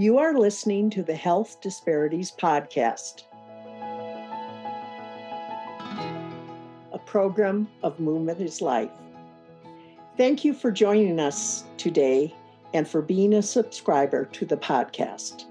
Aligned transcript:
You 0.00 0.16
are 0.16 0.32
listening 0.32 0.88
to 0.92 1.02
the 1.02 1.14
Health 1.14 1.60
Disparities 1.60 2.32
Podcast, 2.32 3.24
a 6.90 6.98
program 7.04 7.68
of 7.82 8.00
Movement 8.00 8.40
is 8.40 8.62
Life. 8.62 8.88
Thank 10.16 10.42
you 10.42 10.54
for 10.54 10.70
joining 10.70 11.20
us 11.20 11.64
today 11.76 12.34
and 12.72 12.88
for 12.88 13.02
being 13.02 13.34
a 13.34 13.42
subscriber 13.42 14.24
to 14.24 14.46
the 14.46 14.56
podcast. 14.56 15.44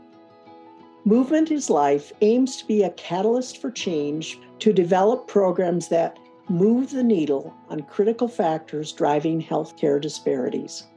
Movement 1.06 1.52
is 1.52 1.70
Life 1.70 2.12
aims 2.22 2.58
to 2.58 2.66
be 2.66 2.82
a 2.82 2.90
catalyst 2.90 3.62
for 3.62 3.70
change 3.70 4.40
to 4.58 4.74
develop 4.74 5.28
programs 5.28 5.90
that 5.90 6.18
move 6.50 6.90
the 6.90 7.04
needle 7.04 7.54
on 7.70 7.84
critical 7.84 8.28
factors 8.28 8.94
driving 8.94 9.44
healthcare 9.44 10.02
disparities. 10.02 10.88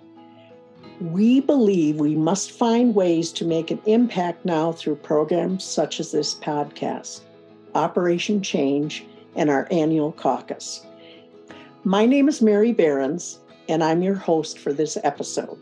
We 1.00 1.40
believe 1.40 1.96
we 1.96 2.14
must 2.14 2.52
find 2.52 2.94
ways 2.94 3.32
to 3.32 3.44
make 3.44 3.70
an 3.70 3.80
impact 3.86 4.44
now 4.44 4.72
through 4.72 4.96
programs 4.96 5.64
such 5.64 5.98
as 5.98 6.12
this 6.12 6.34
podcast, 6.34 7.22
Operation 7.74 8.42
Change, 8.42 9.04
and 9.34 9.48
our 9.50 9.66
annual 9.70 10.12
caucus. 10.12 10.86
My 11.84 12.06
name 12.06 12.28
is 12.28 12.42
Mary 12.42 12.72
Behrens, 12.72 13.40
and 13.68 13.82
I'm 13.82 14.02
your 14.02 14.14
host 14.14 14.58
for 14.58 14.72
this 14.72 14.98
episode. 15.02 15.58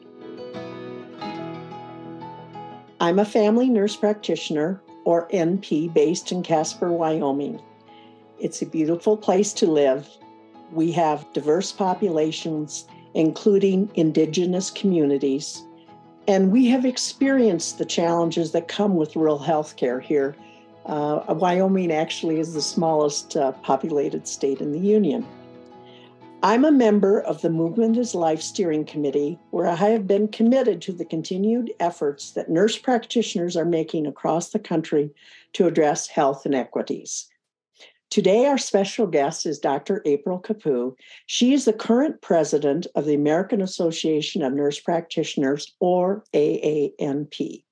I'm 3.00 3.18
a 3.18 3.24
family 3.24 3.70
nurse 3.70 3.96
practitioner, 3.96 4.82
or 5.04 5.28
NP, 5.28 5.94
based 5.94 6.32
in 6.32 6.42
Casper, 6.42 6.92
Wyoming. 6.92 7.62
It's 8.38 8.60
a 8.62 8.66
beautiful 8.66 9.16
place 9.16 9.52
to 9.54 9.66
live. 9.66 10.08
We 10.72 10.92
have 10.92 11.32
diverse 11.32 11.72
populations 11.72 12.86
including 13.14 13.90
Indigenous 13.94 14.70
communities. 14.70 15.62
And 16.28 16.52
we 16.52 16.66
have 16.66 16.84
experienced 16.84 17.78
the 17.78 17.84
challenges 17.84 18.52
that 18.52 18.68
come 18.68 18.96
with 18.96 19.16
rural 19.16 19.38
health 19.38 19.76
care 19.76 20.00
here. 20.00 20.36
Uh, 20.86 21.22
Wyoming 21.28 21.92
actually 21.92 22.38
is 22.38 22.54
the 22.54 22.62
smallest 22.62 23.36
uh, 23.36 23.52
populated 23.52 24.26
state 24.28 24.60
in 24.60 24.72
the 24.72 24.78
Union. 24.78 25.26
I'm 26.42 26.64
a 26.64 26.72
member 26.72 27.20
of 27.20 27.42
the 27.42 27.50
Movement 27.50 27.98
is 27.98 28.14
Life 28.14 28.40
Steering 28.40 28.86
Committee, 28.86 29.38
where 29.50 29.66
I 29.66 29.74
have 29.74 30.06
been 30.06 30.26
committed 30.26 30.80
to 30.82 30.92
the 30.92 31.04
continued 31.04 31.70
efforts 31.80 32.30
that 32.30 32.48
nurse 32.48 32.78
practitioners 32.78 33.58
are 33.58 33.66
making 33.66 34.06
across 34.06 34.48
the 34.48 34.58
country 34.58 35.10
to 35.52 35.66
address 35.66 36.06
health 36.06 36.46
inequities. 36.46 37.29
Today, 38.10 38.46
our 38.46 38.58
special 38.58 39.06
guest 39.06 39.46
is 39.46 39.60
Dr. 39.60 40.02
April 40.04 40.40
Kapu. 40.40 40.96
She 41.26 41.52
is 41.52 41.64
the 41.64 41.72
current 41.72 42.20
president 42.20 42.88
of 42.96 43.04
the 43.04 43.14
American 43.14 43.62
Association 43.62 44.42
of 44.42 44.52
Nurse 44.52 44.80
Practitioners, 44.80 45.72
or 45.78 46.24
AANP. 46.34 47.62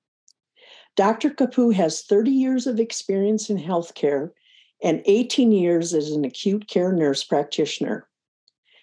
Dr. 0.95 1.31
Kapu 1.31 1.73
has 1.73 2.03
30 2.03 2.31
years 2.31 2.67
of 2.67 2.79
experience 2.79 3.49
in 3.49 3.57
healthcare 3.57 4.31
and 4.81 5.01
18 5.05 5.51
years 5.51 5.93
as 5.93 6.11
an 6.11 6.23
acute 6.23 6.69
care 6.69 6.93
nurse 6.93 7.21
practitioner. 7.21 8.07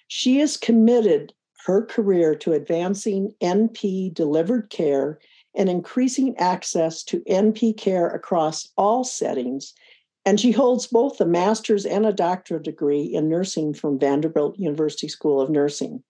She 0.09 0.41
is 0.41 0.59
committed 0.59 1.33
her 1.65 1.87
career 1.87 2.35
to 2.37 2.53
advancing 2.53 3.33
NP 3.43 4.13
delivered 4.13 4.69
care 4.69 5.19
and 5.55 5.71
increasing 5.71 6.37
access 6.37 7.03
to 7.05 7.21
NP 7.21 7.79
care 7.79 8.09
across 8.09 8.71
all 8.77 9.05
settings 9.05 9.73
and 10.27 10.41
she 10.41 10.51
holds 10.51 10.89
both 10.89 11.21
a 11.21 11.25
master's 11.25 11.87
and 11.87 12.05
a 12.05 12.13
doctorate 12.13 12.65
degree 12.65 13.05
in 13.05 13.29
nursing 13.29 13.73
from 13.73 13.99
Vanderbilt 13.99 14.59
University 14.59 15.07
School 15.07 15.41
of 15.41 15.49
Nursing. 15.49 16.03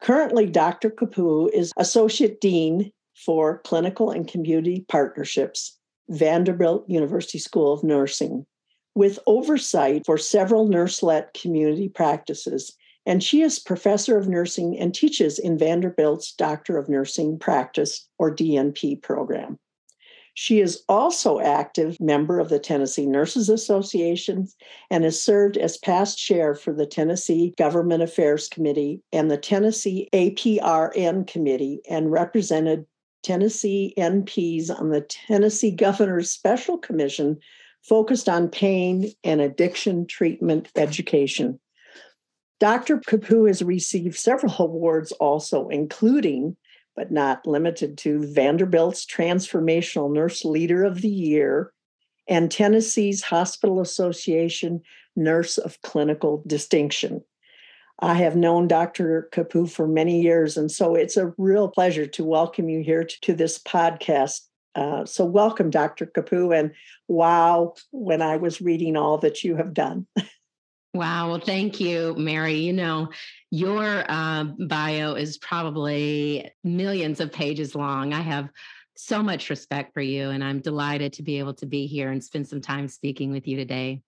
Currently, 0.00 0.46
Dr. 0.46 0.90
Kapu 0.90 1.50
is 1.52 1.72
Associate 1.76 2.40
Dean 2.40 2.92
for 3.16 3.58
Clinical 3.64 4.10
and 4.10 4.28
Community 4.28 4.84
Partnerships, 4.88 5.76
Vanderbilt 6.08 6.88
University 6.88 7.38
School 7.38 7.72
of 7.72 7.82
Nursing, 7.82 8.46
with 8.94 9.18
oversight 9.26 10.06
for 10.06 10.16
several 10.16 10.68
nurse 10.68 11.02
led 11.02 11.34
community 11.34 11.88
practices. 11.88 12.76
And 13.06 13.22
she 13.22 13.42
is 13.42 13.58
professor 13.58 14.16
of 14.16 14.28
nursing 14.28 14.78
and 14.78 14.94
teaches 14.94 15.38
in 15.38 15.58
Vanderbilt's 15.58 16.32
Doctor 16.32 16.78
of 16.78 16.88
Nursing 16.88 17.38
Practice, 17.38 18.08
or 18.18 18.34
DNP, 18.34 19.02
program. 19.02 19.58
She 20.38 20.60
is 20.60 20.84
also 20.86 21.40
active 21.40 21.98
member 21.98 22.38
of 22.38 22.50
the 22.50 22.58
Tennessee 22.58 23.06
Nurses 23.06 23.48
Association 23.48 24.46
and 24.90 25.02
has 25.02 25.20
served 25.20 25.56
as 25.56 25.78
past 25.78 26.18
chair 26.18 26.54
for 26.54 26.74
the 26.74 26.84
Tennessee 26.84 27.54
Government 27.56 28.02
Affairs 28.02 28.46
Committee 28.46 29.00
and 29.14 29.30
the 29.30 29.38
Tennessee 29.38 30.10
APRN 30.12 31.26
Committee 31.26 31.80
and 31.88 32.12
represented 32.12 32.84
Tennessee 33.22 33.94
NPs 33.96 34.68
on 34.68 34.90
the 34.90 35.00
Tennessee 35.00 35.70
Governor's 35.70 36.30
Special 36.30 36.76
Commission 36.76 37.38
focused 37.82 38.28
on 38.28 38.50
pain 38.50 39.12
and 39.24 39.40
addiction 39.40 40.06
treatment 40.06 40.68
education. 40.76 41.58
Dr. 42.60 42.98
Kapu 42.98 43.46
has 43.46 43.62
received 43.62 44.16
several 44.16 44.54
awards 44.58 45.12
also, 45.12 45.68
including 45.68 46.58
but 46.96 47.12
not 47.12 47.46
limited 47.46 47.98
to 47.98 48.26
Vanderbilt's 48.26 49.04
Transformational 49.04 50.12
Nurse 50.12 50.44
Leader 50.44 50.84
of 50.84 51.02
the 51.02 51.08
Year 51.08 51.72
and 52.26 52.50
Tennessee's 52.50 53.22
Hospital 53.22 53.80
Association 53.80 54.80
Nurse 55.14 55.58
of 55.58 55.80
Clinical 55.82 56.42
Distinction. 56.46 57.22
I 58.00 58.14
have 58.14 58.36
known 58.36 58.68
Dr. 58.68 59.28
Kapu 59.32 59.70
for 59.70 59.86
many 59.86 60.20
years, 60.20 60.56
and 60.56 60.70
so 60.70 60.94
it's 60.94 61.16
a 61.16 61.32
real 61.38 61.68
pleasure 61.68 62.06
to 62.06 62.24
welcome 62.24 62.68
you 62.68 62.82
here 62.82 63.04
to, 63.04 63.34
this 63.34 63.58
podcast. 63.58 64.40
Uh, 64.74 65.06
so, 65.06 65.24
welcome, 65.24 65.70
Dr. 65.70 66.04
Kapu, 66.04 66.58
and 66.58 66.72
wow, 67.08 67.74
when 67.92 68.20
I 68.20 68.36
was 68.36 68.60
reading 68.60 68.96
all 68.96 69.16
that 69.18 69.44
you 69.44 69.56
have 69.56 69.72
done. 69.72 70.06
Wow. 70.96 71.28
Well, 71.28 71.40
thank 71.40 71.78
you, 71.78 72.14
Mary. 72.16 72.54
You 72.54 72.72
know, 72.72 73.10
your 73.50 74.04
uh, 74.08 74.44
bio 74.44 75.14
is 75.14 75.36
probably 75.36 76.50
millions 76.64 77.20
of 77.20 77.30
pages 77.30 77.74
long. 77.74 78.14
I 78.14 78.22
have 78.22 78.48
so 78.96 79.22
much 79.22 79.50
respect 79.50 79.92
for 79.92 80.00
you, 80.00 80.30
and 80.30 80.42
I'm 80.42 80.60
delighted 80.60 81.12
to 81.14 81.22
be 81.22 81.38
able 81.38 81.52
to 81.54 81.66
be 81.66 81.86
here 81.86 82.10
and 82.10 82.24
spend 82.24 82.48
some 82.48 82.62
time 82.62 82.88
speaking 82.88 83.30
with 83.30 83.46
you 83.46 83.58
today. 83.58 84.00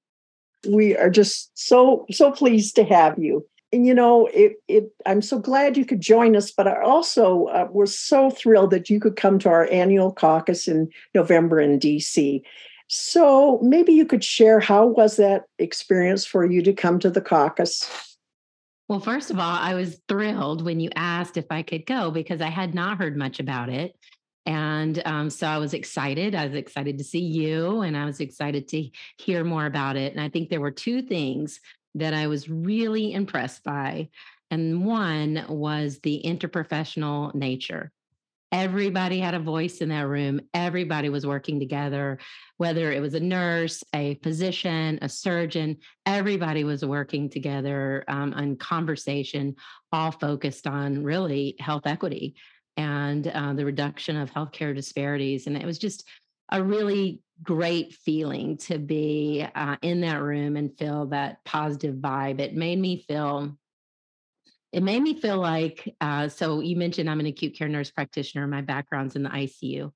We 0.66 0.96
are 0.96 1.10
just 1.10 1.50
so 1.54 2.06
so 2.10 2.32
pleased 2.32 2.74
to 2.76 2.84
have 2.84 3.18
you. 3.18 3.46
And 3.70 3.86
you 3.86 3.92
know, 3.92 4.26
it, 4.28 4.54
it 4.66 4.90
I'm 5.04 5.20
so 5.20 5.38
glad 5.38 5.76
you 5.76 5.84
could 5.84 6.00
join 6.00 6.36
us, 6.36 6.50
but 6.50 6.66
I 6.66 6.80
also 6.80 7.44
uh, 7.46 7.68
was 7.70 7.98
so 7.98 8.30
thrilled 8.30 8.70
that 8.70 8.88
you 8.88 8.98
could 8.98 9.16
come 9.16 9.38
to 9.40 9.50
our 9.50 9.70
annual 9.70 10.10
caucus 10.10 10.66
in 10.66 10.88
November 11.14 11.60
in 11.60 11.78
DC. 11.78 12.42
So 12.88 13.60
maybe 13.62 13.92
you 13.92 14.06
could 14.06 14.24
share 14.24 14.60
how 14.60 14.86
was 14.86 15.16
that 15.16 15.44
experience 15.58 16.24
for 16.24 16.44
you 16.44 16.62
to 16.62 16.72
come 16.72 16.98
to 17.00 17.10
the 17.10 17.20
caucus? 17.20 18.16
Well, 18.88 19.00
first 19.00 19.30
of 19.30 19.38
all, 19.38 19.54
I 19.54 19.74
was 19.74 20.00
thrilled 20.08 20.64
when 20.64 20.80
you 20.80 20.88
asked 20.96 21.36
if 21.36 21.44
I 21.50 21.62
could 21.62 21.84
go 21.84 22.10
because 22.10 22.40
I 22.40 22.48
had 22.48 22.74
not 22.74 22.96
heard 22.96 23.18
much 23.18 23.38
about 23.38 23.68
it. 23.68 23.94
And 24.46 25.02
um, 25.04 25.28
so 25.28 25.46
I 25.46 25.58
was 25.58 25.74
excited. 25.74 26.34
I 26.34 26.46
was 26.46 26.54
excited 26.54 26.96
to 26.96 27.04
see 27.04 27.20
you 27.20 27.82
and 27.82 27.94
I 27.94 28.06
was 28.06 28.20
excited 28.20 28.66
to 28.68 28.88
hear 29.18 29.44
more 29.44 29.66
about 29.66 29.96
it. 29.96 30.12
And 30.12 30.22
I 30.22 30.30
think 30.30 30.48
there 30.48 30.62
were 30.62 30.70
two 30.70 31.02
things 31.02 31.60
that 31.94 32.14
I 32.14 32.28
was 32.28 32.48
really 32.48 33.12
impressed 33.12 33.62
by. 33.62 34.08
And 34.50 34.86
one 34.86 35.44
was 35.50 35.98
the 35.98 36.22
interprofessional 36.24 37.34
nature 37.34 37.92
everybody 38.52 39.18
had 39.18 39.34
a 39.34 39.40
voice 39.40 39.78
in 39.78 39.90
that 39.90 40.06
room. 40.06 40.40
Everybody 40.54 41.08
was 41.08 41.26
working 41.26 41.58
together. 41.58 42.18
Whether 42.56 42.92
it 42.92 43.00
was 43.00 43.14
a 43.14 43.20
nurse 43.20 43.84
a 43.94 44.14
physician 44.22 44.98
a 45.00 45.08
surgeon 45.08 45.76
everybody 46.06 46.64
was 46.64 46.84
working 46.84 47.30
together 47.30 48.04
um, 48.08 48.34
on 48.34 48.56
conversation 48.56 49.54
all 49.92 50.10
focused 50.10 50.66
on 50.66 51.04
really 51.04 51.54
health 51.60 51.86
equity 51.86 52.34
and 52.76 53.26
uh, 53.28 53.52
the 53.52 53.64
reduction 53.64 54.16
of 54.16 54.30
healthcare 54.30 54.74
disparities. 54.74 55.46
And 55.46 55.56
it 55.56 55.66
was 55.66 55.78
just 55.78 56.08
a 56.50 56.62
really 56.62 57.20
great 57.42 57.94
feeling 57.94 58.56
to 58.56 58.78
be 58.78 59.46
uh, 59.54 59.76
in 59.82 60.00
that 60.02 60.22
room 60.22 60.56
and 60.56 60.76
feel 60.78 61.06
that 61.06 61.44
positive 61.44 61.96
vibe. 61.96 62.40
It 62.40 62.54
made 62.54 62.78
me 62.78 63.04
feel 63.06 63.56
it 64.72 64.82
made 64.82 65.02
me 65.02 65.14
feel 65.14 65.38
like 65.38 65.94
uh, 66.00 66.28
so 66.28 66.60
you 66.60 66.76
mentioned 66.76 67.08
i'm 67.08 67.20
an 67.20 67.26
acute 67.26 67.56
care 67.56 67.68
nurse 67.68 67.90
practitioner 67.90 68.46
my 68.46 68.60
background's 68.60 69.16
in 69.16 69.22
the 69.22 69.30
icu 69.30 69.90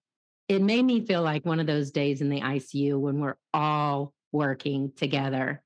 it 0.49 0.61
made 0.61 0.85
me 0.85 1.05
feel 1.05 1.23
like 1.23 1.45
one 1.45 1.61
of 1.61 1.67
those 1.67 1.91
days 1.91 2.21
in 2.21 2.29
the 2.29 2.41
icu 2.41 2.99
when 2.99 3.21
we're 3.21 3.37
all 3.53 4.13
working 4.33 4.93
together 4.97 5.63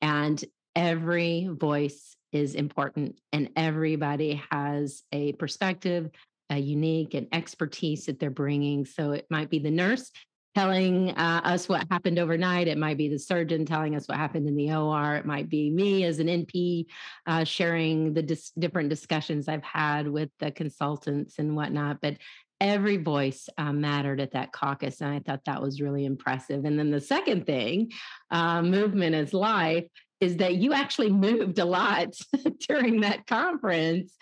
and 0.00 0.44
every 0.74 1.48
voice 1.50 2.16
is 2.32 2.54
important 2.54 3.18
and 3.32 3.50
everybody 3.56 4.42
has 4.50 5.02
a 5.12 5.32
perspective 5.32 6.10
a 6.52 6.58
unique 6.58 7.14
and 7.14 7.28
expertise 7.32 8.06
that 8.06 8.20
they're 8.20 8.30
bringing. 8.30 8.84
So 8.84 9.12
it 9.12 9.26
might 9.30 9.50
be 9.50 9.58
the 9.58 9.70
nurse 9.70 10.10
telling 10.54 11.10
uh, 11.10 11.40
us 11.44 11.68
what 11.68 11.86
happened 11.90 12.18
overnight. 12.18 12.68
It 12.68 12.78
might 12.78 12.98
be 12.98 13.08
the 13.08 13.18
surgeon 13.18 13.64
telling 13.64 13.94
us 13.94 14.06
what 14.06 14.18
happened 14.18 14.48
in 14.48 14.56
the 14.56 14.72
OR. 14.72 15.16
It 15.16 15.26
might 15.26 15.48
be 15.48 15.70
me 15.70 16.04
as 16.04 16.18
an 16.18 16.26
NP 16.26 16.86
uh, 17.26 17.44
sharing 17.44 18.14
the 18.14 18.22
dis- 18.22 18.52
different 18.58 18.88
discussions 18.88 19.48
I've 19.48 19.64
had 19.64 20.08
with 20.08 20.30
the 20.38 20.50
consultants 20.50 21.38
and 21.38 21.56
whatnot. 21.56 22.00
But 22.00 22.18
every 22.60 22.96
voice 22.96 23.48
uh, 23.58 23.72
mattered 23.72 24.20
at 24.20 24.32
that 24.32 24.52
caucus. 24.52 25.00
And 25.00 25.10
I 25.10 25.18
thought 25.18 25.44
that 25.46 25.60
was 25.60 25.80
really 25.80 26.04
impressive. 26.04 26.64
And 26.64 26.78
then 26.78 26.90
the 26.90 27.00
second 27.00 27.44
thing, 27.44 27.90
uh, 28.30 28.62
movement 28.62 29.16
is 29.16 29.34
life, 29.34 29.86
is 30.20 30.36
that 30.36 30.54
you 30.54 30.72
actually 30.72 31.10
moved 31.10 31.58
a 31.58 31.64
lot 31.64 32.14
during 32.68 33.00
that 33.00 33.26
conference. 33.26 34.16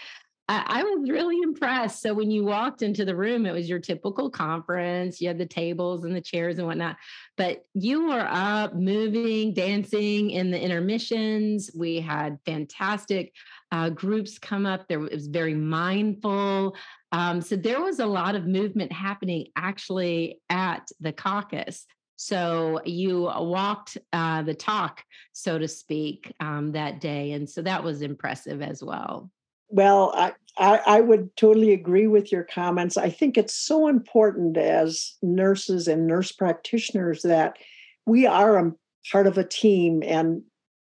I, 0.50 0.80
I 0.80 0.82
was 0.82 1.08
really 1.08 1.38
impressed. 1.44 2.02
So 2.02 2.12
when 2.12 2.28
you 2.28 2.44
walked 2.44 2.82
into 2.82 3.04
the 3.04 3.14
room, 3.14 3.46
it 3.46 3.52
was 3.52 3.68
your 3.68 3.78
typical 3.78 4.28
conference. 4.28 5.20
You 5.20 5.28
had 5.28 5.38
the 5.38 5.46
tables 5.46 6.02
and 6.02 6.14
the 6.14 6.20
chairs 6.20 6.58
and 6.58 6.66
whatnot, 6.66 6.96
but 7.36 7.64
you 7.74 8.08
were 8.08 8.26
up, 8.28 8.74
moving, 8.74 9.54
dancing 9.54 10.30
in 10.30 10.50
the 10.50 10.60
intermissions. 10.60 11.70
We 11.72 12.00
had 12.00 12.40
fantastic 12.44 13.32
uh, 13.70 13.90
groups 13.90 14.40
come 14.40 14.66
up. 14.66 14.88
There 14.88 14.98
was 14.98 15.28
very 15.28 15.54
mindful. 15.54 16.74
Um, 17.12 17.40
so 17.40 17.54
there 17.54 17.80
was 17.80 18.00
a 18.00 18.06
lot 18.06 18.34
of 18.34 18.44
movement 18.44 18.90
happening 18.90 19.46
actually 19.54 20.40
at 20.50 20.90
the 20.98 21.12
caucus. 21.12 21.86
So 22.16 22.80
you 22.84 23.20
walked 23.22 23.98
uh, 24.12 24.42
the 24.42 24.54
talk, 24.54 25.04
so 25.32 25.60
to 25.60 25.68
speak, 25.68 26.34
um, 26.40 26.72
that 26.72 27.00
day. 27.00 27.32
And 27.32 27.48
so 27.48 27.62
that 27.62 27.84
was 27.84 28.02
impressive 28.02 28.62
as 28.62 28.82
well. 28.82 29.30
Well, 29.70 30.12
I, 30.16 30.32
I, 30.58 30.80
I, 30.86 31.00
would 31.00 31.34
totally 31.36 31.72
agree 31.72 32.06
with 32.06 32.32
your 32.32 32.42
comments. 32.44 32.96
I 32.96 33.08
think 33.08 33.38
it's 33.38 33.54
so 33.54 33.86
important 33.88 34.56
as 34.56 35.14
nurses 35.22 35.88
and 35.88 36.06
nurse 36.06 36.32
practitioners 36.32 37.22
that 37.22 37.56
we 38.04 38.26
are 38.26 38.58
a 38.58 38.72
part 39.10 39.26
of 39.26 39.38
a 39.38 39.44
team 39.44 40.02
and 40.04 40.42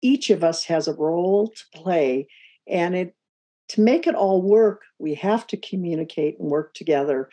each 0.02 0.30
of 0.30 0.44
us 0.44 0.64
has 0.64 0.86
a 0.86 0.94
role 0.94 1.48
to 1.48 1.64
play. 1.74 2.28
And 2.68 2.94
it 2.94 3.14
to 3.68 3.80
make 3.80 4.06
it 4.06 4.14
all 4.14 4.42
work, 4.42 4.82
we 4.98 5.14
have 5.14 5.46
to 5.48 5.56
communicate 5.56 6.38
and 6.38 6.50
work 6.50 6.74
together. 6.74 7.28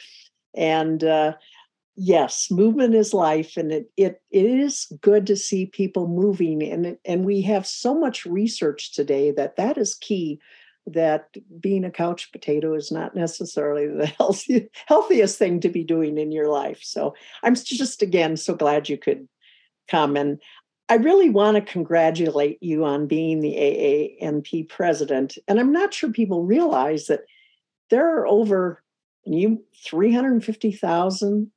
And 0.56 1.04
uh, 1.04 1.34
yes, 1.96 2.50
movement 2.50 2.96
is 2.96 3.14
life, 3.14 3.58
and 3.58 3.72
it 3.72 3.92
it 3.98 4.22
it 4.32 4.46
is 4.46 4.92
good 5.02 5.28
to 5.28 5.36
see 5.36 5.66
people 5.68 6.08
moving. 6.08 6.64
And 6.64 6.98
and 7.06 7.26
we 7.26 7.42
have 7.42 7.68
so 7.68 7.94
much 7.94 8.26
research 8.26 8.94
today 8.94 9.32
that 9.32 9.56
that 9.58 9.78
is 9.78 9.96
key. 9.96 10.40
That 10.86 11.30
being 11.60 11.86
a 11.86 11.92
couch 11.92 12.32
potato 12.32 12.74
is 12.74 12.92
not 12.92 13.16
necessarily 13.16 13.88
the 13.88 14.06
healthy, 14.18 14.70
healthiest 14.88 15.38
thing 15.38 15.60
to 15.62 15.70
be 15.70 15.84
doing 15.84 16.18
in 16.18 16.32
your 16.32 16.48
life. 16.48 16.80
So 16.84 17.16
I'm 17.42 17.56
just 17.56 18.02
again 18.02 18.38
so 18.38 18.56
glad 18.56 18.90
you 18.90 18.98
could 18.98 19.28
come. 19.88 20.16
And 20.18 20.40
I 20.90 20.96
really 20.96 21.30
want 21.30 21.56
to 21.56 21.72
congratulate 21.72 22.62
you 22.62 22.84
on 22.84 23.08
being 23.08 23.40
the 23.40 23.56
AANP 23.56 24.70
president. 24.70 25.38
And 25.48 25.60
I'm 25.60 25.72
not 25.72 25.94
sure 25.94 26.12
people 26.12 26.44
realize 26.44 27.08
that 27.08 27.22
there 27.90 28.18
are 28.18 28.28
over 28.28 28.84
you 29.26 29.64
350,000 29.86 31.52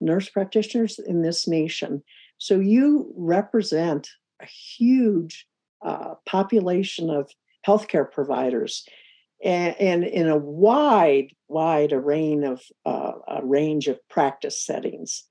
nurse 0.00 0.28
practitioners 0.28 0.98
in 0.98 1.22
this 1.22 1.46
nation. 1.46 2.02
So 2.38 2.58
you 2.58 3.12
represent 3.16 4.08
a 4.40 4.46
huge 4.46 5.46
uh, 5.84 6.14
population 6.26 7.10
of 7.10 7.30
healthcare 7.66 8.10
providers 8.10 8.86
and, 9.42 9.74
and, 9.80 10.04
in 10.04 10.28
a 10.28 10.36
wide, 10.36 11.28
wide 11.48 11.92
array 11.92 12.32
of 12.44 12.62
uh, 12.86 13.12
a 13.28 13.44
range 13.44 13.88
of 13.88 13.98
practice 14.08 14.64
settings. 14.64 15.24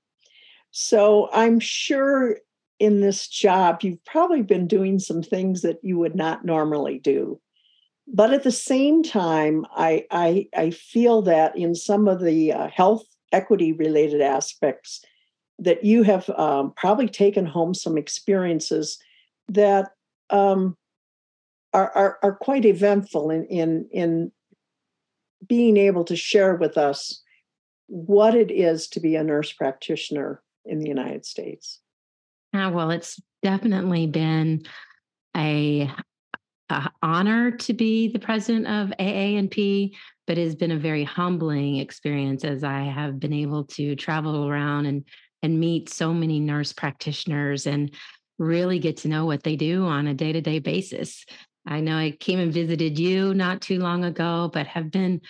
So 0.70 1.28
I'm 1.32 1.60
sure 1.60 2.38
in 2.78 3.00
this 3.00 3.28
job, 3.28 3.82
you've 3.82 4.04
probably 4.04 4.42
been 4.42 4.66
doing 4.66 4.98
some 4.98 5.22
things 5.22 5.62
that 5.62 5.78
you 5.82 5.98
would 5.98 6.16
not 6.16 6.44
normally 6.44 6.98
do. 6.98 7.40
But 8.12 8.32
at 8.32 8.42
the 8.42 8.50
same 8.50 9.02
time, 9.02 9.64
I, 9.76 10.04
I, 10.10 10.48
I 10.56 10.70
feel 10.70 11.22
that 11.22 11.56
in 11.56 11.74
some 11.74 12.08
of 12.08 12.20
the 12.20 12.52
uh, 12.52 12.68
health 12.68 13.04
equity 13.30 13.72
related 13.72 14.20
aspects, 14.20 15.04
that 15.58 15.84
you 15.84 16.02
have 16.02 16.28
um, 16.30 16.72
probably 16.76 17.08
taken 17.08 17.46
home 17.46 17.72
some 17.72 17.96
experiences 17.96 18.98
that 19.48 19.92
um, 20.30 20.76
are, 21.72 21.90
are, 21.94 22.18
are 22.22 22.34
quite 22.34 22.64
eventful 22.64 23.30
in, 23.30 23.44
in, 23.46 23.88
in 23.92 24.32
being 25.46 25.76
able 25.76 26.04
to 26.04 26.16
share 26.16 26.54
with 26.54 26.76
us 26.76 27.22
what 27.86 28.34
it 28.34 28.50
is 28.50 28.88
to 28.88 29.00
be 29.00 29.16
a 29.16 29.24
nurse 29.24 29.52
practitioner 29.52 30.42
in 30.64 30.78
the 30.78 30.88
United 30.88 31.26
States. 31.26 31.80
Yeah, 32.52 32.68
well, 32.68 32.90
it's 32.90 33.20
definitely 33.42 34.06
been 34.06 34.62
a, 35.36 35.90
a, 36.70 36.90
honor 37.02 37.50
to 37.50 37.72
be 37.72 38.08
the 38.08 38.18
president 38.18 38.66
of 38.66 38.96
AANP, 38.98 39.92
but 40.26 40.38
it 40.38 40.44
has 40.44 40.54
been 40.54 40.70
a 40.70 40.78
very 40.78 41.04
humbling 41.04 41.76
experience 41.76 42.44
as 42.44 42.62
I 42.62 42.82
have 42.82 43.18
been 43.18 43.32
able 43.32 43.64
to 43.64 43.96
travel 43.96 44.48
around 44.48 44.86
and 44.86 45.04
and 45.42 45.58
meet 45.58 45.88
so 45.88 46.14
many 46.14 46.38
nurse 46.38 46.72
practitioners 46.72 47.66
and 47.66 47.92
really 48.38 48.78
get 48.78 48.96
to 48.98 49.08
know 49.08 49.26
what 49.26 49.42
they 49.42 49.56
do 49.56 49.84
on 49.84 50.06
a 50.06 50.14
day-to-day 50.14 50.60
basis. 50.60 51.24
I 51.66 51.80
know 51.80 51.96
I 51.96 52.10
came 52.10 52.38
and 52.38 52.52
visited 52.52 52.98
you 52.98 53.34
not 53.34 53.60
too 53.60 53.78
long 53.78 54.04
ago, 54.04 54.50
but 54.52 54.66
have 54.66 54.90
been 54.90 55.20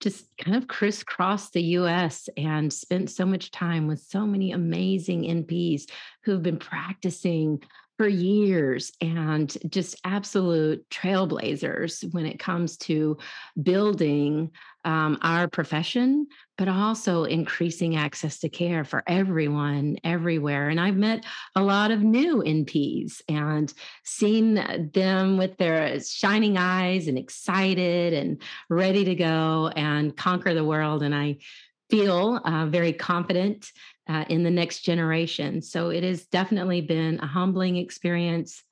just 0.00 0.26
kind 0.36 0.56
of 0.56 0.66
crisscrossed 0.66 1.52
the 1.52 1.62
US 1.62 2.28
and 2.36 2.72
spent 2.72 3.08
so 3.10 3.24
much 3.24 3.52
time 3.52 3.86
with 3.86 4.00
so 4.00 4.26
many 4.26 4.52
amazing 4.52 5.22
NPs 5.22 5.84
who've 6.24 6.42
been 6.42 6.58
practicing 6.58 7.62
for 8.02 8.08
years 8.08 8.90
and 9.00 9.56
just 9.68 9.94
absolute 10.02 10.84
trailblazers 10.90 12.12
when 12.12 12.26
it 12.26 12.40
comes 12.40 12.76
to 12.76 13.16
building 13.62 14.50
um, 14.84 15.18
our 15.22 15.46
profession, 15.46 16.26
but 16.58 16.66
also 16.66 17.22
increasing 17.22 17.94
access 17.94 18.40
to 18.40 18.48
care 18.48 18.82
for 18.82 19.04
everyone 19.06 19.98
everywhere. 20.02 20.68
And 20.68 20.80
I've 20.80 20.96
met 20.96 21.24
a 21.54 21.62
lot 21.62 21.92
of 21.92 22.02
new 22.02 22.42
NPs 22.44 23.22
and 23.28 23.72
seen 24.02 24.90
them 24.92 25.38
with 25.38 25.56
their 25.58 26.00
shining 26.00 26.56
eyes 26.56 27.06
and 27.06 27.16
excited 27.16 28.14
and 28.14 28.42
ready 28.68 29.04
to 29.04 29.14
go 29.14 29.70
and 29.76 30.16
conquer 30.16 30.54
the 30.54 30.64
world. 30.64 31.04
And 31.04 31.14
I 31.14 31.36
feel 31.88 32.40
uh, 32.42 32.66
very 32.66 32.94
confident 32.94 33.70
uh, 34.08 34.24
in 34.28 34.42
the 34.42 34.50
next 34.50 34.80
generation. 34.80 35.62
So 35.62 35.90
it 35.90 36.02
has 36.02 36.26
definitely 36.26 36.80
been 36.80 37.20
a 37.20 37.26
humbling 37.26 37.76
experience. 37.76 38.62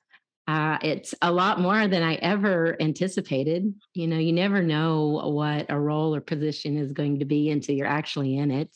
Uh, 0.47 0.77
it's 0.81 1.15
a 1.21 1.31
lot 1.31 1.59
more 1.59 1.87
than 1.87 2.03
I 2.03 2.15
ever 2.15 2.75
anticipated. 2.81 3.73
You 3.93 4.07
know, 4.07 4.17
you 4.17 4.33
never 4.33 4.61
know 4.61 5.21
what 5.33 5.67
a 5.69 5.79
role 5.79 6.15
or 6.15 6.21
position 6.21 6.77
is 6.77 6.91
going 6.91 7.19
to 7.19 7.25
be 7.25 7.49
until 7.49 7.75
you're 7.75 7.87
actually 7.87 8.37
in 8.37 8.51
it. 8.51 8.75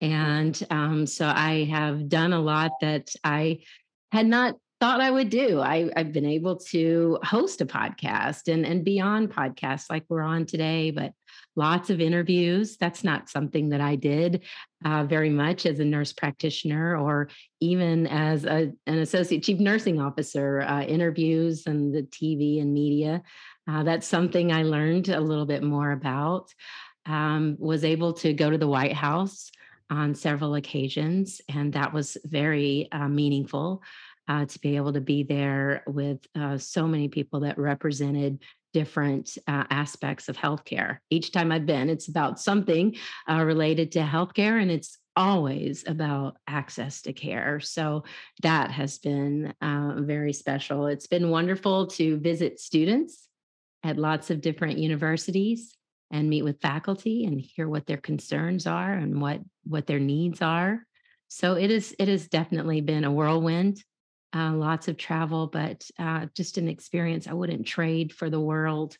And 0.00 0.60
um, 0.70 1.06
so 1.06 1.26
I 1.26 1.64
have 1.64 2.08
done 2.08 2.32
a 2.32 2.40
lot 2.40 2.72
that 2.82 3.08
I 3.24 3.60
had 4.12 4.26
not 4.26 4.56
thought 4.80 5.00
I 5.00 5.10
would 5.10 5.30
do. 5.30 5.60
I, 5.60 5.90
have 5.96 6.12
been 6.12 6.26
able 6.26 6.56
to 6.56 7.18
host 7.22 7.62
a 7.62 7.66
podcast 7.66 8.52
and, 8.52 8.66
and 8.66 8.84
beyond 8.84 9.32
podcasts 9.32 9.86
like 9.88 10.04
we're 10.08 10.22
on 10.22 10.44
today, 10.44 10.90
but 10.90 11.12
lots 11.56 11.90
of 11.90 12.00
interviews. 12.00 12.76
That's 12.76 13.02
not 13.02 13.28
something 13.28 13.70
that 13.70 13.80
I 13.80 13.96
did 13.96 14.44
uh, 14.84 15.04
very 15.04 15.30
much 15.30 15.66
as 15.66 15.80
a 15.80 15.84
nurse 15.84 16.12
practitioner 16.12 16.96
or 16.96 17.28
even 17.60 18.06
as 18.06 18.44
a, 18.44 18.72
an 18.86 18.98
associate 18.98 19.42
chief 19.42 19.58
nursing 19.58 20.00
officer, 20.00 20.60
uh, 20.60 20.82
interviews 20.82 21.66
and 21.66 21.94
the 21.94 22.02
TV 22.02 22.60
and 22.60 22.72
media. 22.72 23.22
Uh, 23.68 23.82
that's 23.82 24.06
something 24.06 24.52
I 24.52 24.62
learned 24.62 25.08
a 25.08 25.20
little 25.20 25.46
bit 25.46 25.62
more 25.62 25.90
about. 25.90 26.52
Um, 27.06 27.56
was 27.58 27.84
able 27.84 28.14
to 28.14 28.32
go 28.32 28.50
to 28.50 28.58
the 28.58 28.66
White 28.66 28.92
House 28.92 29.50
on 29.90 30.14
several 30.14 30.56
occasions, 30.56 31.40
and 31.48 31.72
that 31.74 31.92
was 31.92 32.16
very 32.24 32.88
uh, 32.90 33.08
meaningful 33.08 33.82
uh, 34.28 34.44
to 34.44 34.58
be 34.58 34.76
able 34.76 34.92
to 34.92 35.00
be 35.00 35.22
there 35.22 35.84
with 35.86 36.26
uh, 36.34 36.58
so 36.58 36.86
many 36.86 37.08
people 37.08 37.40
that 37.40 37.58
represented 37.58 38.42
different 38.76 39.38
uh, 39.48 39.64
aspects 39.70 40.28
of 40.28 40.36
healthcare. 40.36 40.98
Each 41.08 41.32
time 41.32 41.50
I've 41.50 41.64
been, 41.64 41.88
it's 41.88 42.08
about 42.08 42.38
something 42.38 42.94
uh, 43.26 43.42
related 43.42 43.92
to 43.92 44.00
healthcare, 44.00 44.60
and 44.60 44.70
it's 44.70 44.98
always 45.16 45.82
about 45.86 46.36
access 46.46 47.00
to 47.00 47.14
care. 47.14 47.58
So 47.58 48.04
that 48.42 48.70
has 48.70 48.98
been 48.98 49.54
uh, 49.62 49.94
very 50.00 50.34
special. 50.34 50.88
It's 50.88 51.06
been 51.06 51.30
wonderful 51.30 51.86
to 51.98 52.18
visit 52.18 52.60
students 52.60 53.26
at 53.82 53.96
lots 53.96 54.28
of 54.28 54.42
different 54.42 54.76
universities 54.76 55.74
and 56.10 56.28
meet 56.28 56.42
with 56.42 56.60
faculty 56.60 57.24
and 57.24 57.40
hear 57.40 57.70
what 57.70 57.86
their 57.86 57.96
concerns 58.10 58.66
are 58.66 58.92
and 58.92 59.22
what 59.22 59.40
what 59.64 59.86
their 59.86 60.00
needs 60.00 60.42
are. 60.42 60.84
So 61.28 61.54
it 61.54 61.70
is 61.70 61.96
it 61.98 62.08
has 62.08 62.28
definitely 62.28 62.82
been 62.82 63.04
a 63.04 63.10
whirlwind 63.10 63.82
uh, 64.36 64.52
lots 64.52 64.88
of 64.88 64.96
travel, 64.96 65.46
but 65.46 65.88
uh, 65.98 66.26
just 66.34 66.58
an 66.58 66.68
experience 66.68 67.26
I 67.26 67.32
wouldn't 67.32 67.66
trade 67.66 68.12
for 68.12 68.28
the 68.28 68.40
world. 68.40 68.98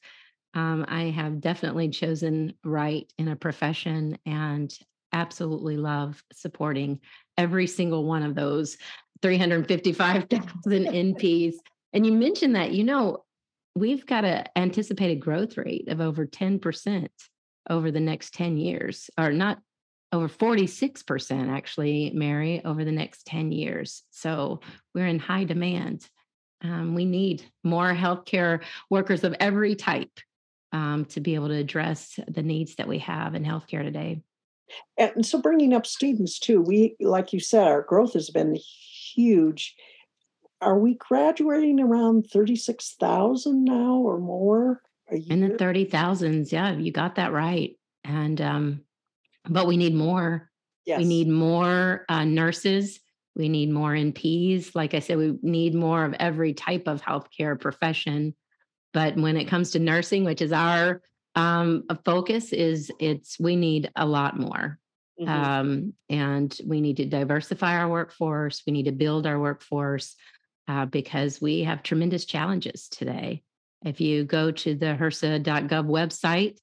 Um, 0.55 0.87
I 0.89 1.05
have 1.05 1.41
definitely 1.41 1.91
chosen 1.91 2.55
right 2.65 3.13
in 3.19 3.29
a 3.29 3.37
profession 3.37 4.17
and 4.25 4.73
absolutely 5.13 5.77
love 5.77 6.23
supporting 6.33 7.01
every 7.37 7.67
single 7.67 8.05
one 8.05 8.23
of 8.23 8.35
those 8.35 8.79
355,000 9.23 10.87
NPs. 10.87 11.55
And 11.93 12.07
you 12.07 12.13
mentioned 12.13 12.57
that, 12.57 12.73
you 12.73 12.85
know, 12.85 13.25
we've 13.75 14.07
got 14.07 14.25
an 14.25 14.47
anticipated 14.57 15.17
growth 15.17 15.59
rate 15.59 15.89
of 15.89 16.01
over 16.01 16.27
10% 16.27 17.09
over 17.69 17.91
the 17.91 18.01
next 18.01 18.33
10 18.35 18.57
years, 18.57 19.11
or 19.19 19.33
not 19.33 19.59
over 20.17 20.29
46% 20.29 21.51
actually, 21.51 22.11
Mary, 22.15 22.65
over 22.65 22.85
the 22.85 22.93
next 22.93 23.27
10 23.27 23.53
years. 23.53 24.03
So 24.11 24.61
we're 24.95 25.07
in 25.07 25.19
high 25.19 25.45
demand. 25.45 26.09
Um, 26.63 26.95
we 26.95 27.05
need 27.05 27.45
more 27.63 27.95
healthcare 27.95 28.63
workers 28.91 29.25
of 29.25 29.35
every 29.39 29.75
type 29.75 30.11
um, 30.73 31.05
to 31.07 31.21
be 31.21 31.35
able 31.35 31.49
to 31.49 31.57
address 31.57 32.19
the 32.27 32.43
needs 32.43 32.77
that 32.77 32.89
we 32.89 32.99
have 33.01 33.35
in 33.35 33.45
healthcare 33.45 33.83
today. 33.83 34.23
And 34.99 35.25
so, 35.25 35.41
bringing 35.41 35.73
up 35.75 35.87
students 35.87 36.41
too, 36.41 36.61
we, 36.61 36.97
like 36.99 37.33
you 37.33 37.39
said, 37.39 37.69
our 37.69 37.83
growth 37.83 38.15
has 38.15 38.31
been 38.31 38.59
huge. 39.15 39.77
Are 40.61 40.79
we 40.79 40.95
graduating 40.95 41.79
around 41.79 42.27
36,000 42.33 43.65
now 43.65 43.99
or 43.99 44.19
more? 44.19 44.83
In 45.09 45.41
the 45.41 45.51
30,000s. 45.51 46.51
Yeah, 46.51 46.73
you 46.73 46.91
got 46.91 47.15
that 47.15 47.33
right. 47.33 47.79
And, 48.03 48.41
um, 48.41 48.81
but 49.49 49.67
we 49.67 49.77
need 49.77 49.95
more. 49.95 50.51
Yes. 50.85 50.99
We 50.99 51.05
need 51.05 51.29
more 51.29 52.05
uh, 52.09 52.25
nurses. 52.25 53.01
We 53.35 53.49
need 53.49 53.71
more 53.71 53.93
NPs. 53.93 54.75
Like 54.75 54.95
I 54.95 55.01
said, 55.01 55.19
we 55.19 55.39
need 55.43 55.75
more 55.75 56.05
of 56.05 56.15
every 56.15 56.55
type 56.55 56.85
of 56.87 57.03
healthcare 57.03 57.61
profession. 57.61 58.35
But 58.93 59.17
when 59.17 59.37
it 59.37 59.47
comes 59.47 59.73
to 59.73 59.79
nursing, 59.79 60.25
which 60.25 60.41
is 60.41 60.53
our 60.53 61.03
um, 61.35 61.85
focus, 62.05 62.53
is 62.53 62.91
it's 62.99 63.39
we 63.39 63.57
need 63.57 63.91
a 63.95 64.07
lot 64.07 64.39
more. 64.39 64.79
Mm-hmm. 65.21 65.31
Um, 65.31 65.93
and 66.09 66.57
we 66.65 66.81
need 66.81 66.99
to 66.99 67.07
diversify 67.07 67.77
our 67.77 67.89
workforce. 67.89 68.63
We 68.67 68.73
need 68.73 68.85
to 68.85 68.93
build 68.93 69.27
our 69.27 69.39
workforce 69.39 70.15
uh, 70.69 70.87
because 70.87 71.41
we 71.41 71.65
have 71.65 71.83
tremendous 71.83 72.25
challenges 72.25 72.89
today. 72.89 73.43
If 73.85 74.01
you 74.01 74.25
go 74.25 74.51
to 74.51 74.75
the 74.75 74.87
HRSA.gov 74.87 75.87
website, 75.87 76.57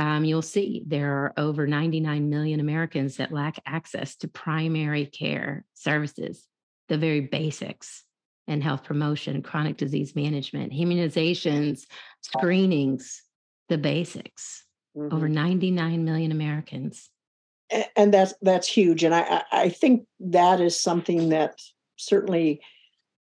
um, 0.00 0.24
you'll 0.24 0.40
see 0.40 0.82
there 0.86 1.12
are 1.12 1.34
over 1.36 1.66
99 1.66 2.30
million 2.30 2.58
Americans 2.58 3.18
that 3.18 3.32
lack 3.32 3.58
access 3.66 4.16
to 4.16 4.28
primary 4.28 5.04
care 5.04 5.66
services, 5.74 6.46
the 6.88 6.96
very 6.96 7.20
basics 7.20 8.04
in 8.46 8.62
health 8.62 8.82
promotion, 8.82 9.42
chronic 9.42 9.76
disease 9.76 10.16
management, 10.16 10.72
immunizations, 10.72 11.82
screenings, 12.22 13.22
the 13.68 13.76
basics. 13.76 14.64
Mm-hmm. 14.96 15.14
Over 15.14 15.28
99 15.28 16.02
million 16.04 16.32
Americans. 16.32 17.10
And 17.94 18.12
that's 18.12 18.34
that's 18.40 18.66
huge. 18.66 19.04
And 19.04 19.14
I, 19.14 19.44
I 19.52 19.68
think 19.68 20.06
that 20.18 20.62
is 20.62 20.80
something 20.80 21.28
that 21.28 21.60
certainly 21.96 22.62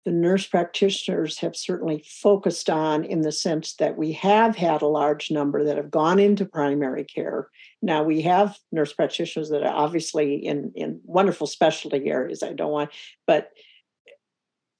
the 0.03 0.11
nurse 0.11 0.47
practitioners 0.47 1.37
have 1.39 1.55
certainly 1.55 2.03
focused 2.07 2.69
on 2.69 3.03
in 3.03 3.21
the 3.21 3.31
sense 3.31 3.75
that 3.75 3.97
we 3.97 4.13
have 4.13 4.55
had 4.55 4.81
a 4.81 4.87
large 4.87 5.29
number 5.29 5.63
that 5.63 5.77
have 5.77 5.91
gone 5.91 6.19
into 6.19 6.45
primary 6.45 7.03
care. 7.03 7.49
Now 7.81 8.03
we 8.03 8.21
have 8.21 8.57
nurse 8.71 8.93
practitioners 8.93 9.49
that 9.49 9.63
are 9.63 9.73
obviously 9.73 10.35
in, 10.35 10.71
in 10.75 11.01
wonderful 11.03 11.45
specialty 11.45 12.09
areas. 12.09 12.41
I 12.41 12.53
don't 12.53 12.71
want, 12.71 12.89
but 13.27 13.51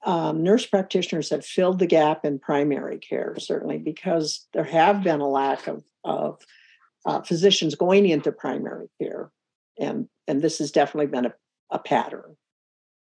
um, 0.04 0.42
nurse 0.42 0.66
practitioners 0.66 1.30
have 1.30 1.46
filled 1.46 1.78
the 1.78 1.86
gap 1.86 2.26
in 2.26 2.40
primary 2.40 2.98
care, 2.98 3.36
certainly 3.38 3.78
because 3.78 4.48
there 4.54 4.64
have 4.64 5.04
been 5.04 5.22
a 5.22 5.28
lack 5.28 5.68
of, 5.68 5.84
of 6.04 6.42
uh, 7.06 7.22
physicians 7.22 7.76
going 7.76 8.08
into 8.08 8.32
primary 8.32 8.88
care. 9.00 9.30
And, 9.80 10.08
and 10.28 10.42
this 10.42 10.58
has 10.58 10.72
definitely 10.72 11.08
been 11.08 11.28
a, 11.28 11.34
a 11.70 11.78
pattern. 11.78 12.36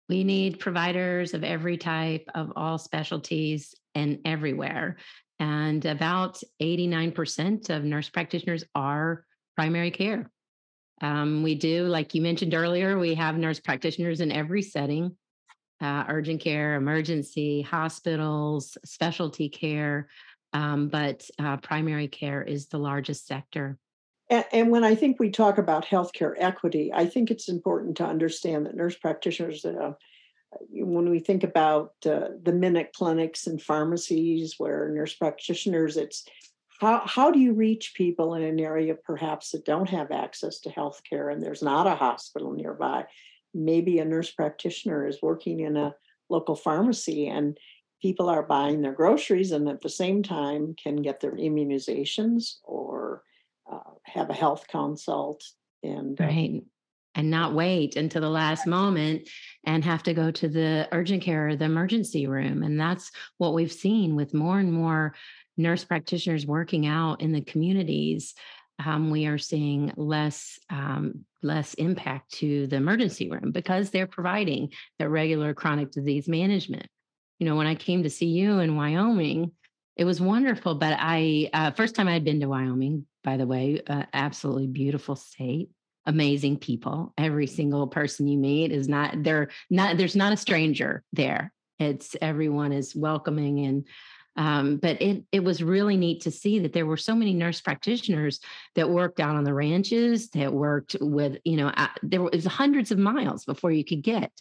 We 0.09 0.25
need 0.25 0.61
providers 0.61 1.35
of 1.35 1.45
every 1.45 1.77
type, 1.77 2.29
of 2.35 2.53
all 2.57 2.79
specialties, 2.79 3.75
and 3.95 4.21
everywhere. 4.25 4.97
And 5.39 5.85
about 5.85 6.41
89% 6.61 7.71
of 7.71 7.85
nurse 7.85 8.09
practitioners 8.09 8.65
are 8.75 9.25
primary 9.57 9.91
care. 9.91 10.31
Um, 11.01 11.43
we 11.43 11.55
do, 11.55 11.85
like 11.85 12.15
you 12.15 12.23
mentioned 12.23 12.55
earlier, 12.55 12.99
we 12.99 13.15
have 13.15 13.37
nurse 13.37 13.61
practitioners 13.61 14.21
in 14.21 14.33
every 14.33 14.63
setting 14.63 15.17
uh, 15.81 16.05
urgent 16.09 16.41
care, 16.41 16.75
emergency, 16.75 17.63
hospitals, 17.63 18.77
specialty 18.85 19.49
care. 19.49 20.09
Um, 20.53 20.89
but 20.89 21.29
uh, 21.39 21.59
primary 21.59 22.09
care 22.09 22.43
is 22.43 22.67
the 22.69 22.79
largest 22.79 23.27
sector. 23.27 23.79
And, 24.31 24.71
when 24.71 24.85
I 24.85 24.95
think 24.95 25.19
we 25.19 25.31
talk 25.31 25.57
about 25.57 25.87
healthcare 25.87 26.35
equity, 26.37 26.93
I 26.93 27.07
think 27.07 27.31
it's 27.31 27.49
important 27.49 27.97
to 27.97 28.05
understand 28.05 28.67
that 28.67 28.77
nurse 28.77 28.97
practitioners, 28.97 29.65
uh, 29.65 29.93
when 30.71 31.09
we 31.09 31.19
think 31.19 31.45
about 31.45 31.93
uh, 32.05 32.29
the 32.43 32.53
minute 32.53 32.93
clinics 32.95 33.47
and 33.47 33.61
pharmacies 33.61 34.55
where 34.59 34.91
nurse 34.91 35.15
practitioners, 35.15 35.97
it's 35.97 36.25
how, 36.81 37.03
how 37.07 37.31
do 37.31 37.41
you 37.41 37.55
reach 37.55 37.95
people 37.95 38.35
in 38.35 38.43
an 38.43 38.61
area 38.61 38.95
perhaps 38.95 39.51
that 39.51 39.65
don't 39.65 39.89
have 39.89 40.11
access 40.11 40.61
to 40.61 40.71
healthcare 40.71 41.33
and 41.33 41.43
there's 41.43 41.63
not 41.63 41.87
a 41.87 41.97
hospital 41.97 42.53
nearby? 42.53 43.05
Maybe 43.55 43.99
a 43.99 44.05
nurse 44.05 44.31
practitioner 44.31 45.07
is 45.07 45.23
working 45.23 45.61
in 45.61 45.77
a 45.77 45.95
local 46.29 46.55
pharmacy 46.55 47.27
and 47.27 47.59
people 48.01 48.29
are 48.29 48.43
buying 48.43 48.83
their 48.83 48.93
groceries 48.93 49.51
and 49.53 49.69
at 49.69 49.81
the 49.81 49.89
same 49.89 50.23
time 50.23 50.75
can 50.81 50.97
get 50.97 51.21
their 51.21 51.33
immunizations 51.33 52.57
or 52.63 52.98
uh, 53.71 53.79
have 54.05 54.31
a 54.31 54.35
health 54.35 54.67
consult 54.69 55.45
and 55.83 56.19
right 56.19 56.63
and 57.15 57.31
not 57.31 57.55
wait 57.55 57.97
until 57.97 58.21
the 58.21 58.29
last 58.29 58.67
moment 58.67 59.29
and 59.65 59.85
have 59.85 60.03
to 60.05 60.15
go 60.15 60.31
to 60.31 60.49
the 60.49 60.89
urgent 60.93 61.23
care 61.23 61.49
or 61.49 61.57
the 61.57 61.65
emergency 61.65 62.27
room 62.27 62.63
and 62.63 62.79
that's 62.79 63.11
what 63.39 63.55
we've 63.55 63.73
seen 63.73 64.15
with 64.15 64.35
more 64.35 64.59
and 64.59 64.73
more 64.73 65.15
nurse 65.57 65.85
practitioners 65.85 66.47
working 66.47 66.87
out 66.87 67.21
in 67.21 67.33
the 67.33 67.41
communities 67.41 68.35
um, 68.85 69.11
we 69.11 69.27
are 69.27 69.39
seeing 69.39 69.93
less 69.97 70.59
um, 70.71 71.25
less 71.43 71.75
impact 71.75 72.33
to 72.33 72.67
the 72.69 72.77
emergency 72.77 73.29
room 73.31 73.51
because 73.53 73.91
they're 73.91 74.07
providing 74.07 74.73
the 74.99 75.09
regular 75.09 75.55
chronic 75.55 75.91
disease 75.91 76.29
management. 76.29 76.87
You 77.39 77.47
know 77.47 77.57
when 77.57 77.67
i 77.67 77.75
came 77.75 78.03
to 78.03 78.11
see 78.11 78.27
you 78.27 78.59
in 78.59 78.77
wyoming 78.77 79.53
it 79.99 80.05
was 80.05 80.21
wonderful 80.21 80.75
but 80.75 80.97
i 80.99 81.51
uh, 81.53 81.71
first 81.73 81.95
time 81.95 82.09
i'd 82.09 82.25
been 82.25 82.41
to 82.41 82.49
wyoming 82.49 83.05
by 83.25 83.37
the 83.37 83.47
way, 83.47 83.83
uh, 83.87 84.05
absolutely 84.15 84.69
beautiful 84.69 85.17
state 85.17 85.69
amazing 86.09 86.57
people. 86.57 87.13
Every 87.19 87.47
single 87.47 87.87
person 87.87 88.27
you 88.27 88.39
meet 88.39 88.73
is 88.73 88.89
not 88.89 89.23
they're 89.23 89.51
not 89.71 89.99
there's 89.99 90.17
not 90.17 90.33
a 90.33 90.39
stranger 90.39 91.05
there. 91.13 91.53
It's 91.79 92.17
everyone 92.21 92.73
is 92.73 92.97
welcoming 92.97 93.67
and 93.67 93.87
um, 94.35 94.77
but 94.79 95.03
it 95.03 95.25
it 95.33 95.45
was 95.45 95.63
really 95.63 95.97
neat 95.97 96.23
to 96.23 96.31
see 96.31 96.61
that 96.61 96.73
there 96.73 96.87
were 96.87 96.97
so 96.97 97.15
many 97.15 97.35
nurse 97.35 97.61
practitioners 97.61 98.41
that 98.75 98.89
worked 98.89 99.21
out 99.21 99.37
on 99.37 99.45
the 99.45 99.53
ranches 99.53 100.31
that 100.31 100.53
worked 100.53 100.97
with 101.01 101.37
you 101.45 101.57
know 101.59 101.69
uh, 101.69 101.89
there 102.03 102.23
was 102.23 102.47
hundreds 102.47 102.91
of 102.91 102.99
miles 102.99 103.45
before 103.45 103.71
you 103.71 103.85
could 103.85 104.03
get 104.03 104.33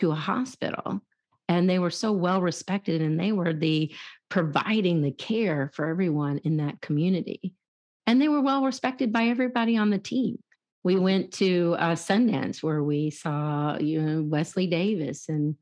to 0.00 0.10
a 0.10 0.14
hospital 0.14 1.00
and 1.48 1.68
they 1.68 1.78
were 1.78 1.90
so 1.90 2.12
well 2.12 2.40
respected 2.40 3.02
and 3.02 3.18
they 3.18 3.32
were 3.32 3.52
the 3.52 3.92
providing 4.28 5.02
the 5.02 5.12
care 5.12 5.70
for 5.74 5.86
everyone 5.86 6.38
in 6.38 6.56
that 6.58 6.80
community 6.80 7.54
and 8.06 8.20
they 8.20 8.28
were 8.28 8.40
well 8.40 8.64
respected 8.64 9.12
by 9.12 9.24
everybody 9.24 9.76
on 9.76 9.90
the 9.90 9.98
team. 9.98 10.38
We 10.82 10.96
went 10.96 11.32
to 11.34 11.76
uh, 11.78 11.94
Sundance 11.94 12.62
where 12.62 12.82
we 12.82 13.10
saw 13.10 13.78
you 13.78 14.02
know 14.02 14.22
Wesley 14.22 14.66
Davis 14.66 15.28
and 15.28 15.56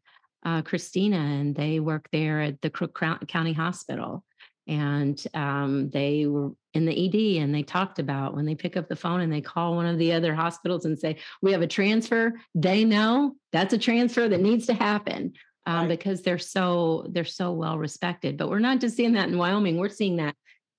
uh, 0.45 0.63
Christina, 0.63 1.19
and 1.19 1.55
they 1.55 1.79
work 1.79 2.09
there 2.13 2.41
at 2.41 2.61
the 2.61 2.71
Crook 2.71 2.99
County 3.29 3.53
Hospital. 3.53 4.25
And 4.69 5.21
um, 5.35 5.91
they 5.91 6.27
were 6.27 6.51
in 6.73 6.87
the 6.87 7.07
ED, 7.07 7.43
and 7.43 7.53
they 7.53 7.65
talked 7.65 7.99
about 7.99 8.35
when 8.35 8.47
they 8.47 8.55
pick 8.55 8.77
up 8.77 8.89
the 8.89 8.97
phone 8.97 9.21
and 9.21 9.33
they 9.33 9.41
call 9.41 9.75
one 9.75 9.87
of 9.87 9.99
the 9.99 10.13
other 10.13 10.35
hospitals 10.35 10.85
and 10.85 10.99
say, 10.99 11.19
"We 11.41 11.53
have 11.53 11.63
a 11.63 11.67
transfer." 11.67 12.35
They 12.55 12.85
know 12.85 13.37
that's 13.53 13.75
a 13.75 13.79
transfer 13.79 14.29
that 14.29 14.41
needs 14.41 14.67
to 14.67 14.75
happen 14.75 15.35
um, 15.67 15.81
right. 15.81 15.89
because 15.89 16.23
they're 16.23 16.39
so 16.39 17.07
they're 17.11 17.25
so 17.25 17.53
well 17.53 17.79
respected. 17.79 18.37
But 18.37 18.51
we're 18.51 18.59
not 18.59 18.81
just 18.81 18.97
seeing 18.97 19.13
that 19.13 19.29
in 19.29 19.39
Wyoming; 19.39 19.79
we're 19.79 19.89
seeing 19.89 20.17
that 20.17 20.35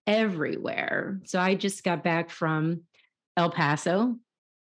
everywhere. 0.07 1.21
So 1.25 1.39
I 1.39 1.55
just 1.55 1.83
got 1.83 2.03
back 2.03 2.29
from 2.29 2.81
El 3.37 3.49
Paso 3.49 4.17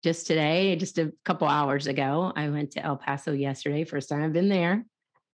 just 0.03 0.27
today, 0.27 0.77
just 0.77 0.99
a 0.99 1.13
couple 1.25 1.49
hours 1.49 1.87
ago. 1.87 2.33
I 2.35 2.49
went 2.49 2.73
to 2.73 2.85
El 2.85 2.97
Paso 2.97 3.33
yesterday, 3.33 3.85
first 3.85 4.09
time 4.09 4.23
I've 4.23 4.33
been 4.33 4.49
there, 4.49 4.85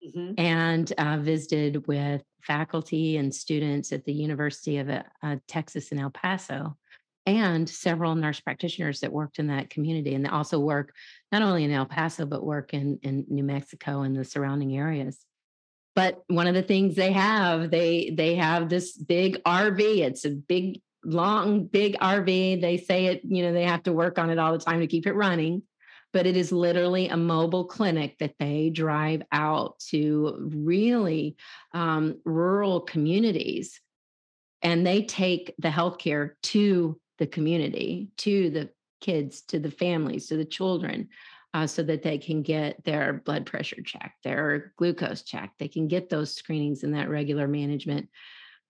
mm-hmm. 0.05 0.33
and 0.37 0.91
uh, 0.97 1.17
visited 1.17 1.87
with 1.87 2.23
faculty 2.41 3.17
and 3.17 3.33
students 3.33 3.91
at 3.91 4.05
the 4.05 4.13
University 4.13 4.77
of 4.77 4.89
uh, 4.89 5.35
Texas 5.47 5.91
in 5.91 5.99
El 5.99 6.11
Paso. 6.11 6.77
And 7.25 7.67
several 7.67 8.13
nurse 8.13 8.39
practitioners 8.39 8.99
that 8.99 9.11
worked 9.11 9.39
in 9.39 9.47
that 9.47 9.71
community, 9.71 10.13
and 10.13 10.23
they 10.23 10.29
also 10.29 10.59
work 10.59 10.93
not 11.31 11.41
only 11.41 11.63
in 11.63 11.71
El 11.71 11.87
Paso 11.87 12.25
but 12.25 12.45
work 12.45 12.73
in 12.73 12.99
in 13.01 13.25
New 13.29 13.43
Mexico 13.43 14.01
and 14.01 14.15
the 14.15 14.23
surrounding 14.23 14.77
areas. 14.77 15.17
But 15.95 16.23
one 16.27 16.45
of 16.45 16.53
the 16.53 16.61
things 16.61 16.95
they 16.95 17.13
have 17.13 17.71
they 17.71 18.11
they 18.15 18.35
have 18.35 18.69
this 18.69 18.97
big 18.97 19.41
rv 19.43 19.79
it's 19.79 20.25
a 20.25 20.29
big 20.29 20.81
long 21.03 21.65
big 21.65 21.97
rv 21.99 22.61
they 22.61 22.77
say 22.77 23.05
it 23.05 23.21
you 23.23 23.43
know 23.43 23.53
they 23.53 23.63
have 23.63 23.83
to 23.83 23.93
work 23.93 24.19
on 24.19 24.29
it 24.29 24.37
all 24.37 24.51
the 24.51 24.59
time 24.59 24.81
to 24.81 24.87
keep 24.87 25.07
it 25.07 25.13
running 25.13 25.63
but 26.15 26.25
it 26.25 26.37
is 26.37 26.51
literally 26.51 27.09
a 27.09 27.17
mobile 27.17 27.65
clinic 27.65 28.17
that 28.19 28.35
they 28.39 28.69
drive 28.69 29.21
out 29.33 29.77
to 29.79 30.49
really 30.53 31.35
um, 31.73 32.21
rural 32.23 32.79
communities 32.79 33.81
and 34.61 34.87
they 34.87 35.03
take 35.03 35.53
the 35.59 35.67
healthcare 35.67 36.31
to 36.41 36.97
the 37.17 37.27
community, 37.27 38.09
to 38.17 38.49
the 38.49 38.69
kids, 39.01 39.41
to 39.41 39.59
the 39.59 39.71
families, 39.71 40.27
to 40.27 40.37
the 40.37 40.45
children, 40.45 41.09
uh, 41.53 41.65
so 41.65 41.83
that 41.83 42.03
they 42.03 42.17
can 42.17 42.41
get 42.41 42.83
their 42.83 43.21
blood 43.25 43.45
pressure 43.45 43.81
checked, 43.81 44.23
their 44.23 44.73
glucose 44.77 45.21
checked. 45.21 45.57
They 45.57 45.69
can 45.69 45.87
get 45.87 46.09
those 46.09 46.33
screenings 46.33 46.83
and 46.83 46.93
that 46.95 47.09
regular 47.09 47.47
management. 47.47 48.09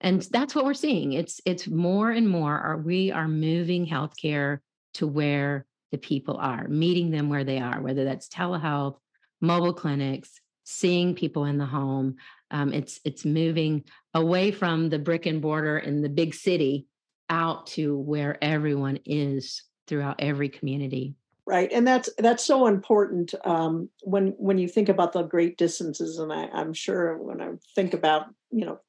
And 0.02 0.22
that's 0.22 0.54
what 0.54 0.66
we're 0.66 0.76
seeing. 0.76 1.14
It's 1.14 1.42
it's 1.46 1.68
more 1.68 2.12
and 2.12 2.30
more 2.30 2.56
are 2.56 2.78
we 2.78 3.12
are 3.12 3.28
moving 3.28 3.88
healthcare 3.88 4.60
to 4.96 5.08
where 5.08 5.66
the 5.92 5.98
people 5.98 6.38
are, 6.38 6.68
meeting 6.68 7.10
them 7.10 7.30
where 7.30 7.44
they 7.44 7.60
are, 7.60 7.82
whether 7.82 8.04
that's 8.04 8.28
telehealth, 8.28 8.98
mobile 9.42 9.74
clinics, 9.74 10.40
seeing 10.64 11.16
people 11.16 11.46
in 11.46 11.58
the 11.58 11.66
home. 11.66 12.18
Um, 12.52 12.74
it's 12.74 13.00
it's 13.04 13.26
moving 13.26 13.86
away 14.14 14.52
from 14.52 14.90
the 14.90 15.00
brick 15.00 15.26
and 15.26 15.42
mortar 15.42 15.80
in 15.80 16.02
the 16.02 16.10
big 16.10 16.36
city 16.36 16.88
out 17.30 17.68
to 17.68 17.98
where 17.98 18.44
everyone 18.44 19.00
is 19.06 19.64
throughout 19.88 20.16
every 20.20 20.50
community 20.50 21.16
right 21.46 21.72
and 21.72 21.88
that's 21.88 22.10
that's 22.18 22.44
so 22.44 22.68
important 22.68 23.34
um, 23.46 23.90
when 24.02 24.30
when 24.38 24.58
you 24.58 24.68
think 24.68 24.90
about 24.90 25.14
the 25.14 25.24
great 25.24 25.58
distances 25.58 26.20
and 26.20 26.34
I, 26.34 26.48
i'm 26.54 26.74
sure 26.74 27.18
when 27.18 27.42
i 27.42 27.50
think 27.76 27.94
about 27.94 28.28
you 28.52 28.66
know 28.66 28.80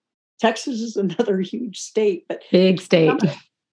texas 0.40 0.80
is 0.80 0.96
another 0.96 1.40
huge 1.40 1.78
state 1.78 2.24
but 2.28 2.42
big 2.50 2.80
state 2.80 3.20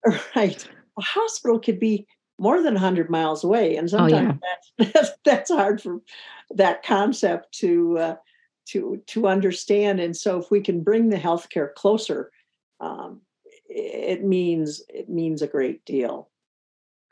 right 0.36 0.68
a 0.98 1.02
hospital 1.02 1.60
could 1.60 1.80
be 1.80 2.06
more 2.40 2.62
than 2.62 2.74
100 2.74 3.10
miles 3.10 3.44
away 3.44 3.76
and 3.76 3.90
sometimes 3.90 4.40
oh, 4.44 4.84
yeah. 4.84 4.90
that's, 4.94 5.12
that's 5.24 5.52
hard 5.52 5.82
for 5.82 6.02
that 6.50 6.84
concept 6.84 7.52
to 7.54 7.98
uh, 7.98 8.16
to 8.66 9.02
to 9.08 9.28
understand 9.28 10.00
and 10.00 10.16
so 10.16 10.40
if 10.40 10.50
we 10.50 10.62
can 10.62 10.82
bring 10.82 11.10
the 11.10 11.18
healthcare 11.18 11.74
closer 11.74 12.32
um, 12.80 13.22
it 13.76 14.24
means 14.24 14.82
it 14.90 15.10
means 15.10 15.42
a 15.42 15.48
great 15.48 15.84
deal. 15.86 16.30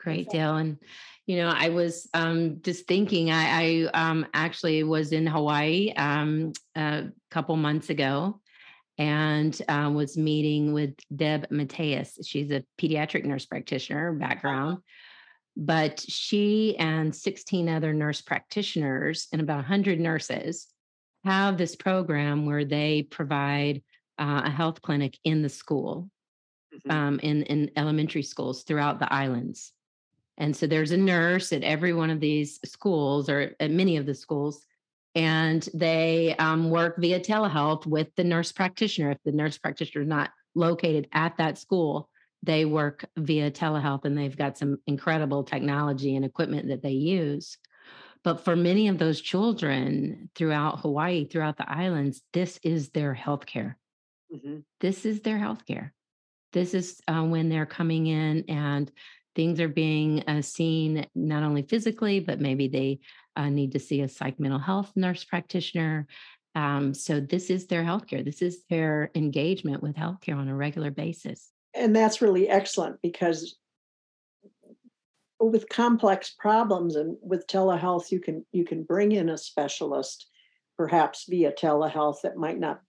Great 0.00 0.28
deal 0.30 0.56
and 0.56 0.78
you 1.26 1.36
know 1.36 1.52
i 1.54 1.68
was 1.68 2.08
um, 2.12 2.60
just 2.62 2.86
thinking 2.86 3.30
i, 3.30 3.86
I 3.94 4.10
um, 4.10 4.26
actually 4.34 4.82
was 4.82 5.12
in 5.12 5.26
hawaii 5.26 5.92
um, 5.96 6.52
a 6.74 7.04
couple 7.30 7.56
months 7.56 7.90
ago 7.90 8.40
and 8.98 9.60
uh, 9.68 9.90
was 9.92 10.18
meeting 10.18 10.74
with 10.74 10.94
deb 11.14 11.46
mateus. 11.50 12.18
She's 12.26 12.50
a 12.50 12.62
pediatric 12.80 13.24
nurse 13.24 13.46
practitioner 13.46 14.10
uh-huh. 14.10 14.18
background 14.18 14.78
but 15.56 16.00
she 16.00 16.76
and 16.78 17.14
16 17.14 17.68
other 17.68 17.92
nurse 17.92 18.22
practitioners 18.22 19.28
and 19.32 19.40
about 19.40 19.56
100 19.56 20.00
nurses 20.00 20.66
have 21.24 21.56
this 21.56 21.76
program 21.76 22.46
where 22.46 22.64
they 22.64 23.02
provide 23.02 23.82
uh, 24.18 24.42
a 24.44 24.50
health 24.50 24.82
clinic 24.82 25.18
in 25.24 25.42
the 25.42 25.48
school 25.48 26.10
mm-hmm. 26.74 26.90
um, 26.90 27.20
in, 27.20 27.42
in 27.44 27.70
elementary 27.76 28.22
schools 28.22 28.62
throughout 28.62 28.98
the 28.98 29.12
islands 29.12 29.72
and 30.38 30.56
so 30.56 30.66
there's 30.66 30.92
a 30.92 30.96
nurse 30.96 31.52
at 31.52 31.62
every 31.62 31.92
one 31.92 32.10
of 32.10 32.20
these 32.20 32.58
schools 32.64 33.28
or 33.28 33.54
at 33.60 33.70
many 33.70 33.96
of 33.96 34.06
the 34.06 34.14
schools 34.14 34.66
and 35.14 35.68
they 35.74 36.34
um, 36.38 36.70
work 36.70 36.96
via 36.98 37.20
telehealth 37.20 37.86
with 37.86 38.08
the 38.16 38.24
nurse 38.24 38.50
practitioner 38.50 39.10
if 39.10 39.18
the 39.24 39.32
nurse 39.32 39.58
practitioner 39.58 40.02
is 40.02 40.08
not 40.08 40.30
located 40.54 41.08
at 41.12 41.36
that 41.36 41.58
school 41.58 42.08
they 42.42 42.64
work 42.64 43.04
via 43.16 43.50
telehealth 43.50 44.04
and 44.04 44.18
they've 44.18 44.36
got 44.36 44.58
some 44.58 44.78
incredible 44.86 45.44
technology 45.44 46.16
and 46.16 46.24
equipment 46.24 46.68
that 46.68 46.82
they 46.82 46.90
use. 46.90 47.56
But 48.24 48.44
for 48.44 48.56
many 48.56 48.88
of 48.88 48.98
those 48.98 49.20
children 49.20 50.30
throughout 50.34 50.80
Hawaii, 50.80 51.26
throughout 51.26 51.56
the 51.56 51.70
islands, 51.70 52.22
this 52.32 52.58
is 52.62 52.90
their 52.90 53.14
healthcare. 53.14 53.74
Mm-hmm. 54.34 54.58
This 54.80 55.04
is 55.04 55.20
their 55.20 55.38
healthcare. 55.38 55.90
This 56.52 56.74
is 56.74 57.00
uh, 57.08 57.22
when 57.22 57.48
they're 57.48 57.66
coming 57.66 58.06
in 58.06 58.44
and 58.48 58.90
things 59.34 59.60
are 59.60 59.68
being 59.68 60.22
uh, 60.28 60.42
seen 60.42 61.06
not 61.14 61.42
only 61.42 61.62
physically, 61.62 62.20
but 62.20 62.40
maybe 62.40 62.68
they 62.68 63.00
uh, 63.36 63.48
need 63.48 63.72
to 63.72 63.78
see 63.78 64.02
a 64.02 64.08
psych 64.08 64.38
mental 64.38 64.58
health 64.58 64.92
nurse 64.94 65.24
practitioner. 65.24 66.06
Um, 66.54 66.92
so 66.92 67.18
this 67.18 67.48
is 67.48 67.66
their 67.66 67.82
healthcare. 67.82 68.24
This 68.24 68.42
is 68.42 68.64
their 68.68 69.10
engagement 69.14 69.82
with 69.82 69.96
healthcare 69.96 70.36
on 70.36 70.48
a 70.48 70.54
regular 70.54 70.90
basis 70.90 71.50
and 71.74 71.94
that's 71.94 72.22
really 72.22 72.48
excellent 72.48 73.00
because 73.02 73.56
with 75.40 75.68
complex 75.68 76.34
problems 76.38 76.96
and 76.96 77.16
with 77.20 77.46
telehealth 77.46 78.10
you 78.10 78.20
can 78.20 78.44
you 78.52 78.64
can 78.64 78.82
bring 78.84 79.12
in 79.12 79.28
a 79.28 79.38
specialist 79.38 80.28
perhaps 80.76 81.26
via 81.28 81.52
telehealth 81.52 82.22
that 82.22 82.36
might 82.36 82.58
not 82.58 82.80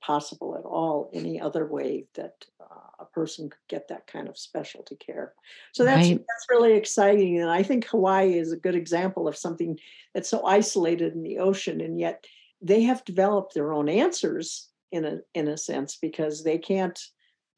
possible 0.00 0.56
at 0.56 0.64
all 0.64 1.10
any 1.12 1.40
other 1.40 1.66
way 1.66 2.04
that 2.14 2.44
uh, 2.60 2.90
a 3.00 3.04
person 3.06 3.50
could 3.50 3.68
get 3.68 3.88
that 3.88 4.06
kind 4.06 4.28
of 4.28 4.38
specialty 4.38 4.96
care 4.96 5.32
so 5.72 5.84
that's 5.84 6.08
right. 6.08 6.18
that's 6.18 6.46
really 6.50 6.74
exciting 6.74 7.40
and 7.40 7.50
i 7.50 7.62
think 7.62 7.84
hawaii 7.86 8.38
is 8.38 8.52
a 8.52 8.56
good 8.56 8.76
example 8.76 9.26
of 9.26 9.36
something 9.36 9.76
that's 10.14 10.28
so 10.28 10.44
isolated 10.46 11.14
in 11.14 11.22
the 11.22 11.38
ocean 11.38 11.80
and 11.80 11.98
yet 11.98 12.24
they 12.60 12.82
have 12.82 13.04
developed 13.04 13.54
their 13.54 13.72
own 13.72 13.88
answers 13.88 14.68
in 14.92 15.04
a 15.04 15.18
in 15.34 15.48
a 15.48 15.56
sense 15.56 15.98
because 16.00 16.44
they 16.44 16.58
can't 16.58 17.00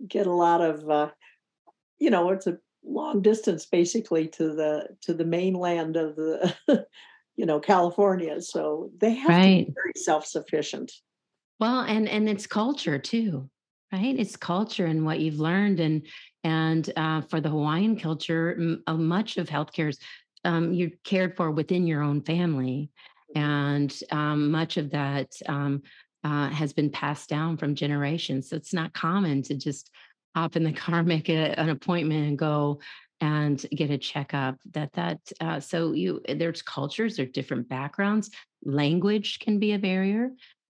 get 0.09 0.27
a 0.27 0.33
lot 0.33 0.61
of 0.61 0.89
uh, 0.89 1.11
you 1.99 2.11
know 2.11 2.31
it's 2.31 2.47
a 2.47 2.59
long 2.85 3.21
distance 3.23 3.67
basically 3.67 4.29
to 4.29 4.55
the 4.55 4.89
to 5.01 5.13
the 5.15 5.25
mainland 5.25 5.97
of 5.97 6.17
the 6.17 6.55
you 7.37 7.47
know 7.47 7.59
california 7.59 8.41
so 8.41 8.91
they 8.99 9.15
have 9.15 9.29
right. 9.29 9.67
to 9.67 9.67
be 9.67 9.75
very 9.75 9.93
self-sufficient 9.97 10.93
well 11.65 11.81
and 11.81 12.09
and 12.09 12.29
it's 12.29 12.47
culture 12.47 12.99
too 12.99 13.49
right 13.93 14.17
it's 14.19 14.37
culture 14.37 14.87
and 14.87 15.05
what 15.05 15.21
you've 15.21 15.41
learned 15.41 15.81
and 15.81 16.07
and 16.45 16.93
uh, 16.97 17.21
for 17.23 17.41
the 17.41 17.49
hawaiian 17.49 17.99
culture 17.99 18.55
m- 18.59 18.83
uh, 18.87 18.95
much 18.95 19.37
of 19.37 19.49
healthcare 19.49 19.89
is 19.89 19.99
um, 20.45 20.75
you're 20.75 20.91
cared 21.05 21.35
for 21.37 21.51
within 21.51 21.87
your 21.87 22.03
own 22.03 22.21
family 22.21 22.91
mm-hmm. 23.37 23.43
and 23.43 24.01
um, 24.11 24.51
much 24.51 24.77
of 24.77 24.91
that 24.91 25.31
um, 25.47 25.83
uh, 26.25 26.49
has 26.49 26.73
been 26.73 26.91
passed 26.91 27.29
down 27.29 27.57
from 27.57 27.75
generations. 27.75 28.49
So 28.49 28.57
it's 28.57 28.73
not 28.73 28.95
common 28.95 29.43
to 29.43 29.55
just 29.55 29.91
hop 30.35 30.57
in 30.57 30.65
the 30.65 30.73
car, 30.85 31.03
make 31.03 31.29
a, 31.29 31.59
an 31.59 31.69
appointment, 31.69 32.27
and 32.27 32.39
go 32.39 32.81
and 33.21 33.65
get 33.71 33.91
a 33.91 33.99
checkup. 33.99 34.57
That 34.73 34.93
that 34.95 35.21
uh, 35.41 35.61
so 35.61 35.93
you 35.93 36.21
there's 36.29 36.63
cultures, 36.63 37.17
there's 37.17 37.31
different 37.31 37.69
backgrounds. 37.69 38.31
Language 38.65 39.39
can 39.41 39.59
be 39.59 39.73
a 39.73 39.79
barrier. 39.79 40.31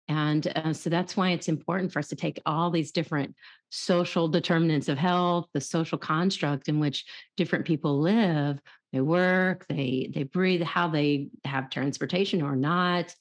And 0.09 0.51
uh, 0.55 0.73
so 0.73 0.89
that's 0.89 1.15
why 1.15 1.29
it's 1.29 1.47
important 1.47 1.93
for 1.93 1.99
us 1.99 2.09
to 2.09 2.15
take 2.15 2.41
all 2.45 2.71
these 2.71 2.91
different 2.91 3.35
social 3.69 4.27
determinants 4.27 4.89
of 4.89 4.97
health, 4.97 5.47
the 5.53 5.61
social 5.61 5.99
construct 5.99 6.67
in 6.67 6.79
which 6.79 7.05
different 7.37 7.65
people 7.65 7.99
live, 7.99 8.59
they 8.91 9.01
work, 9.01 9.67
they 9.69 10.09
they 10.13 10.23
breathe, 10.23 10.63
how 10.63 10.87
they 10.87 11.29
have 11.45 11.69
transportation 11.69 12.41
or 12.41 12.55
not, 12.55 13.13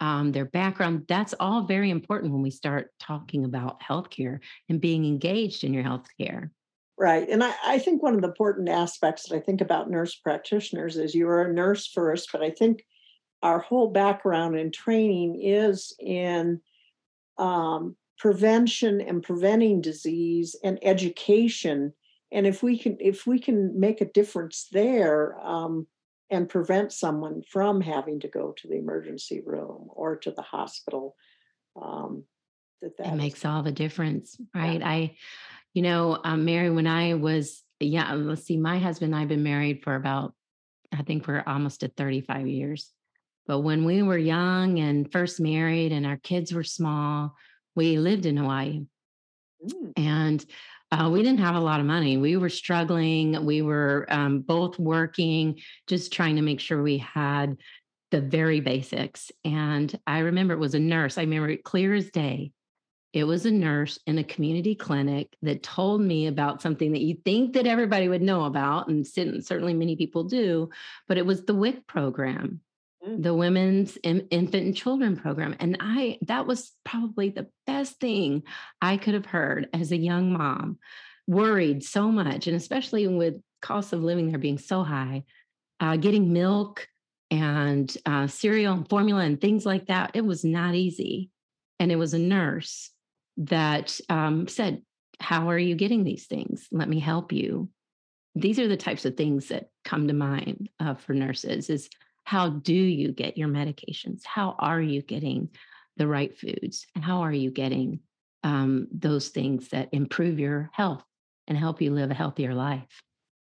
um, 0.00 0.32
their 0.32 0.46
background. 0.46 1.04
That's 1.06 1.34
all 1.38 1.64
very 1.64 1.90
important 1.90 2.32
when 2.32 2.42
we 2.42 2.50
start 2.50 2.90
talking 2.98 3.44
about 3.44 3.82
healthcare 3.82 4.40
and 4.70 4.80
being 4.80 5.04
engaged 5.04 5.62
in 5.62 5.74
your 5.74 5.84
healthcare. 5.84 6.48
Right. 6.98 7.28
And 7.28 7.44
I, 7.44 7.54
I 7.64 7.78
think 7.78 8.02
one 8.02 8.14
of 8.14 8.22
the 8.22 8.28
important 8.28 8.70
aspects 8.70 9.28
that 9.28 9.36
I 9.36 9.40
think 9.40 9.60
about 9.60 9.90
nurse 9.90 10.14
practitioners 10.14 10.96
is 10.96 11.14
you're 11.14 11.42
a 11.42 11.52
nurse 11.52 11.86
first, 11.86 12.30
but 12.32 12.42
I 12.42 12.50
think 12.50 12.82
our 13.42 13.60
whole 13.60 13.88
background 13.88 14.56
and 14.56 14.72
training 14.72 15.40
is 15.40 15.94
in 15.98 16.60
um, 17.38 17.96
prevention 18.18 19.00
and 19.00 19.22
preventing 19.22 19.80
disease 19.80 20.56
and 20.62 20.78
education 20.82 21.92
and 22.32 22.46
if 22.46 22.62
we 22.62 22.78
can 22.78 22.96
if 23.00 23.26
we 23.26 23.38
can 23.38 23.78
make 23.78 24.00
a 24.00 24.04
difference 24.04 24.68
there 24.70 25.38
um, 25.40 25.86
and 26.30 26.48
prevent 26.48 26.92
someone 26.92 27.42
from 27.42 27.80
having 27.80 28.20
to 28.20 28.28
go 28.28 28.52
to 28.52 28.68
the 28.68 28.76
emergency 28.76 29.42
room 29.44 29.88
or 29.88 30.16
to 30.16 30.30
the 30.30 30.42
hospital. 30.42 31.16
Um, 31.80 32.24
that, 32.82 32.96
that 32.98 33.16
makes 33.16 33.44
all 33.44 33.62
the 33.62 33.72
difference, 33.72 34.36
right? 34.54 34.80
Yeah. 34.80 34.88
I, 34.88 35.16
you 35.74 35.82
know, 35.82 36.18
um, 36.24 36.44
Mary, 36.44 36.70
when 36.70 36.86
I 36.86 37.14
was, 37.14 37.62
yeah, 37.80 38.14
let's 38.14 38.44
see, 38.44 38.56
my 38.56 38.78
husband 38.78 39.12
and 39.12 39.20
I've 39.20 39.28
been 39.28 39.42
married 39.42 39.82
for 39.82 39.94
about, 39.94 40.34
I 40.92 41.02
think 41.02 41.26
we're 41.26 41.42
almost 41.46 41.82
at 41.82 41.96
35 41.96 42.46
years. 42.46 42.90
But 43.50 43.62
when 43.62 43.84
we 43.84 44.00
were 44.04 44.16
young 44.16 44.78
and 44.78 45.10
first 45.10 45.40
married 45.40 45.90
and 45.90 46.06
our 46.06 46.18
kids 46.18 46.54
were 46.54 46.62
small, 46.62 47.34
we 47.74 47.98
lived 47.98 48.24
in 48.24 48.36
Hawaii. 48.36 48.84
Mm. 49.66 49.92
And 49.96 50.46
uh, 50.92 51.10
we 51.12 51.24
didn't 51.24 51.40
have 51.40 51.56
a 51.56 51.60
lot 51.60 51.80
of 51.80 51.86
money. 51.86 52.16
We 52.16 52.36
were 52.36 52.48
struggling. 52.48 53.44
We 53.44 53.60
were 53.62 54.06
um, 54.08 54.42
both 54.42 54.78
working, 54.78 55.58
just 55.88 56.12
trying 56.12 56.36
to 56.36 56.42
make 56.42 56.60
sure 56.60 56.80
we 56.80 56.98
had 56.98 57.56
the 58.12 58.20
very 58.20 58.60
basics. 58.60 59.32
And 59.44 59.98
I 60.06 60.20
remember 60.20 60.54
it 60.54 60.60
was 60.60 60.76
a 60.76 60.78
nurse. 60.78 61.18
I 61.18 61.22
remember 61.22 61.48
it 61.48 61.64
clear 61.64 61.92
as 61.92 62.08
day. 62.12 62.52
It 63.12 63.24
was 63.24 63.46
a 63.46 63.50
nurse 63.50 63.98
in 64.06 64.16
a 64.18 64.22
community 64.22 64.76
clinic 64.76 65.34
that 65.42 65.64
told 65.64 66.02
me 66.02 66.28
about 66.28 66.62
something 66.62 66.92
that 66.92 67.02
you 67.02 67.16
think 67.24 67.54
that 67.54 67.66
everybody 67.66 68.08
would 68.08 68.22
know 68.22 68.44
about, 68.44 68.86
and 68.86 69.04
certainly 69.04 69.74
many 69.74 69.96
people 69.96 70.22
do, 70.22 70.70
but 71.08 71.18
it 71.18 71.26
was 71.26 71.44
the 71.44 71.54
WIC 71.54 71.88
program. 71.88 72.60
Mm. 73.06 73.22
the 73.22 73.32
women's 73.32 73.96
infant 74.04 74.54
and 74.54 74.76
children 74.76 75.16
program 75.16 75.56
and 75.58 75.78
i 75.80 76.18
that 76.26 76.46
was 76.46 76.72
probably 76.84 77.30
the 77.30 77.46
best 77.66 77.98
thing 77.98 78.42
i 78.82 78.98
could 78.98 79.14
have 79.14 79.24
heard 79.24 79.70
as 79.72 79.90
a 79.90 79.96
young 79.96 80.34
mom 80.34 80.78
worried 81.30 81.84
so 81.84 82.10
much, 82.10 82.48
and 82.48 82.56
especially 82.56 83.06
with 83.06 83.34
cost 83.62 83.92
of 83.92 84.02
living 84.02 84.28
there 84.28 84.38
being 84.38 84.58
so 84.58 84.82
high, 84.82 85.24
uh, 85.78 85.96
getting 85.96 86.32
milk 86.32 86.88
and 87.30 87.96
uh, 88.04 88.26
cereal 88.26 88.74
and 88.74 88.88
formula 88.88 89.22
and 89.22 89.40
things 89.40 89.64
like 89.64 89.86
that, 89.86 90.10
it 90.14 90.24
was 90.24 90.44
not 90.44 90.74
easy. 90.74 91.30
And 91.78 91.92
it 91.92 91.96
was 91.96 92.14
a 92.14 92.18
nurse 92.18 92.90
that 93.36 93.98
um, 94.08 94.48
said, 94.48 94.82
How 95.20 95.50
are 95.50 95.58
you 95.58 95.76
getting 95.76 96.02
these 96.02 96.26
things? 96.26 96.66
Let 96.72 96.88
me 96.88 96.98
help 96.98 97.32
you. 97.32 97.70
These 98.34 98.58
are 98.58 98.68
the 98.68 98.76
types 98.76 99.04
of 99.04 99.16
things 99.16 99.48
that 99.48 99.68
come 99.84 100.08
to 100.08 100.14
mind 100.14 100.68
uh, 100.80 100.94
for 100.94 101.14
nurses 101.14 101.70
is 101.70 101.88
how 102.30 102.48
do 102.48 102.72
you 102.72 103.10
get 103.10 103.36
your 103.36 103.48
medications? 103.48 104.24
How 104.24 104.54
are 104.60 104.80
you 104.80 105.02
getting 105.02 105.48
the 105.96 106.06
right 106.06 106.32
foods? 106.38 106.86
And 106.94 107.02
how 107.02 107.22
are 107.22 107.32
you 107.32 107.50
getting 107.50 107.98
um, 108.44 108.86
those 108.92 109.30
things 109.30 109.70
that 109.70 109.88
improve 109.90 110.38
your 110.38 110.70
health 110.72 111.02
and 111.48 111.58
help 111.58 111.82
you 111.82 111.92
live 111.92 112.12
a 112.12 112.14
healthier 112.14 112.54
life? 112.54 113.02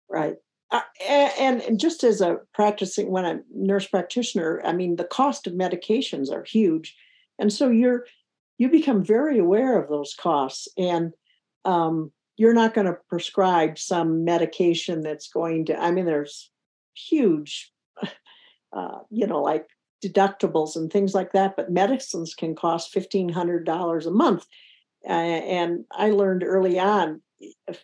Right. 0.10 0.38
Uh, 0.72 0.82
and, 1.08 1.62
and 1.62 1.80
just 1.80 2.04
as 2.04 2.22
a 2.22 2.40
practicing 2.56 3.12
when 3.12 3.24
I'm 3.24 3.44
nurse 3.54 3.86
practitioner, 3.86 4.64
I 4.66 4.74
mean 4.74 4.96
the 4.96 5.04
cost 5.04 5.46
of 5.46 5.54
medications 5.54 6.32
are 6.32 6.44
huge, 6.44 6.96
and 7.38 7.54
so 7.54 7.70
you're 7.70 8.08
you 8.58 8.70
become 8.70 9.04
very 9.04 9.38
aware 9.38 9.80
of 9.80 9.90
those 9.90 10.16
costs, 10.16 10.68
and 10.76 11.14
um, 11.66 12.12
you're 12.36 12.56
not 12.56 12.74
going 12.74 12.88
to 12.88 12.98
prescribe 13.10 13.78
some 13.78 14.24
medication 14.24 15.02
that's 15.02 15.28
going 15.28 15.66
to. 15.66 15.80
I 15.80 15.92
mean, 15.92 16.06
there's 16.06 16.50
huge, 16.96 17.72
uh, 18.74 19.00
you 19.10 19.28
know, 19.28 19.42
like 19.42 19.68
deductibles 20.04 20.76
and 20.76 20.92
things 20.92 21.14
like 21.14 21.32
that, 21.34 21.56
but 21.56 21.72
medicines 21.72 22.34
can 22.34 22.56
cost 22.56 22.92
fifteen 22.92 23.30
hundred 23.30 23.66
dollars 23.66 24.06
a 24.06 24.12
month, 24.12 24.46
uh, 25.08 25.12
and 25.12 25.86
I 25.92 26.12
learned 26.12 26.44
early 26.44 26.80
on. 26.80 27.22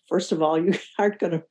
First 0.07 0.31
of 0.31 0.41
all, 0.41 0.59
you 0.63 0.73
aren't 0.99 1.19
going 1.19 1.33
to 1.33 1.43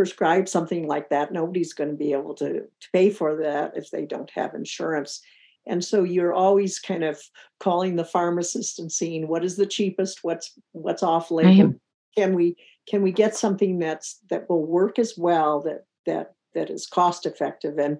prescribe 0.00 0.48
something 0.48 0.86
like 0.86 1.10
that, 1.10 1.30
nobody's 1.30 1.74
going 1.74 1.90
to 1.90 1.94
be 1.94 2.12
able 2.12 2.34
to, 2.34 2.54
to 2.54 2.88
pay 2.90 3.10
for 3.10 3.36
that 3.36 3.70
if 3.76 3.90
they 3.90 4.06
don't 4.06 4.30
have 4.30 4.54
insurance. 4.54 5.20
And 5.66 5.84
so 5.84 6.04
you're 6.04 6.32
always 6.32 6.78
kind 6.78 7.04
of 7.04 7.20
calling 7.58 7.96
the 7.96 8.04
pharmacist 8.06 8.78
and 8.78 8.90
seeing 8.90 9.28
what 9.28 9.44
is 9.44 9.58
the 9.58 9.66
cheapest, 9.66 10.20
what's 10.22 10.58
what's 10.72 11.02
off 11.02 11.30
label. 11.30 11.74
Can 12.16 12.34
we 12.34 12.56
can 12.88 13.02
we 13.02 13.12
get 13.12 13.36
something 13.36 13.78
that's 13.78 14.18
that 14.30 14.48
will 14.48 14.64
work 14.64 14.98
as 14.98 15.18
well 15.18 15.60
that 15.64 15.84
that 16.06 16.32
that 16.54 16.70
is 16.70 16.86
cost 16.86 17.26
effective 17.26 17.76
and 17.76 17.98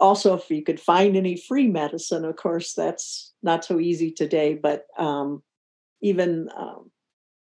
also 0.00 0.34
if 0.34 0.50
you 0.50 0.64
could 0.64 0.80
find 0.80 1.16
any 1.16 1.36
free 1.36 1.68
medicine 1.68 2.24
of 2.24 2.36
course 2.36 2.74
that's 2.74 3.32
not 3.42 3.64
so 3.64 3.78
easy 3.78 4.10
today 4.10 4.54
but 4.54 4.86
um, 4.98 5.42
even 6.02 6.48
um, 6.56 6.90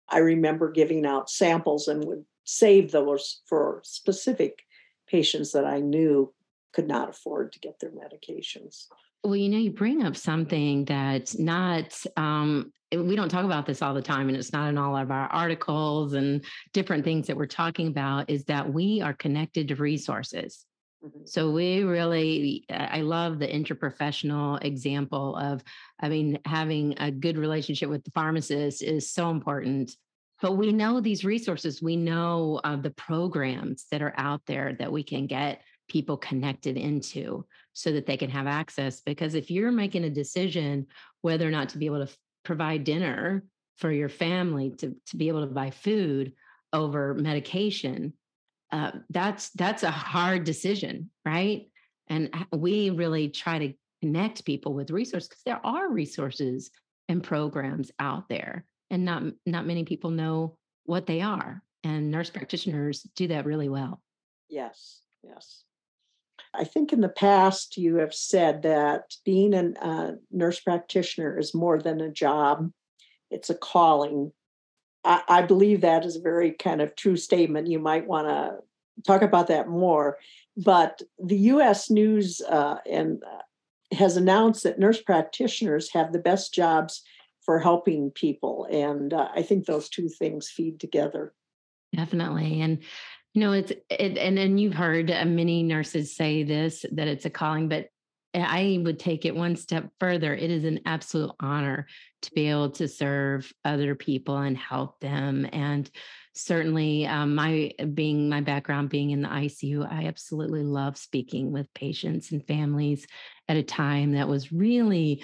i 0.09 0.19
remember 0.19 0.71
giving 0.71 1.07
out 1.07 1.31
samples 1.31 1.89
and 1.89 2.05
would 2.05 2.25
save 2.49 2.91
those 2.91 3.43
for 3.47 3.83
specific 3.85 4.65
patients 5.07 5.53
that 5.53 5.67
I 5.67 5.81
knew 5.81 6.33
could 6.73 6.89
not 6.89 7.11
afford 7.11 7.53
to 7.53 7.59
get 7.59 7.79
their 7.79 7.91
medications. 7.91 8.87
Well, 9.23 9.37
you 9.37 9.51
know, 9.51 9.59
you 9.59 9.71
bring 9.71 10.03
up 10.03 10.17
something 10.17 10.87
that's 10.87 11.39
not, 11.39 12.01
um, 12.17 12.73
we 12.91 13.17
don't 13.17 13.29
talk 13.29 13.45
about 13.45 13.67
this 13.67 13.83
all 13.83 13.93
the 13.93 14.01
time, 14.01 14.29
and 14.29 14.37
it's 14.37 14.53
not 14.53 14.69
in 14.69 14.79
all 14.79 14.97
of 14.97 15.11
our 15.11 15.27
articles 15.27 16.15
and 16.15 16.43
different 16.73 17.05
things 17.05 17.27
that 17.27 17.37
we're 17.37 17.47
talking 17.47 17.89
about, 17.89 18.31
is 18.31 18.45
that 18.45 18.73
we 18.73 19.03
are 19.03 19.13
connected 19.13 19.69
to 19.69 19.77
resources. 19.77 20.65
Mm-hmm. 21.05 21.27
So 21.27 21.51
we 21.51 21.85
really, 21.85 22.65
I 22.71 23.03
love 23.03 23.39
the 23.39 23.47
interprofessional 23.47 24.63
example 24.65 25.37
of, 25.37 25.63
I 26.01 26.09
mean, 26.09 26.39
having 26.45 26.95
a 26.99 27.11
good 27.11 27.39
relationship 27.39 27.89
with 27.89 28.05
the 28.05 28.11
pharmacist 28.11 28.83
is 28.83 29.13
so 29.13 29.31
important 29.31 29.95
but 30.41 30.53
we 30.53 30.73
know 30.73 31.01
these 31.01 31.25
resources 31.25 31.83
we 31.83 31.97
know 31.97 32.61
uh, 32.65 32.77
the 32.77 32.91
programs 32.91 33.87
that 33.91 34.03
are 34.03 34.15
out 34.17 34.43
there 34.47 34.75
that 34.79 34.93
we 34.93 35.03
can 35.03 35.27
get 35.27 35.63
people 35.89 36.17
connected 36.17 36.77
into 36.77 37.45
so 37.73 37.93
that 37.93 38.07
they 38.07 38.17
can 38.17 38.31
have 38.31 38.47
access 38.47 39.01
because 39.01 39.35
if 39.35 39.51
you're 39.51 39.73
making 39.73 40.05
a 40.05 40.11
decision 40.11 40.87
whether 41.23 41.47
or 41.47 41.51
not 41.51 41.71
to 41.71 41.79
be 41.79 41.87
able 41.87 41.99
to 41.99 42.11
f- 42.11 42.19
provide 42.45 42.85
dinner 42.85 43.45
for 43.77 43.91
your 43.91 44.09
family 44.09 44.71
to, 44.71 44.95
to 45.07 45.17
be 45.17 45.29
able 45.29 45.47
to 45.47 45.53
buy 45.53 45.71
food 45.71 46.33
over 46.73 47.15
medication 47.15 48.13
uh, 48.73 48.93
that's 49.11 49.51
that's 49.51 49.83
a 49.83 49.91
hard 49.91 50.45
decision 50.45 51.11
right? 51.25 51.67
And 52.09 52.31
we 52.57 52.91
really 52.91 53.29
try 53.29 53.59
to 53.59 53.75
connect 54.01 54.45
people 54.45 54.73
with 54.73 54.91
resources 54.91 55.29
because 55.29 55.43
there 55.45 55.65
are 55.65 55.91
resources 55.91 56.71
and 57.09 57.23
programs 57.23 57.91
out 57.99 58.29
there 58.29 58.65
and 58.91 59.05
not 59.05 59.23
not 59.45 59.67
many 59.67 59.85
people 59.85 60.11
know 60.11 60.57
what 60.85 61.07
they 61.07 61.21
are 61.21 61.63
and 61.85 62.11
nurse 62.11 62.31
practitioners 62.31 63.03
do 63.15 63.29
that 63.29 63.45
really 63.45 63.69
well. 63.69 64.01
Yes 64.49 65.01
yes. 65.23 65.65
I 66.55 66.65
think 66.65 66.93
in 66.93 67.01
the 67.01 67.09
past 67.09 67.77
you 67.77 67.97
have 67.97 68.15
said 68.15 68.63
that 68.63 69.03
being 69.25 69.53
a 69.55 69.73
uh, 69.81 70.13
nurse 70.31 70.61
practitioner 70.61 71.39
is 71.39 71.55
more 71.55 71.79
than 71.79 72.01
a 72.01 72.11
job 72.11 72.71
it's 73.31 73.51
a 73.51 73.55
calling 73.55 74.33
I, 75.05 75.43
believe 75.43 75.81
that 75.81 76.05
is 76.05 76.17
a 76.17 76.21
very 76.21 76.53
kind 76.53 76.83
of 76.83 76.95
true 76.97 77.17
statement 77.17 77.69
you 77.69 77.79
might 77.79 78.07
want 78.07 78.29
to 78.29 78.59
talk 79.07 79.23
about 79.23 79.47
that 79.47 79.69
more 79.69 80.19
but 80.59 81.03
the 81.25 81.37
us 81.37 81.89
news 81.89 82.41
uh, 82.41 82.79
and 82.91 83.23
uh, 83.23 83.95
has 83.97 84.17
announced 84.17 84.65
that 84.65 84.79
nurse 84.79 85.01
practitioners 85.01 85.91
have 85.93 86.13
the 86.13 86.19
best 86.19 86.53
jobs 86.53 87.03
for 87.43 87.61
helping 87.61 88.11
people. 88.11 88.67
And 88.71 89.15
uh, 89.15 89.29
I 89.35 89.43
think 89.43 89.65
those 89.65 89.89
two 89.89 90.09
things 90.09 90.51
feed 90.51 90.81
together. 90.81 91.33
Definitely. 91.95 92.61
And 92.61 92.79
you 93.35 93.41
know, 93.41 93.53
it's 93.53 93.71
it, 93.89 94.19
and 94.19 94.39
and 94.39 94.59
you've 94.59 94.75
heard 94.75 95.11
uh, 95.11 95.25
many 95.25 95.63
nurses 95.63 96.17
say 96.17 96.43
this 96.43 96.85
that 96.93 97.07
it's 97.07 97.25
a 97.25 97.31
calling, 97.31 97.69
but 97.69 97.89
I 98.39 98.79
would 98.83 98.99
take 98.99 99.25
it 99.25 99.35
one 99.35 99.57
step 99.57 99.89
further. 100.01 100.35
It 100.35 100.51
is 100.51 100.65
an 100.65 100.81
absolute 100.87 101.33
honor 101.41 101.87
to 102.23 102.33
be 102.33 102.49
able 102.49 102.71
to 102.71 102.89
serve 102.89 103.53
other 103.65 103.95
people 103.95 104.37
and 104.39 104.57
help 104.57 105.01
them. 105.01 105.49
And 105.53 105.91
certainly, 106.35 107.07
um, 107.07 107.35
my 107.35 107.73
being 107.95 108.29
my 108.29 108.41
background 108.41 108.91
being 108.91 109.11
in 109.11 109.23
the 109.23 109.29
ICU, 109.29 109.91
I 109.91 110.07
absolutely 110.07 110.63
love 110.63 110.97
speaking 110.97 111.53
with 111.53 111.73
patients 111.75 112.33
and 112.33 112.47
families 112.47 113.07
at 113.49 113.57
a 113.57 113.63
time 113.63 114.13
that 114.13 114.29
was 114.29 114.53
really 114.53 115.23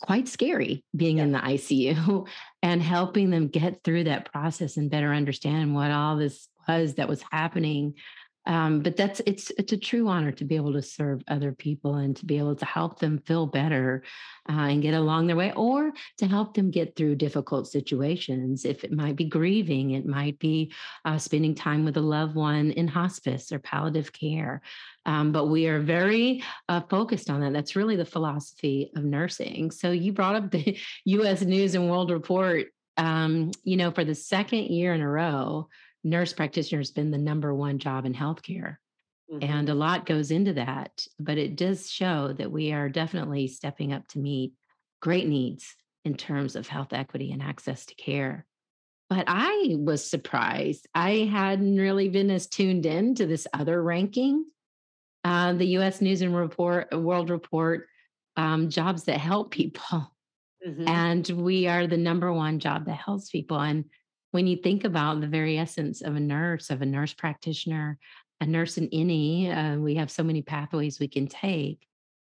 quite 0.00 0.28
scary 0.28 0.82
being 0.96 1.18
yeah. 1.18 1.24
in 1.24 1.32
the 1.32 1.38
ICU 1.38 2.26
and 2.62 2.82
helping 2.82 3.30
them 3.30 3.48
get 3.48 3.84
through 3.84 4.04
that 4.04 4.30
process 4.32 4.76
and 4.76 4.90
better 4.90 5.12
understand 5.12 5.74
what 5.74 5.90
all 5.90 6.16
this 6.16 6.48
was 6.66 6.94
that 6.94 7.08
was 7.08 7.22
happening 7.30 7.94
um, 8.46 8.80
but 8.80 8.96
that's 8.96 9.20
it's 9.26 9.50
it's 9.58 9.72
a 9.72 9.76
true 9.76 10.08
honor 10.08 10.32
to 10.32 10.44
be 10.44 10.56
able 10.56 10.72
to 10.72 10.82
serve 10.82 11.22
other 11.28 11.52
people 11.52 11.96
and 11.96 12.16
to 12.16 12.24
be 12.24 12.38
able 12.38 12.56
to 12.56 12.64
help 12.64 12.98
them 12.98 13.18
feel 13.18 13.46
better 13.46 14.02
uh, 14.48 14.52
and 14.52 14.82
get 14.82 14.94
along 14.94 15.26
their 15.26 15.36
way 15.36 15.52
or 15.54 15.92
to 16.18 16.26
help 16.26 16.54
them 16.54 16.70
get 16.70 16.96
through 16.96 17.16
difficult 17.16 17.68
situations. 17.68 18.64
If 18.64 18.82
it 18.82 18.92
might 18.92 19.16
be 19.16 19.26
grieving 19.26 19.90
it 19.90 20.06
might 20.06 20.38
be 20.38 20.72
uh, 21.04 21.18
spending 21.18 21.54
time 21.54 21.84
with 21.84 21.96
a 21.96 22.02
loved 22.02 22.34
one 22.34 22.70
in 22.70 22.88
hospice 22.88 23.52
or 23.52 23.58
palliative 23.58 24.12
care. 24.12 24.62
Um, 25.06 25.32
but 25.32 25.46
we 25.46 25.66
are 25.66 25.80
very 25.80 26.42
uh, 26.68 26.80
focused 26.88 27.30
on 27.30 27.40
that. 27.40 27.52
That's 27.52 27.76
really 27.76 27.96
the 27.96 28.04
philosophy 28.04 28.90
of 28.96 29.04
nursing. 29.04 29.70
So 29.70 29.90
you 29.90 30.12
brought 30.12 30.36
up 30.36 30.50
the 30.50 30.78
us 31.06 31.42
news 31.42 31.74
and 31.74 31.90
world 31.90 32.10
report 32.10 32.68
um, 32.96 33.50
you 33.64 33.76
know 33.76 33.90
for 33.90 34.04
the 34.04 34.14
second 34.14 34.64
year 34.64 34.92
in 34.92 35.00
a 35.00 35.08
row 35.08 35.68
nurse 36.04 36.32
practitioner 36.32 36.80
has 36.80 36.90
been 36.90 37.10
the 37.10 37.18
number 37.18 37.54
one 37.54 37.78
job 37.78 38.06
in 38.06 38.14
healthcare. 38.14 38.76
Mm-hmm. 39.32 39.44
And 39.50 39.68
a 39.68 39.74
lot 39.74 40.06
goes 40.06 40.30
into 40.30 40.54
that, 40.54 41.06
but 41.18 41.38
it 41.38 41.56
does 41.56 41.90
show 41.90 42.32
that 42.32 42.50
we 42.50 42.72
are 42.72 42.88
definitely 42.88 43.46
stepping 43.46 43.92
up 43.92 44.06
to 44.08 44.18
meet 44.18 44.52
great 45.00 45.28
needs 45.28 45.76
in 46.04 46.14
terms 46.14 46.56
of 46.56 46.66
health 46.66 46.92
equity 46.92 47.30
and 47.32 47.42
access 47.42 47.86
to 47.86 47.94
care. 47.94 48.46
But 49.08 49.24
I 49.26 49.76
was 49.78 50.08
surprised. 50.08 50.86
I 50.94 51.28
hadn't 51.30 51.76
really 51.76 52.08
been 52.08 52.30
as 52.30 52.46
tuned 52.46 52.86
in 52.86 53.14
to 53.16 53.26
this 53.26 53.46
other 53.52 53.82
ranking, 53.82 54.44
uh, 55.24 55.52
the 55.52 55.66
U.S. 55.66 56.00
News 56.00 56.22
and 56.22 56.34
Report, 56.34 56.88
uh, 56.92 56.98
World 56.98 57.30
Report, 57.30 57.86
um, 58.36 58.70
jobs 58.70 59.04
that 59.04 59.18
help 59.18 59.50
people, 59.50 60.14
mm-hmm. 60.66 60.88
and 60.88 61.28
we 61.28 61.66
are 61.66 61.86
the 61.86 61.96
number 61.96 62.32
one 62.32 62.60
job 62.60 62.86
that 62.86 62.94
helps 62.94 63.30
people. 63.30 63.60
And 63.60 63.86
when 64.30 64.46
you 64.46 64.56
think 64.56 64.84
about 64.84 65.20
the 65.20 65.26
very 65.26 65.58
essence 65.58 66.02
of 66.02 66.16
a 66.16 66.20
nurse, 66.20 66.70
of 66.70 66.82
a 66.82 66.86
nurse 66.86 67.12
practitioner, 67.12 67.98
a 68.40 68.46
nurse 68.46 68.78
in 68.78 68.88
any, 68.92 69.50
uh, 69.50 69.76
we 69.76 69.96
have 69.96 70.10
so 70.10 70.22
many 70.22 70.42
pathways 70.42 71.00
we 71.00 71.08
can 71.08 71.26
take. 71.26 71.86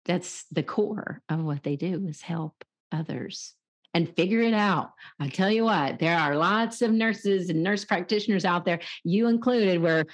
That's 0.07 0.45
the 0.51 0.63
core 0.63 1.23
of 1.29 1.43
what 1.43 1.63
they 1.63 1.77
do 1.77 2.07
is 2.09 2.21
help 2.21 2.65
others 2.91 3.55
and 3.93 4.15
figure 4.17 4.41
it 4.41 4.55
out. 4.55 4.93
I 5.19 5.29
tell 5.29 5.51
you 5.51 5.65
what, 5.65 5.99
there 5.99 6.19
are 6.19 6.37
lots 6.37 6.81
of 6.81 6.93
nurses 6.93 7.51
and 7.51 7.63
nurse 7.63 7.85
practitioners 7.85 8.45
out 8.45 8.65
there, 8.65 8.81
you 9.05 9.29
included, 9.29 9.83
where 9.83 10.07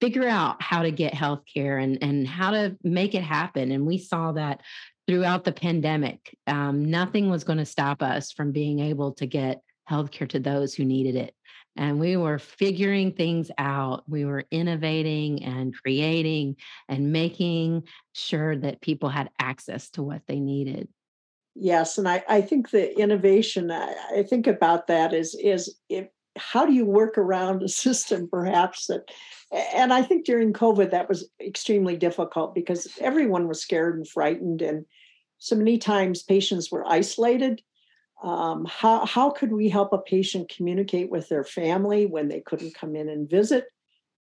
figure 0.00 0.28
out 0.28 0.62
how 0.62 0.82
to 0.82 0.90
get 0.90 1.14
health 1.14 1.42
care 1.52 1.78
and, 1.78 2.02
and 2.02 2.28
how 2.28 2.50
to 2.50 2.76
make 2.82 3.14
it 3.14 3.22
happen. 3.22 3.72
And 3.72 3.86
we 3.86 3.98
saw 3.98 4.32
that 4.32 4.60
throughout 5.06 5.44
the 5.44 5.52
pandemic. 5.52 6.36
Um, 6.46 6.84
nothing 6.84 7.30
was 7.30 7.44
going 7.44 7.58
to 7.58 7.66
stop 7.66 8.02
us 8.02 8.32
from 8.32 8.52
being 8.52 8.80
able 8.80 9.12
to 9.14 9.26
get 9.26 9.62
healthcare 9.90 10.28
to 10.28 10.40
those 10.40 10.74
who 10.74 10.84
needed 10.84 11.16
it. 11.16 11.34
and 11.76 11.98
we 11.98 12.16
were 12.16 12.38
figuring 12.38 13.10
things 13.12 13.50
out. 13.58 14.04
We 14.08 14.24
were 14.24 14.44
innovating 14.52 15.42
and 15.42 15.74
creating 15.74 16.56
and 16.88 17.12
making 17.12 17.88
sure 18.12 18.56
that 18.56 18.80
people 18.80 19.08
had 19.08 19.30
access 19.40 19.90
to 19.90 20.02
what 20.02 20.22
they 20.28 20.38
needed. 20.38 20.88
Yes, 21.56 21.98
and 21.98 22.08
I, 22.08 22.22
I 22.28 22.40
think 22.42 22.70
the 22.70 22.98
innovation 22.98 23.70
I, 23.70 23.94
I 24.18 24.22
think 24.22 24.46
about 24.46 24.86
that 24.88 25.12
is 25.12 25.34
is 25.34 25.76
if, 25.88 26.08
how 26.36 26.66
do 26.66 26.72
you 26.72 26.84
work 26.84 27.16
around 27.16 27.62
a 27.62 27.68
system 27.84 28.28
perhaps 28.28 28.86
that 28.86 29.10
and 29.52 29.92
I 29.92 30.02
think 30.02 30.24
during 30.24 30.52
COVID 30.52 30.90
that 30.90 31.08
was 31.08 31.28
extremely 31.40 31.96
difficult 31.96 32.54
because 32.54 32.88
everyone 33.00 33.46
was 33.46 33.62
scared 33.62 33.96
and 33.96 34.08
frightened 34.08 34.62
and 34.62 34.84
so 35.38 35.54
many 35.54 35.78
times 35.78 36.22
patients 36.22 36.70
were 36.70 36.86
isolated 36.86 37.62
um, 38.22 38.64
how, 38.64 39.04
how 39.04 39.30
could 39.30 39.52
we 39.52 39.68
help 39.68 39.92
a 39.92 39.98
patient 39.98 40.48
communicate 40.48 41.10
with 41.10 41.28
their 41.28 41.44
family 41.44 42.06
when 42.06 42.28
they 42.28 42.40
couldn't 42.40 42.74
come 42.74 42.96
in 42.96 43.08
and 43.08 43.28
visit? 43.28 43.66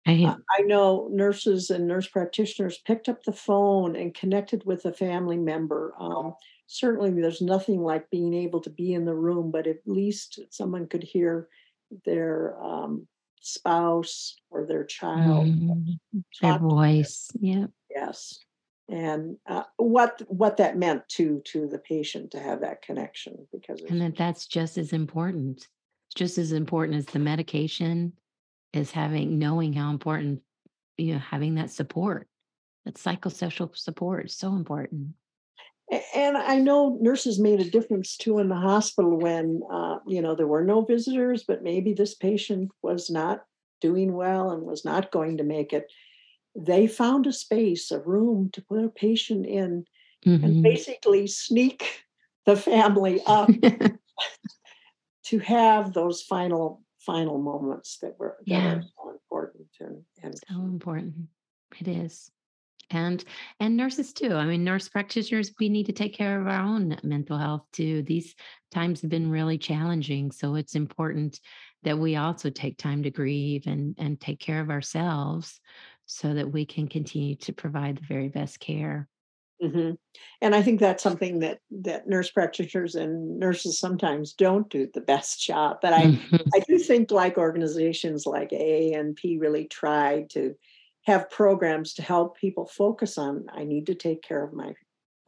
Uh, 0.08 0.36
I 0.50 0.62
know 0.62 1.08
nurses 1.12 1.70
and 1.70 1.88
nurse 1.88 2.08
practitioners 2.08 2.80
picked 2.80 3.10
up 3.10 3.24
the 3.24 3.34
phone 3.34 3.96
and 3.96 4.14
connected 4.14 4.66
with 4.66 4.86
a 4.86 4.94
family 4.94 5.38
member. 5.38 5.94
Um, 6.00 6.34
certainly, 6.66 7.12
there's 7.12 7.42
nothing 7.42 7.82
like 7.82 8.10
being 8.10 8.34
able 8.34 8.60
to 8.62 8.72
be 8.72 8.94
in 8.94 9.06
the 9.06 9.14
room, 9.14 9.52
but 9.52 9.68
at 9.68 9.78
least 9.86 10.40
someone 10.50 10.88
could 10.88 11.04
hear 11.04 11.48
their 12.06 12.60
um, 12.64 13.08
spouse 13.40 14.36
or 14.50 14.66
their 14.66 14.86
child. 14.86 15.48
Mm-hmm. 15.48 16.20
Their 16.42 16.58
voice. 16.58 17.30
Yeah. 17.40 17.68
Yes 17.92 18.40
and 18.90 19.38
uh, 19.48 19.64
what 19.78 20.22
what 20.28 20.58
that 20.58 20.78
meant 20.78 21.08
to 21.10 21.42
to 21.46 21.68
the 21.68 21.80
patient 21.80 22.32
to 22.32 22.40
have 22.40 22.62
that 22.62 22.82
connection 22.82 23.48
because 23.52 23.82
and 23.90 24.02
that 24.02 24.18
that's 24.18 24.48
just 24.48 24.78
as 24.78 24.94
important 24.94 25.68
just 26.16 26.38
as 26.38 26.52
important 26.52 26.98
as 26.98 27.06
the 27.06 27.20
medication 27.20 28.14
is 28.74 28.92
having 28.92 29.40
knowing 29.40 29.74
how 29.74 29.90
important 29.90 30.42
you 30.98 31.14
know 31.14 31.20
having 31.20 31.56
that 31.56 31.72
support. 31.72 32.28
That 32.86 32.96
psychosocial 32.96 33.76
support 33.76 34.26
is 34.26 34.38
so 34.38 34.56
important. 34.56 35.10
And 36.16 36.38
i 36.38 36.60
know 36.60 36.98
nurses 37.02 37.40
made 37.40 37.60
a 37.60 37.70
difference 37.70 38.16
too 38.16 38.38
in 38.38 38.48
the 38.48 38.56
hospital 38.56 39.18
when 39.18 39.62
uh, 39.72 39.98
you 40.06 40.22
know 40.22 40.36
there 40.36 40.48
were 40.48 40.64
no 40.64 40.82
visitors 40.82 41.44
but 41.48 41.64
maybe 41.64 41.94
this 41.94 42.14
patient 42.14 42.70
was 42.84 43.10
not 43.10 43.44
doing 43.82 44.14
well 44.14 44.52
and 44.52 44.62
was 44.62 44.86
not 44.86 45.12
going 45.12 45.38
to 45.38 45.44
make 45.44 45.74
it 45.74 45.92
they 46.66 46.88
found 46.88 47.26
a 47.26 47.34
space, 47.34 47.92
a 47.92 48.00
room 48.00 48.50
to 48.54 48.62
put 48.62 48.84
a 48.84 48.90
patient 48.90 49.46
in 49.46 49.86
mm-hmm. 50.26 50.44
and 50.44 50.64
basically 50.64 51.28
sneak 51.28 52.06
the 52.46 52.56
family 52.56 53.22
up 53.28 53.50
to 55.26 55.40
have 55.40 55.94
those 55.94 56.22
final 56.22 56.82
final 57.00 57.40
moments 57.40 57.98
that 58.02 58.14
were 58.20 58.38
that 58.40 58.48
yeah. 58.48 58.80
so 58.82 59.10
important 59.12 59.68
and, 59.80 60.04
and 60.22 60.36
so 60.50 60.56
important. 60.56 61.16
It 61.80 61.88
is. 61.88 62.30
And 62.92 63.24
and 63.60 63.78
nurses 63.78 64.12
too. 64.14 64.34
I 64.34 64.46
mean 64.46 64.64
nurse 64.64 64.90
practitioners 64.90 65.52
we 65.60 65.70
need 65.70 65.86
to 65.86 65.94
take 65.94 66.16
care 66.16 66.42
of 66.42 66.48
our 66.48 66.62
own 66.62 66.98
mental 67.04 67.38
health 67.38 67.64
too. 67.72 68.02
These 68.02 68.36
times 68.72 69.02
have 69.02 69.12
been 69.12 69.30
really 69.30 69.60
challenging 69.60 70.32
so 70.32 70.56
it's 70.56 70.76
important 70.76 71.40
that 71.84 71.98
we 71.98 72.16
also 72.16 72.50
take 72.50 72.78
time 72.78 73.04
to 73.04 73.12
grieve 73.12 73.68
and 73.68 73.96
and 74.00 74.20
take 74.20 74.40
care 74.40 74.60
of 74.60 74.72
ourselves 74.72 75.60
so 76.12 76.34
that 76.34 76.52
we 76.52 76.66
can 76.66 76.88
continue 76.88 77.36
to 77.36 77.54
provide 77.54 77.96
the 77.96 78.06
very 78.08 78.30
best 78.30 78.60
care. 78.60 79.08
Mm-hmm. 79.62 79.92
And 80.42 80.56
I 80.56 80.64
think 80.64 80.80
that's 80.80 81.04
something 81.04 81.40
that 81.40 81.60
that 81.70 82.08
nurse 82.08 82.32
practitioners 82.32 82.96
and 82.96 83.38
nurses 83.38 83.78
sometimes 83.78 84.34
don't 84.34 84.68
do 84.72 84.90
the 84.92 85.02
best 85.02 85.40
job. 85.46 85.78
But 85.84 85.94
I 85.94 86.06
mm-hmm. 86.06 86.36
I 86.56 86.60
do 86.62 86.80
think 86.80 87.12
like 87.12 87.38
organizations 87.38 88.26
like 88.26 88.50
AANP 88.50 89.40
really 89.40 89.66
try 89.66 90.26
to 90.32 90.56
have 91.06 91.30
programs 91.30 91.94
to 91.96 92.02
help 92.02 92.38
people 92.38 92.66
focus 92.66 93.18
on 93.20 93.46
I 93.54 93.64
need 93.64 93.86
to 93.88 93.96
take 93.96 94.24
care 94.24 94.44
of 94.44 94.54
my 94.54 94.74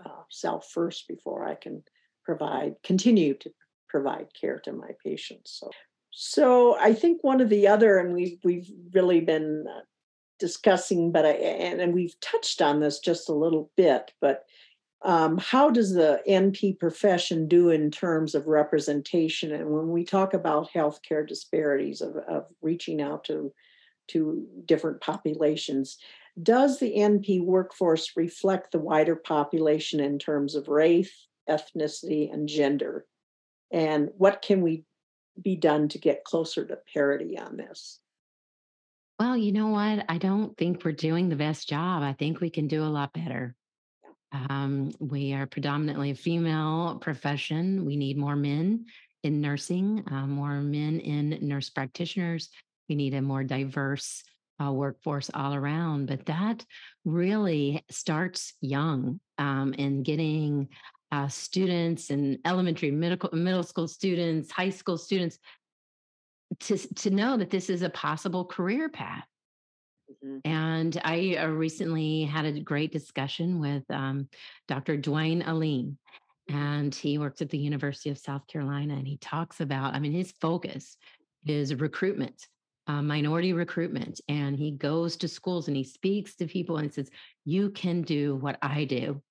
uh, 0.04 0.60
first 0.74 1.08
before 1.08 1.46
I 1.46 1.54
can 1.54 1.84
provide 2.24 2.76
continue 2.84 3.36
to 3.36 3.52
provide 3.88 4.28
care 4.40 4.58
to 4.60 4.72
my 4.72 4.92
patients. 5.06 5.60
So 5.60 5.70
so 6.12 6.78
I 6.78 6.94
think 6.94 7.24
one 7.24 7.42
of 7.42 7.50
the 7.50 7.68
other, 7.68 7.98
and 7.98 8.14
we've 8.14 8.38
we've 8.44 8.70
really 8.94 9.22
been 9.22 9.66
uh, 9.68 9.82
discussing, 10.42 11.12
but 11.12 11.26
I, 11.26 11.30
and, 11.30 11.80
and 11.80 11.94
we've 11.94 12.20
touched 12.20 12.62
on 12.62 12.82
this 12.82 13.00
just 13.00 13.30
a 13.30 13.34
little 13.34 13.72
bit, 13.78 14.12
but 14.20 14.46
um, 15.04 15.38
how 15.38 15.70
does 15.70 15.94
the 15.94 16.22
NP 16.28 16.80
profession 16.80 17.48
do 17.48 17.70
in 17.70 17.92
terms 17.92 18.36
of 18.36 18.48
representation? 18.48 19.54
And 19.54 19.70
when 19.72 19.90
we 19.90 20.04
talk 20.04 20.34
about 20.34 20.72
healthcare 20.72 21.26
disparities 21.26 22.02
of, 22.02 22.18
of 22.18 22.48
reaching 22.62 23.02
out 23.02 23.24
to 23.26 23.54
to 24.08 24.46
different 24.66 25.00
populations, 25.00 25.98
does 26.42 26.80
the 26.80 26.98
NP 26.98 27.46
workforce 27.46 28.12
reflect 28.18 28.72
the 28.72 28.80
wider 28.80 29.16
population 29.16 30.02
in 30.02 30.20
terms 30.20 30.56
of 30.56 30.68
race, 30.68 31.28
ethnicity, 31.50 32.32
and 32.32 32.50
gender? 32.50 33.06
And 33.72 34.10
what 34.18 34.42
can 34.42 34.62
we 34.62 34.84
be 35.42 35.56
done 35.56 35.88
to 35.90 35.98
get 35.98 36.26
closer 36.26 36.66
to 36.66 36.78
parity 36.94 37.38
on 37.38 37.56
this? 37.56 38.01
Well, 39.22 39.38
you 39.38 39.52
know 39.52 39.68
what? 39.68 40.04
I 40.10 40.18
don't 40.18 40.58
think 40.58 40.84
we're 40.84 40.94
doing 40.94 41.30
the 41.30 41.36
best 41.36 41.70
job. 41.70 42.02
I 42.02 42.14
think 42.14 42.42
we 42.42 42.50
can 42.50 42.68
do 42.68 42.84
a 42.84 42.90
lot 42.90 43.14
better. 43.14 43.54
Um, 44.32 44.94
we 45.00 45.34
are 45.34 45.46
predominantly 45.46 46.10
a 46.10 46.16
female 46.16 46.98
profession. 47.00 47.86
We 47.86 47.98
need 47.98 48.18
more 48.18 48.36
men 48.36 48.88
in 49.22 49.40
nursing, 49.40 50.04
uh, 50.10 50.26
more 50.26 50.60
men 50.62 51.00
in 51.02 51.38
nurse 51.48 51.70
practitioners. 51.70 52.50
We 52.90 52.96
need 52.96 53.14
a 53.14 53.22
more 53.22 53.44
diverse 53.44 54.24
uh, 54.60 54.72
workforce 54.72 55.30
all 55.36 55.54
around. 55.54 56.08
But 56.08 56.26
that 56.26 56.66
really 57.06 57.86
starts 57.92 58.56
young 58.60 59.20
um, 59.38 59.76
in 59.76 60.02
getting 60.02 60.68
uh, 61.12 61.28
students 61.28 62.10
and 62.10 62.40
elementary, 62.44 62.90
middle, 62.90 63.30
middle 63.34 63.62
school 63.62 63.88
students, 63.88 64.50
high 64.50 64.72
school 64.72 64.98
students 64.98 65.38
to 66.60 66.78
to 66.78 67.10
know 67.10 67.38
that 67.38 67.50
this 67.50 67.70
is 67.70 67.82
a 67.82 67.90
possible 67.90 68.46
career 68.46 68.90
path. 68.90 69.26
Mm-hmm. 70.12 70.38
And 70.46 71.02
I 71.04 71.38
uh, 71.38 71.48
recently 71.48 72.24
had 72.24 72.46
a 72.46 72.60
great 72.60 72.92
discussion 72.92 73.60
with 73.60 73.84
um, 73.90 74.28
Dr. 74.68 74.98
Dwayne 74.98 75.46
Alleyne, 75.46 75.98
and 76.50 76.94
he 76.94 77.18
works 77.18 77.42
at 77.42 77.50
the 77.50 77.58
University 77.58 78.10
of 78.10 78.18
South 78.18 78.46
Carolina. 78.48 78.96
And 78.96 79.08
he 79.08 79.18
talks 79.18 79.62
about, 79.62 79.94
I 79.94 80.00
mean, 80.00 80.12
his 80.12 80.34
focus 80.42 80.98
is 81.46 81.74
recruitment, 81.76 82.48
uh, 82.88 83.02
minority 83.02 83.54
recruitment. 83.54 84.20
And 84.28 84.58
he 84.58 84.72
goes 84.72 85.16
to 85.18 85.28
schools 85.28 85.68
and 85.68 85.78
he 85.78 85.84
speaks 85.84 86.36
to 86.36 86.48
people 86.48 86.78
and 86.78 86.94
says, 86.94 87.10
You 87.46 87.70
can 87.70 88.02
do 88.02 88.36
what 88.36 88.58
I 88.62 88.86
do. 88.86 89.22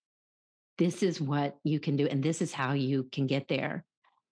This 0.78 1.02
is 1.02 1.20
what 1.20 1.58
you 1.62 1.78
can 1.78 1.96
do, 1.96 2.06
and 2.06 2.22
this 2.22 2.40
is 2.40 2.54
how 2.54 2.72
you 2.72 3.06
can 3.12 3.26
get 3.26 3.48
there. 3.48 3.84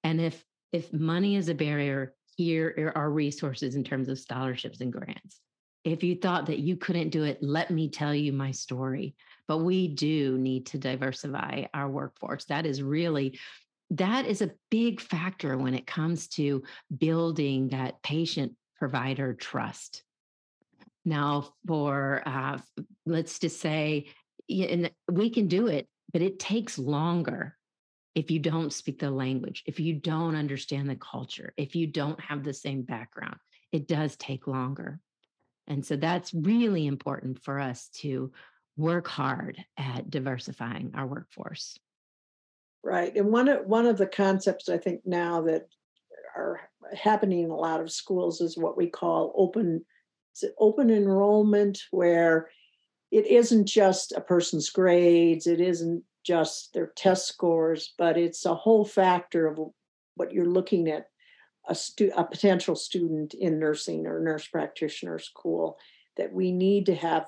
And 0.03 0.19
if 0.21 0.43
if 0.73 0.93
money 0.93 1.37
is 1.37 1.49
a 1.49 1.55
barrier, 1.55 2.15
here 2.39 2.93
are 2.95 3.11
resources 3.11 3.75
in 3.75 3.83
terms 3.83 4.09
of 4.09 4.19
scholarships 4.19 4.81
and 4.81 4.93
grants. 4.93 5.41
If 5.85 6.05
you 6.05 6.15
thought 6.15 6.47
that 6.47 6.61
you 6.61 6.77
couldn't 6.77 7.11
do 7.11 7.25
it, 7.25 7.43
let 7.43 7.71
me 7.71 7.91
tell 7.91 8.15
you 8.15 8.33
my 8.33 8.53
story. 8.53 9.17
But 9.49 9.59
we 9.59 9.89
do 9.89 10.39
need 10.39 10.67
to 10.67 10.79
diversify 10.79 11.65
our 11.75 11.89
workforce. 11.89 12.45
That 12.45 12.65
is 12.65 12.83
really 12.83 13.39
that 13.91 14.27
is 14.27 14.43
a 14.43 14.53
big 14.71 15.01
factor 15.01 15.57
when 15.57 15.75
it 15.75 15.87
comes 15.87 16.29
to 16.29 16.63
building 16.97 17.69
that 17.69 18.03
patient 18.03 18.53
provider 18.79 19.33
trust. 19.33 20.03
Now, 21.07 21.55
for 21.67 22.23
uh, 22.25 22.59
let's 23.07 23.39
just 23.39 23.61
say, 23.61 24.09
and 24.49 24.91
we 25.11 25.31
can 25.31 25.49
do 25.49 25.69
it, 25.69 25.89
but 26.13 26.21
it 26.21 26.39
takes 26.39 26.79
longer 26.79 27.58
if 28.15 28.31
you 28.31 28.39
don't 28.39 28.73
speak 28.73 28.99
the 28.99 29.11
language, 29.11 29.63
if 29.67 29.79
you 29.79 29.95
don't 29.95 30.35
understand 30.35 30.89
the 30.89 30.97
culture, 30.97 31.53
if 31.57 31.77
you 31.77 31.87
don't 31.87 32.21
have 32.21 32.43
the 32.43 32.55
same 32.55 32.83
background, 32.83 33.37
it 33.73 33.87
does 33.87 34.17
take 34.17 34.47
longer. 34.47 35.01
And 35.67 35.85
so 35.85 35.97
that's 35.97 36.33
really 36.33 36.87
important 36.87 37.43
for 37.43 37.61
us 37.61 37.89
to 37.99 38.33
work 38.77 39.07
hard 39.07 39.63
at 39.77 40.09
diversifying 40.09 40.93
our 40.95 41.07
workforce. 41.07 41.79
Right. 42.83 43.15
And 43.15 43.31
one 43.31 43.49
of 43.49 43.67
one 43.67 43.87
of 43.87 43.99
the 43.99 44.07
concepts 44.07 44.69
I 44.69 44.79
think 44.79 45.03
now 45.05 45.43
that 45.43 45.69
are 46.37 46.61
happening 46.95 47.43
in 47.43 47.51
a 47.51 47.57
lot 47.57 47.81
of 47.81 47.93
schools 47.93 48.41
is 48.41 48.57
what 48.57 48.77
we 48.77 48.87
call 48.87 49.35
open 49.37 49.85
open 50.59 50.91
enrollment 50.91 51.81
where 51.91 52.49
it 53.11 53.27
isn't 53.27 53.67
just 53.67 54.13
a 54.13 54.21
person's 54.21 54.71
grades, 54.71 55.47
it 55.47 55.61
isn't 55.61 56.05
just 56.25 56.73
their 56.75 56.93
test 56.97 57.27
scores, 57.27 57.95
but 57.99 58.17
it's 58.17 58.45
a 58.45 58.55
whole 58.55 58.85
factor 58.85 59.47
of 59.47 59.59
what 60.15 60.33
you're 60.33 60.47
looking 60.47 60.89
at 60.89 61.07
a, 61.69 61.75
stu- 61.75 62.13
a 62.17 62.25
potential 62.25 62.75
student 62.75 63.35
in 63.35 63.59
nursing 63.59 64.07
or 64.07 64.21
nurse 64.21 64.47
practitioner 64.47 65.19
school 65.19 65.79
that 66.17 66.33
we 66.33 66.51
need 66.53 66.87
to 66.87 66.95
have 66.95 67.27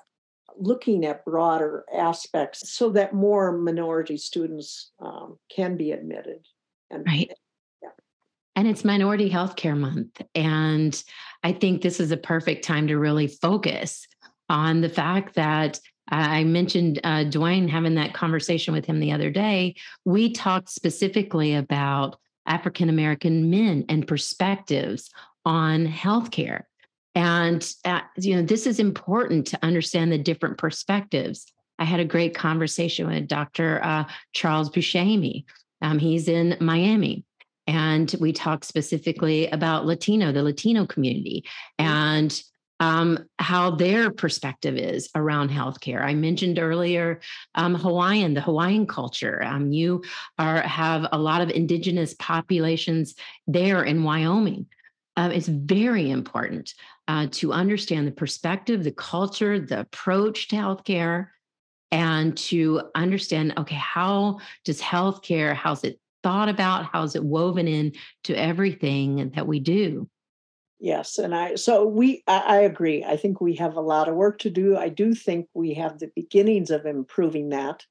looking 0.58 1.04
at 1.04 1.24
broader 1.24 1.84
aspects 1.94 2.72
so 2.72 2.90
that 2.90 3.14
more 3.14 3.52
minority 3.52 4.16
students 4.16 4.90
um, 5.00 5.38
can 5.54 5.76
be 5.76 5.92
admitted 5.92 6.44
and 6.90 7.06
right 7.06 7.30
and 8.56 8.68
it's 8.68 8.84
Minority 8.84 9.30
Healthcare 9.30 9.78
Month. 9.78 10.20
And 10.34 11.02
I 11.42 11.52
think 11.52 11.80
this 11.80 11.98
is 11.98 12.10
a 12.10 12.16
perfect 12.18 12.64
time 12.64 12.88
to 12.88 12.98
really 12.98 13.26
focus 13.26 14.06
on 14.50 14.80
the 14.80 14.88
fact 14.90 15.34
that 15.36 15.80
I 16.10 16.44
mentioned 16.44 17.00
uh, 17.04 17.24
Dwayne 17.24 17.68
having 17.68 17.94
that 17.94 18.14
conversation 18.14 18.74
with 18.74 18.84
him 18.84 19.00
the 19.00 19.12
other 19.12 19.30
day. 19.30 19.76
We 20.04 20.32
talked 20.32 20.68
specifically 20.70 21.54
about 21.54 22.18
African 22.46 22.88
American 22.88 23.50
men 23.50 23.84
and 23.88 24.06
perspectives 24.06 25.10
on 25.44 25.86
healthcare. 25.86 26.64
And 27.14 27.68
uh, 27.84 28.00
you 28.16 28.36
know, 28.36 28.42
this 28.42 28.66
is 28.66 28.78
important 28.78 29.46
to 29.48 29.58
understand 29.62 30.12
the 30.12 30.18
different 30.18 30.58
perspectives. 30.58 31.46
I 31.78 31.84
had 31.84 32.00
a 32.00 32.04
great 32.04 32.34
conversation 32.34 33.06
with 33.06 33.26
Dr. 33.26 33.82
Uh, 33.82 34.04
Charles 34.32 34.70
Buscemi. 34.70 35.44
Um, 35.82 35.98
he's 35.98 36.28
in 36.28 36.56
Miami, 36.60 37.24
and 37.66 38.14
we 38.20 38.32
talked 38.32 38.66
specifically 38.66 39.48
about 39.48 39.86
Latino, 39.86 40.30
the 40.30 40.42
Latino 40.42 40.86
community, 40.86 41.44
and 41.78 42.42
um, 42.80 43.26
how 43.38 43.70
their 43.70 44.10
perspective 44.10 44.76
is 44.76 45.10
around 45.14 45.50
healthcare. 45.50 46.02
I 46.02 46.14
mentioned 46.14 46.58
earlier 46.58 47.20
um, 47.54 47.74
Hawaiian, 47.74 48.34
the 48.34 48.40
Hawaiian 48.40 48.86
culture. 48.86 49.42
Um, 49.42 49.70
you 49.70 50.02
are 50.38 50.62
have 50.62 51.06
a 51.12 51.18
lot 51.18 51.42
of 51.42 51.50
indigenous 51.50 52.14
populations 52.18 53.14
there 53.46 53.84
in 53.84 54.02
Wyoming. 54.02 54.66
Uh, 55.16 55.30
it's 55.32 55.48
very 55.48 56.10
important 56.10 56.72
uh, 57.06 57.26
to 57.32 57.52
understand 57.52 58.06
the 58.06 58.12
perspective, 58.12 58.82
the 58.82 58.92
culture, 58.92 59.60
the 59.60 59.80
approach 59.80 60.48
to 60.48 60.56
healthcare, 60.56 61.28
and 61.92 62.36
to 62.38 62.80
understand 62.94 63.52
okay, 63.58 63.74
how 63.74 64.38
does 64.64 64.80
healthcare, 64.80 65.54
how's 65.54 65.84
it 65.84 66.00
thought 66.22 66.48
about, 66.48 66.86
how's 66.86 67.14
it 67.14 67.24
woven 67.24 67.68
in 67.68 67.92
to 68.24 68.34
everything 68.34 69.30
that 69.34 69.46
we 69.46 69.60
do? 69.60 70.08
Yes, 70.80 71.18
and 71.18 71.34
I 71.34 71.56
so 71.56 71.84
we 71.84 72.22
I, 72.26 72.38
I, 72.38 72.56
agree. 72.60 73.04
I 73.04 73.16
think 73.16 73.40
we 73.40 73.54
have 73.56 73.76
a 73.76 73.82
lot 73.82 74.08
of 74.08 74.14
work 74.14 74.38
to 74.40 74.50
do. 74.50 74.78
I 74.78 74.88
do 74.88 75.14
think 75.14 75.46
we 75.52 75.74
have 75.74 75.98
the 75.98 76.10
beginnings 76.16 76.70
of 76.70 76.86
improving 76.86 77.50
that. 77.50 77.84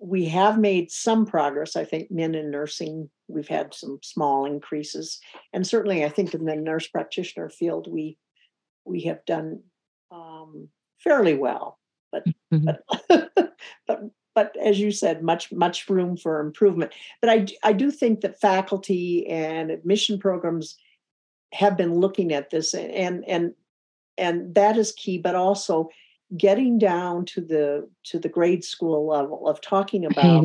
We 0.00 0.24
have 0.26 0.58
made 0.58 0.90
some 0.90 1.26
progress. 1.26 1.76
I 1.76 1.84
think 1.84 2.10
men 2.10 2.34
in 2.34 2.50
nursing 2.50 3.08
we've 3.28 3.46
had 3.46 3.72
some 3.72 4.00
small 4.02 4.46
increases, 4.46 5.20
and 5.52 5.64
certainly 5.64 6.04
I 6.04 6.08
think 6.08 6.34
in 6.34 6.44
the 6.44 6.56
nurse 6.56 6.88
practitioner 6.88 7.50
field 7.50 7.86
we 7.88 8.18
we 8.84 9.02
have 9.02 9.24
done 9.26 9.62
um, 10.10 10.68
fairly 10.98 11.34
well. 11.34 11.78
But 12.10 12.24
mm-hmm. 12.52 12.68
but 13.08 13.30
but 13.86 14.00
but 14.34 14.56
as 14.60 14.80
you 14.80 14.90
said, 14.90 15.22
much 15.22 15.52
much 15.52 15.88
room 15.88 16.16
for 16.16 16.40
improvement. 16.40 16.92
But 17.20 17.30
I 17.30 17.46
I 17.62 17.72
do 17.72 17.92
think 17.92 18.22
that 18.22 18.40
faculty 18.40 19.24
and 19.28 19.70
admission 19.70 20.18
programs 20.18 20.76
have 21.54 21.76
been 21.76 21.94
looking 21.94 22.32
at 22.32 22.50
this 22.50 22.74
and 22.74 23.24
and 23.26 23.54
and 24.18 24.54
that 24.54 24.76
is 24.76 24.92
key 24.92 25.18
but 25.18 25.34
also 25.34 25.88
getting 26.36 26.78
down 26.78 27.24
to 27.24 27.40
the 27.40 27.88
to 28.02 28.18
the 28.18 28.28
grade 28.28 28.64
school 28.64 29.06
level 29.06 29.48
of 29.48 29.60
talking 29.60 30.04
about 30.04 30.44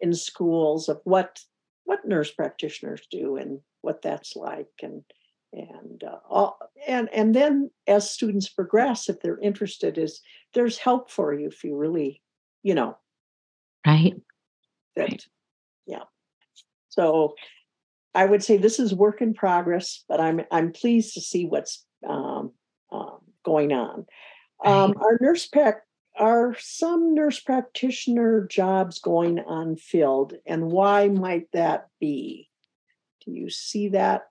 in 0.00 0.12
schools 0.12 0.88
of 0.88 1.00
what 1.04 1.40
what 1.84 2.06
nurse 2.06 2.30
practitioners 2.30 3.06
do 3.10 3.36
and 3.36 3.60
what 3.80 4.02
that's 4.02 4.36
like 4.36 4.68
and 4.82 5.02
and 5.54 6.02
uh, 6.04 6.16
all, 6.28 6.58
and 6.86 7.08
and 7.12 7.34
then 7.34 7.70
as 7.86 8.10
students 8.10 8.48
progress 8.48 9.08
if 9.08 9.20
they're 9.20 9.38
interested 9.38 9.98
is 9.98 10.20
there's 10.54 10.78
help 10.78 11.10
for 11.10 11.34
you 11.34 11.48
if 11.48 11.62
you 11.62 11.76
really 11.76 12.22
you 12.62 12.74
know. 12.74 12.96
Right. 13.86 14.14
That 14.96 15.02
right. 15.02 15.26
yeah. 15.86 16.04
So 16.88 17.34
I 18.14 18.26
would 18.26 18.42
say 18.42 18.56
this 18.56 18.78
is 18.78 18.94
work 18.94 19.20
in 19.20 19.34
progress, 19.34 20.04
but 20.08 20.20
I'm 20.20 20.42
I'm 20.50 20.72
pleased 20.72 21.14
to 21.14 21.20
see 21.20 21.46
what's 21.46 21.84
um, 22.08 22.52
um, 22.90 23.18
going 23.44 23.72
on. 23.72 24.06
Um, 24.64 24.94
our 25.00 25.18
nurse 25.20 25.46
pack 25.46 25.82
are 26.18 26.54
some 26.58 27.14
nurse 27.14 27.40
practitioner 27.40 28.46
jobs 28.46 28.98
going 28.98 29.42
unfilled, 29.46 30.34
and 30.46 30.70
why 30.70 31.08
might 31.08 31.50
that 31.52 31.88
be? 32.00 32.48
Do 33.24 33.32
you 33.32 33.50
see 33.50 33.88
that? 33.88 34.22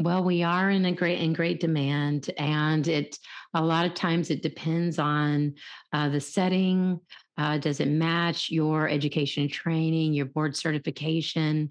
Well, 0.00 0.24
we 0.24 0.42
are 0.42 0.70
in 0.70 0.84
a 0.84 0.92
great 0.92 1.20
in 1.20 1.32
great 1.32 1.60
demand, 1.60 2.30
and 2.38 2.88
it 2.88 3.18
a 3.54 3.62
lot 3.62 3.86
of 3.86 3.94
times 3.94 4.30
it 4.30 4.42
depends 4.42 4.98
on 4.98 5.54
uh, 5.92 6.08
the 6.08 6.20
setting. 6.20 6.98
Uh, 7.38 7.58
does 7.58 7.80
it 7.80 7.88
match 7.88 8.50
your 8.50 8.88
education 8.88 9.44
and 9.44 9.52
training, 9.52 10.12
your 10.12 10.26
board 10.26 10.56
certification? 10.56 11.70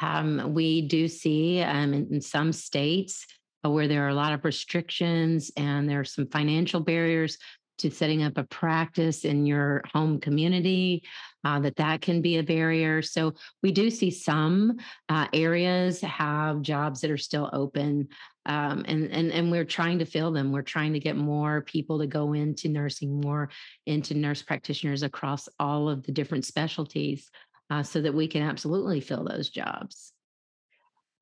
Um, 0.00 0.54
we 0.54 0.82
do 0.82 1.08
see 1.08 1.62
um, 1.62 1.94
in, 1.94 2.08
in, 2.12 2.20
some 2.20 2.52
states 2.52 3.26
uh, 3.64 3.70
where 3.70 3.88
there 3.88 4.04
are 4.04 4.10
a 4.10 4.14
lot 4.14 4.32
of 4.32 4.44
restrictions 4.44 5.50
and 5.56 5.88
there 5.88 6.00
are 6.00 6.04
some 6.04 6.26
financial 6.28 6.80
barriers 6.80 7.38
to 7.78 7.90
setting 7.90 8.24
up 8.24 8.36
a 8.36 8.44
practice 8.44 9.24
in 9.24 9.46
your 9.46 9.82
home 9.92 10.18
community 10.20 11.04
uh, 11.44 11.60
that 11.60 11.76
that 11.76 12.00
can 12.00 12.20
be 12.20 12.38
a 12.38 12.42
barrier. 12.42 13.02
So 13.02 13.34
we 13.62 13.70
do 13.70 13.88
see 13.88 14.10
some 14.10 14.78
uh, 15.08 15.26
areas 15.32 16.00
have 16.00 16.62
jobs 16.62 17.00
that 17.00 17.10
are 17.10 17.16
still 17.16 17.48
open 17.52 18.08
um, 18.48 18.82
and 18.88 19.10
and 19.12 19.30
and 19.30 19.50
we're 19.50 19.64
trying 19.64 19.98
to 19.98 20.06
fill 20.06 20.32
them. 20.32 20.52
We're 20.52 20.62
trying 20.62 20.94
to 20.94 20.98
get 20.98 21.16
more 21.16 21.60
people 21.60 21.98
to 21.98 22.06
go 22.06 22.32
into 22.32 22.68
nursing 22.68 23.20
more 23.20 23.50
into 23.86 24.14
nurse 24.14 24.42
practitioners 24.42 25.02
across 25.02 25.48
all 25.60 25.88
of 25.88 26.02
the 26.02 26.12
different 26.12 26.46
specialties 26.46 27.30
uh, 27.70 27.82
so 27.82 28.00
that 28.00 28.14
we 28.14 28.28
can 28.28 28.42
absolutely 28.42 29.00
fill 29.00 29.24
those 29.24 29.48
jobs. 29.48 30.12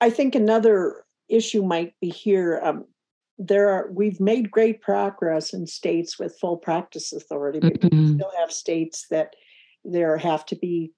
I 0.01 0.11
think 0.11 0.35
another 0.35 1.05
issue 1.29 1.63
might 1.63 1.95
be 2.01 2.11
here. 2.11 2.61
Um, 2.63 2.85
there 3.39 3.69
are 3.69 3.91
we've 3.93 4.21
made 4.21 4.51
great 4.51 4.81
progress 4.81 5.53
in 5.53 5.67
states 5.67 6.19
with 6.19 6.39
full 6.39 6.57
practice 6.57 7.13
authority, 7.13 7.61
but 7.61 7.81
mm-hmm. 7.81 7.99
we 7.99 8.15
still 8.15 8.33
have 8.39 8.53
states 8.53 9.07
that 9.11 9.35
there 9.85 10.17
have 10.17 10.47
to 10.47 10.57
be 10.57 10.93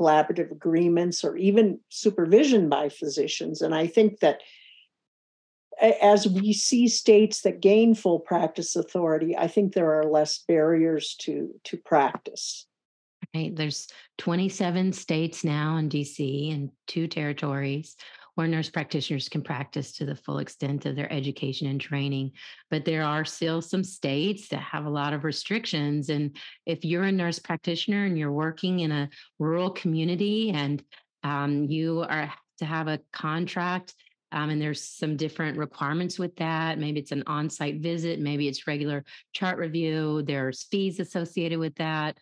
collaborative 0.00 0.50
agreements 0.50 1.24
or 1.24 1.36
even 1.36 1.78
supervision 1.88 2.68
by 2.68 2.88
physicians. 2.88 3.62
And 3.62 3.74
I 3.74 3.86
think 3.86 4.20
that 4.20 4.40
as 5.80 6.26
we 6.26 6.52
see 6.52 6.88
states 6.88 7.42
that 7.42 7.60
gain 7.60 7.94
full 7.94 8.20
practice 8.20 8.76
authority, 8.76 9.36
I 9.36 9.48
think 9.48 9.72
there 9.72 9.92
are 9.92 10.04
less 10.04 10.38
barriers 10.46 11.14
to 11.20 11.50
to 11.64 11.76
practice. 11.76 12.66
Right. 13.34 13.54
There's 13.54 13.88
27 14.18 14.92
states 14.92 15.42
now 15.42 15.76
in 15.78 15.88
DC 15.88 16.54
and 16.54 16.70
two 16.86 17.08
territories 17.08 17.96
where 18.36 18.46
nurse 18.46 18.70
practitioners 18.70 19.28
can 19.28 19.42
practice 19.42 19.92
to 19.92 20.04
the 20.04 20.14
full 20.14 20.38
extent 20.38 20.86
of 20.86 20.96
their 20.96 21.12
education 21.12 21.68
and 21.68 21.80
training. 21.80 22.32
But 22.70 22.84
there 22.84 23.02
are 23.02 23.24
still 23.24 23.60
some 23.60 23.84
states 23.84 24.48
that 24.48 24.60
have 24.60 24.86
a 24.86 24.90
lot 24.90 25.12
of 25.12 25.24
restrictions. 25.24 26.10
And 26.10 26.36
if 26.66 26.84
you're 26.84 27.04
a 27.04 27.12
nurse 27.12 27.38
practitioner 27.38 28.04
and 28.04 28.18
you're 28.18 28.32
working 28.32 28.80
in 28.80 28.92
a 28.92 29.08
rural 29.38 29.70
community 29.70 30.50
and 30.50 30.82
um, 31.22 31.64
you 31.64 32.02
are 32.02 32.32
to 32.58 32.64
have 32.64 32.88
a 32.88 33.00
contract 33.12 33.94
um, 34.30 34.50
and 34.50 34.60
there's 34.60 34.82
some 34.82 35.16
different 35.16 35.56
requirements 35.56 36.18
with 36.18 36.34
that. 36.36 36.78
Maybe 36.78 36.98
it's 36.98 37.12
an 37.12 37.22
on 37.28 37.48
site 37.48 37.80
visit, 37.80 38.18
maybe 38.18 38.48
it's 38.48 38.66
regular 38.66 39.04
chart 39.32 39.58
review, 39.58 40.22
there's 40.22 40.64
fees 40.64 40.98
associated 40.98 41.60
with 41.60 41.76
that 41.76 42.18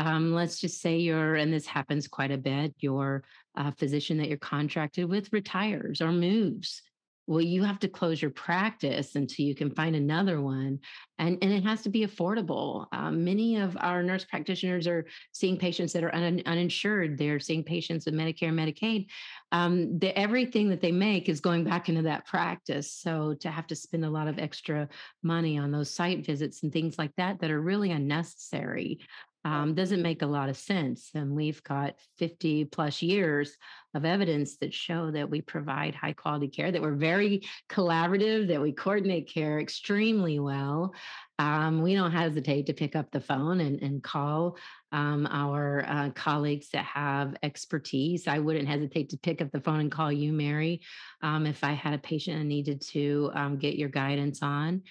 um, 0.00 0.32
let's 0.32 0.58
just 0.58 0.80
say 0.80 0.96
you're, 0.96 1.36
and 1.36 1.52
this 1.52 1.66
happens 1.66 2.08
quite 2.08 2.30
a 2.30 2.38
bit, 2.38 2.74
your 2.78 3.22
uh, 3.54 3.70
physician 3.72 4.16
that 4.18 4.28
you're 4.28 4.38
contracted 4.38 5.08
with 5.08 5.32
retires 5.32 6.00
or 6.00 6.10
moves. 6.10 6.82
Well, 7.26 7.42
you 7.42 7.62
have 7.62 7.78
to 7.80 7.88
close 7.88 8.20
your 8.20 8.32
practice 8.32 9.14
until 9.14 9.44
you 9.44 9.54
can 9.54 9.70
find 9.70 9.94
another 9.94 10.40
one. 10.40 10.80
And, 11.18 11.38
and 11.42 11.52
it 11.52 11.62
has 11.64 11.82
to 11.82 11.90
be 11.90 12.04
affordable. 12.04 12.86
Um, 12.92 13.24
many 13.24 13.56
of 13.56 13.76
our 13.78 14.02
nurse 14.02 14.24
practitioners 14.24 14.88
are 14.88 15.04
seeing 15.30 15.56
patients 15.56 15.92
that 15.92 16.02
are 16.02 16.12
un, 16.12 16.42
uninsured. 16.46 17.18
They're 17.18 17.38
seeing 17.38 17.62
patients 17.62 18.06
with 18.06 18.14
Medicare, 18.14 18.52
Medicaid. 18.52 19.06
Um, 19.52 19.98
the, 19.98 20.18
everything 20.18 20.70
that 20.70 20.80
they 20.80 20.92
make 20.92 21.28
is 21.28 21.40
going 21.40 21.62
back 21.62 21.88
into 21.88 22.02
that 22.02 22.26
practice. 22.26 22.92
So 22.92 23.34
to 23.40 23.50
have 23.50 23.66
to 23.68 23.76
spend 23.76 24.04
a 24.04 24.10
lot 24.10 24.26
of 24.26 24.38
extra 24.38 24.88
money 25.22 25.58
on 25.58 25.70
those 25.70 25.90
site 25.90 26.26
visits 26.26 26.62
and 26.62 26.72
things 26.72 26.98
like 26.98 27.14
that 27.16 27.40
that 27.40 27.50
are 27.50 27.60
really 27.60 27.92
unnecessary 27.92 28.98
um, 29.44 29.74
doesn't 29.74 30.02
make 30.02 30.22
a 30.22 30.26
lot 30.26 30.48
of 30.48 30.56
sense. 30.56 31.10
And 31.14 31.34
we've 31.34 31.62
got 31.62 31.94
50 32.18 32.66
plus 32.66 33.00
years 33.00 33.56
of 33.94 34.04
evidence 34.04 34.56
that 34.58 34.72
show 34.72 35.10
that 35.10 35.28
we 35.28 35.40
provide 35.40 35.94
high 35.94 36.12
quality 36.12 36.48
care, 36.48 36.70
that 36.70 36.82
we're 36.82 36.94
very 36.94 37.42
collaborative, 37.68 38.48
that 38.48 38.60
we 38.60 38.72
coordinate 38.72 39.32
care 39.32 39.58
extremely 39.58 40.38
well. 40.38 40.94
Um, 41.38 41.80
we 41.80 41.94
don't 41.94 42.12
hesitate 42.12 42.66
to 42.66 42.74
pick 42.74 42.94
up 42.94 43.10
the 43.10 43.20
phone 43.20 43.60
and, 43.60 43.80
and 43.82 44.02
call 44.02 44.58
um, 44.92 45.26
our 45.30 45.84
uh, 45.88 46.10
colleagues 46.10 46.68
that 46.70 46.84
have 46.84 47.34
expertise. 47.42 48.28
I 48.28 48.38
wouldn't 48.38 48.68
hesitate 48.68 49.08
to 49.10 49.16
pick 49.16 49.40
up 49.40 49.50
the 49.50 49.60
phone 49.60 49.80
and 49.80 49.90
call 49.90 50.12
you, 50.12 50.32
Mary, 50.32 50.82
um, 51.22 51.46
if 51.46 51.64
I 51.64 51.72
had 51.72 51.94
a 51.94 51.98
patient 51.98 52.40
I 52.40 52.42
needed 52.42 52.82
to 52.88 53.30
um, 53.34 53.56
get 53.56 53.76
your 53.76 53.88
guidance 53.88 54.42
on. 54.42 54.82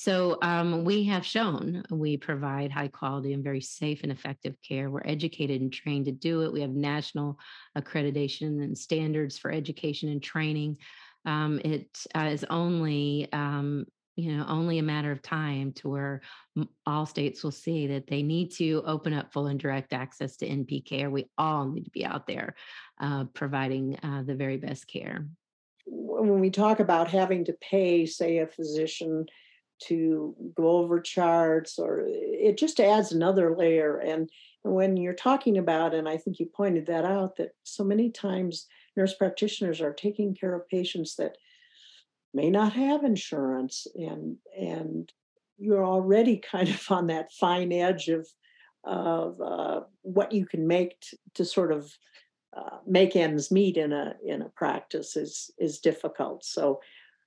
So 0.00 0.38
um, 0.42 0.84
we 0.84 1.02
have 1.06 1.26
shown 1.26 1.82
we 1.90 2.16
provide 2.16 2.70
high 2.70 2.86
quality 2.86 3.32
and 3.32 3.42
very 3.42 3.60
safe 3.60 4.04
and 4.04 4.12
effective 4.12 4.54
care. 4.62 4.90
We're 4.90 5.02
educated 5.04 5.60
and 5.60 5.72
trained 5.72 6.04
to 6.04 6.12
do 6.12 6.42
it. 6.42 6.52
We 6.52 6.60
have 6.60 6.70
national 6.70 7.36
accreditation 7.76 8.62
and 8.62 8.78
standards 8.78 9.38
for 9.38 9.50
education 9.50 10.08
and 10.10 10.22
training. 10.22 10.76
Um, 11.24 11.60
it 11.64 11.88
uh, 12.14 12.28
is 12.30 12.44
only 12.48 13.26
um, 13.32 13.86
you 14.14 14.36
know 14.36 14.46
only 14.46 14.78
a 14.78 14.84
matter 14.84 15.10
of 15.10 15.20
time 15.20 15.72
to 15.72 15.88
where 15.88 16.20
all 16.86 17.04
states 17.04 17.42
will 17.42 17.50
see 17.50 17.88
that 17.88 18.06
they 18.06 18.22
need 18.22 18.52
to 18.52 18.84
open 18.86 19.12
up 19.12 19.32
full 19.32 19.48
and 19.48 19.58
direct 19.58 19.92
access 19.92 20.36
to 20.36 20.48
NP 20.48 20.86
care. 20.86 21.10
We 21.10 21.28
all 21.36 21.68
need 21.68 21.86
to 21.86 21.90
be 21.90 22.06
out 22.06 22.28
there 22.28 22.54
uh, 23.00 23.24
providing 23.34 23.98
uh, 24.04 24.22
the 24.24 24.36
very 24.36 24.58
best 24.58 24.86
care. 24.86 25.26
When 25.86 26.38
we 26.38 26.50
talk 26.50 26.78
about 26.78 27.08
having 27.08 27.46
to 27.46 27.52
pay, 27.54 28.06
say, 28.06 28.38
a 28.38 28.46
physician 28.46 29.26
to 29.86 30.34
go 30.54 30.68
over 30.68 31.00
charts, 31.00 31.78
or 31.78 32.04
it 32.06 32.58
just 32.58 32.80
adds 32.80 33.12
another 33.12 33.56
layer. 33.56 33.98
And 33.98 34.30
when 34.62 34.96
you're 34.96 35.14
talking 35.14 35.58
about, 35.58 35.94
and 35.94 36.08
I 36.08 36.16
think 36.16 36.38
you 36.38 36.46
pointed 36.46 36.86
that 36.86 37.04
out, 37.04 37.36
that 37.36 37.50
so 37.62 37.84
many 37.84 38.10
times 38.10 38.66
nurse 38.96 39.14
practitioners 39.14 39.80
are 39.80 39.92
taking 39.92 40.34
care 40.34 40.54
of 40.54 40.68
patients 40.68 41.16
that 41.16 41.36
may 42.34 42.50
not 42.50 42.72
have 42.72 43.04
insurance 43.04 43.86
and 43.94 44.36
and 44.58 45.12
you're 45.56 45.84
already 45.84 46.36
kind 46.52 46.68
of 46.68 46.90
on 46.90 47.06
that 47.08 47.32
fine 47.32 47.72
edge 47.72 48.08
of 48.08 48.28
of 48.84 49.40
uh, 49.40 49.80
what 50.02 50.32
you 50.32 50.46
can 50.46 50.66
make 50.66 51.00
t- 51.00 51.18
to 51.34 51.44
sort 51.44 51.72
of 51.72 51.92
uh, 52.56 52.78
make 52.86 53.16
ends 53.16 53.50
meet 53.50 53.76
in 53.76 53.92
a 53.92 54.14
in 54.24 54.42
a 54.42 54.48
practice 54.50 55.16
is 55.16 55.50
is 55.58 55.78
difficult. 55.80 56.44
So 56.44 56.80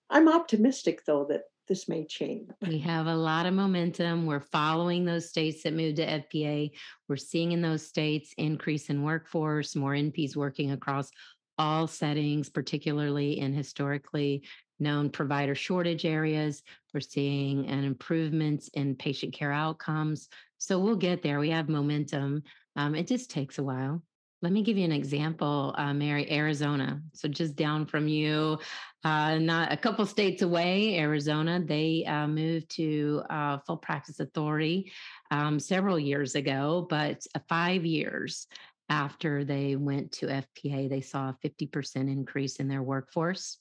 I'm 0.09 0.27
optimistic 0.27 1.05
though 1.05 1.25
that 1.29 1.43
this 1.71 1.87
may 1.87 2.03
change. 2.03 2.49
We 2.67 2.79
have 2.79 3.07
a 3.07 3.15
lot 3.15 3.45
of 3.45 3.53
momentum. 3.53 4.25
We're 4.25 4.41
following 4.41 5.05
those 5.05 5.29
states 5.29 5.63
that 5.63 5.71
moved 5.71 5.95
to 5.97 6.05
FPA. 6.05 6.69
We're 7.07 7.15
seeing 7.15 7.53
in 7.53 7.61
those 7.61 7.87
states 7.87 8.33
increase 8.37 8.89
in 8.89 9.03
workforce, 9.03 9.73
more 9.73 9.93
NPs 9.93 10.35
working 10.35 10.71
across 10.73 11.09
all 11.57 11.87
settings, 11.87 12.49
particularly 12.49 13.39
in 13.39 13.53
historically 13.53 14.43
known 14.81 15.09
provider 15.09 15.55
shortage 15.55 16.03
areas. 16.03 16.61
We're 16.93 16.99
seeing 16.99 17.67
an 17.67 17.85
improvements 17.85 18.67
in 18.73 18.95
patient 18.95 19.33
care 19.33 19.53
outcomes. 19.53 20.27
So 20.57 20.77
we'll 20.77 20.97
get 20.97 21.23
there. 21.23 21.39
We 21.39 21.51
have 21.51 21.69
momentum. 21.69 22.43
Um, 22.75 22.95
it 22.95 23.07
just 23.07 23.29
takes 23.29 23.59
a 23.59 23.63
while. 23.63 24.03
Let 24.41 24.53
me 24.53 24.63
give 24.63 24.75
you 24.75 24.85
an 24.85 24.91
example, 24.91 25.75
uh, 25.77 25.93
Mary, 25.93 26.29
Arizona. 26.31 26.99
So 27.13 27.27
just 27.27 27.55
down 27.55 27.85
from 27.85 28.07
you, 28.07 28.57
uh, 29.03 29.37
not 29.37 29.71
a 29.71 29.77
couple 29.77 30.03
states 30.07 30.41
away, 30.41 30.97
Arizona, 30.97 31.61
they 31.63 32.05
uh, 32.05 32.27
moved 32.27 32.69
to 32.77 33.21
uh, 33.29 33.59
full 33.59 33.77
practice 33.77 34.19
authority 34.19 34.91
um, 35.29 35.59
several 35.59 35.99
years 35.99 36.33
ago, 36.33 36.87
but 36.89 37.23
uh, 37.35 37.39
five 37.47 37.85
years 37.85 38.47
after 38.89 39.43
they 39.43 39.75
went 39.75 40.11
to 40.11 40.25
FPA, 40.25 40.89
they 40.89 41.01
saw 41.01 41.29
a 41.29 41.47
50% 41.47 41.95
increase 42.11 42.55
in 42.55 42.67
their 42.67 42.81
workforce. 42.81 43.59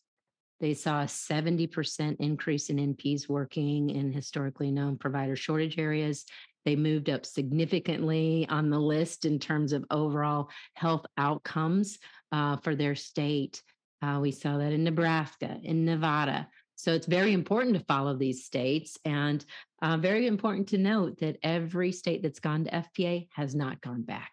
They 0.61 0.75
saw 0.75 1.03
a 1.03 1.07
70% 1.07 2.17
increase 2.21 2.69
in 2.69 2.77
NPs 2.77 3.29
working 3.29 3.91
in 3.91 4.13
historically 4.13 4.71
known 4.71 4.97
provider 4.97 5.37
shortage 5.37 5.79
areas. 5.79 6.25
They 6.65 6.77
moved 6.77 7.11
up 7.11 7.25
significantly 7.25 8.47
on 8.49 8.71
the 8.71 8.79
list 8.79 9.25
in 9.25 9.39
terms 9.39 9.73
of 9.73 9.85
overall 9.91 10.51
health 10.75 11.07
outcomes 11.17 11.99
uh, 12.33 12.57
for 12.59 12.75
their 12.75 12.95
state. 12.95 13.63
Uh, 14.03 14.19
we 14.21 14.31
saw 14.31 14.59
that 14.59 14.73
in 14.73 14.85
Nebraska, 14.85 15.59
in 15.63 15.85
Nevada. 15.85 16.49
So 16.77 16.95
it's 16.95 17.07
very 17.07 17.35
important 17.35 17.77
to 17.77 17.85
follow 17.85 18.17
these 18.17 18.47
states 18.47 18.97
and 19.05 19.45
uh, 19.83 19.99
very 19.99 20.27
important 20.27 20.69
to 20.69 20.79
note 20.79 21.19
that 21.19 21.37
every 21.43 21.93
state 21.93 22.23
that's 22.23 22.41
gone 22.41 22.65
to 22.65 22.71
FPA 22.71 23.29
has 23.35 23.55
not 23.55 23.83
gone 23.83 24.03
back. 24.03 24.33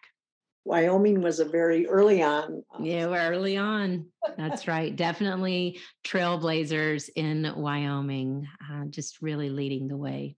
Wyoming 0.64 1.22
was 1.22 1.40
a 1.40 1.44
very 1.44 1.86
early 1.86 2.22
on. 2.22 2.62
Uh, 2.74 2.82
yeah, 2.82 3.06
early 3.06 3.56
on. 3.56 4.06
That's 4.36 4.68
right. 4.68 4.94
Definitely 4.94 5.80
trailblazers 6.06 7.08
in 7.16 7.52
Wyoming, 7.56 8.46
uh, 8.70 8.84
just 8.86 9.22
really 9.22 9.50
leading 9.50 9.88
the 9.88 9.96
way. 9.96 10.36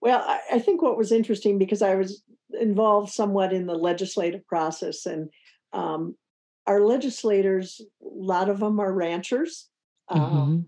Well, 0.00 0.22
I, 0.26 0.40
I, 0.54 0.58
think 0.58 0.82
what 0.82 0.98
was 0.98 1.12
interesting 1.12 1.58
because 1.58 1.82
I 1.82 1.94
was 1.94 2.22
involved 2.60 3.12
somewhat 3.12 3.52
in 3.52 3.66
the 3.66 3.74
legislative 3.74 4.46
process, 4.46 5.06
and 5.06 5.30
um, 5.72 6.16
our 6.66 6.80
legislators, 6.80 7.80
a 8.02 8.04
lot 8.04 8.48
of 8.48 8.60
them 8.60 8.78
are 8.80 8.92
ranchers, 8.92 9.68
um, 10.08 10.20
mm-hmm. 10.20 10.60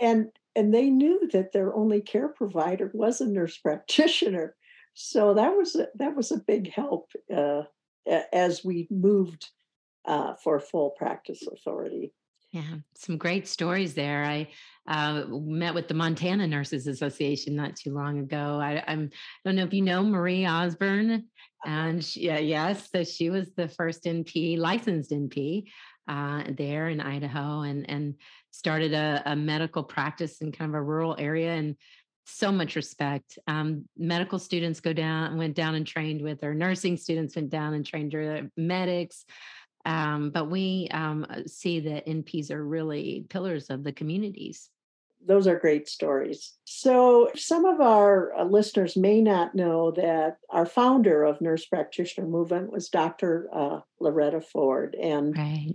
and 0.00 0.28
and 0.56 0.72
they 0.72 0.88
knew 0.88 1.28
that 1.32 1.52
their 1.52 1.74
only 1.74 2.00
care 2.00 2.28
provider 2.28 2.90
was 2.94 3.20
a 3.20 3.26
nurse 3.26 3.56
practitioner. 3.62 4.56
So 4.94 5.34
that 5.34 5.56
was 5.56 5.74
a, 5.74 5.88
that 5.96 6.14
was 6.16 6.30
a 6.30 6.38
big 6.38 6.70
help 6.70 7.10
uh, 7.34 7.62
as 8.32 8.64
we 8.64 8.86
moved 8.90 9.50
uh, 10.04 10.34
for 10.34 10.60
full 10.60 10.90
practice 10.90 11.46
authority. 11.46 12.12
Yeah, 12.52 12.76
some 12.94 13.18
great 13.18 13.48
stories 13.48 13.94
there. 13.94 14.24
I 14.24 14.48
uh, 14.88 15.24
met 15.28 15.74
with 15.74 15.88
the 15.88 15.94
Montana 15.94 16.46
Nurses 16.46 16.86
Association 16.86 17.56
not 17.56 17.76
too 17.76 17.94
long 17.94 18.18
ago. 18.18 18.60
I, 18.60 18.82
I'm, 18.86 19.10
I 19.12 19.48
don't 19.48 19.56
know 19.56 19.64
if 19.64 19.72
you 19.72 19.82
know 19.82 20.02
Marie 20.02 20.46
Osborne, 20.46 21.10
uh-huh. 21.10 21.70
and 21.70 22.04
she, 22.04 22.30
uh, 22.30 22.38
yes, 22.38 22.90
so 22.90 23.04
she 23.04 23.30
was 23.30 23.50
the 23.56 23.68
first 23.68 24.04
NP 24.04 24.58
licensed 24.58 25.10
NP 25.10 25.64
uh, 26.08 26.44
there 26.56 26.88
in 26.88 27.00
Idaho, 27.00 27.62
and 27.62 27.88
and 27.88 28.14
started 28.50 28.92
a, 28.92 29.22
a 29.26 29.34
medical 29.34 29.82
practice 29.82 30.40
in 30.40 30.52
kind 30.52 30.70
of 30.70 30.74
a 30.74 30.82
rural 30.82 31.16
area 31.18 31.54
and 31.54 31.76
so 32.26 32.50
much 32.50 32.76
respect. 32.76 33.38
Um, 33.46 33.86
medical 33.98 34.38
students 34.38 34.80
go 34.80 34.92
down, 34.92 35.36
went 35.36 35.54
down 35.54 35.74
and 35.74 35.86
trained 35.86 36.22
with 36.22 36.40
her. 36.42 36.54
Nursing 36.54 36.96
students 36.96 37.36
went 37.36 37.50
down 37.50 37.74
and 37.74 37.84
trained 37.84 38.12
her. 38.12 38.48
Medics, 38.56 39.24
um, 39.84 40.30
but 40.30 40.50
we 40.50 40.88
um, 40.90 41.26
see 41.46 41.80
that 41.80 42.06
NPs 42.06 42.50
are 42.50 42.64
really 42.64 43.26
pillars 43.28 43.70
of 43.70 43.84
the 43.84 43.92
communities. 43.92 44.70
Those 45.26 45.46
are 45.46 45.58
great 45.58 45.88
stories. 45.88 46.52
So, 46.64 47.30
some 47.34 47.64
of 47.64 47.80
our 47.80 48.34
uh, 48.34 48.44
listeners 48.44 48.96
may 48.96 49.20
not 49.20 49.54
know 49.54 49.90
that 49.92 50.38
our 50.50 50.66
founder 50.66 51.24
of 51.24 51.40
Nurse 51.40 51.64
Practitioner 51.66 52.26
Movement 52.26 52.70
was 52.70 52.88
Dr. 52.88 53.48
Uh, 53.52 53.80
Loretta 54.00 54.40
Ford, 54.40 54.94
and 55.00 55.36
right. 55.36 55.74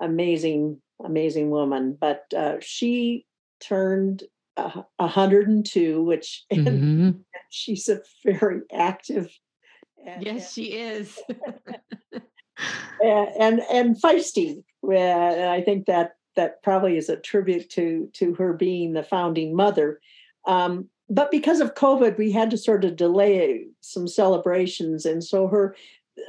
amazing, 0.00 0.80
amazing 1.02 1.50
woman. 1.50 1.96
But 1.98 2.24
uh, 2.36 2.56
she 2.60 3.26
turned 3.60 4.24
102, 4.56 6.02
which 6.02 6.44
mm-hmm. 6.52 6.70
and 6.70 7.24
she's 7.50 7.88
a 7.88 8.00
very 8.24 8.60
active. 8.72 9.30
And, 10.06 10.24
yes, 10.24 10.52
she 10.52 10.72
is. 10.72 11.18
and, 13.00 13.28
and, 13.40 13.60
and 13.70 14.00
feisty. 14.00 14.62
And 14.82 15.50
I 15.50 15.62
think 15.62 15.86
that 15.86 16.12
that 16.36 16.62
probably 16.62 16.96
is 16.96 17.08
a 17.08 17.16
tribute 17.16 17.68
to 17.70 18.08
to 18.14 18.34
her 18.34 18.52
being 18.52 18.92
the 18.92 19.02
founding 19.02 19.54
mother. 19.54 20.00
Um, 20.46 20.88
but 21.08 21.30
because 21.30 21.60
of 21.60 21.74
COVID, 21.74 22.18
we 22.18 22.32
had 22.32 22.50
to 22.50 22.58
sort 22.58 22.84
of 22.84 22.96
delay 22.96 23.66
some 23.80 24.08
celebrations, 24.08 25.04
and 25.04 25.22
so 25.22 25.48
her 25.48 25.76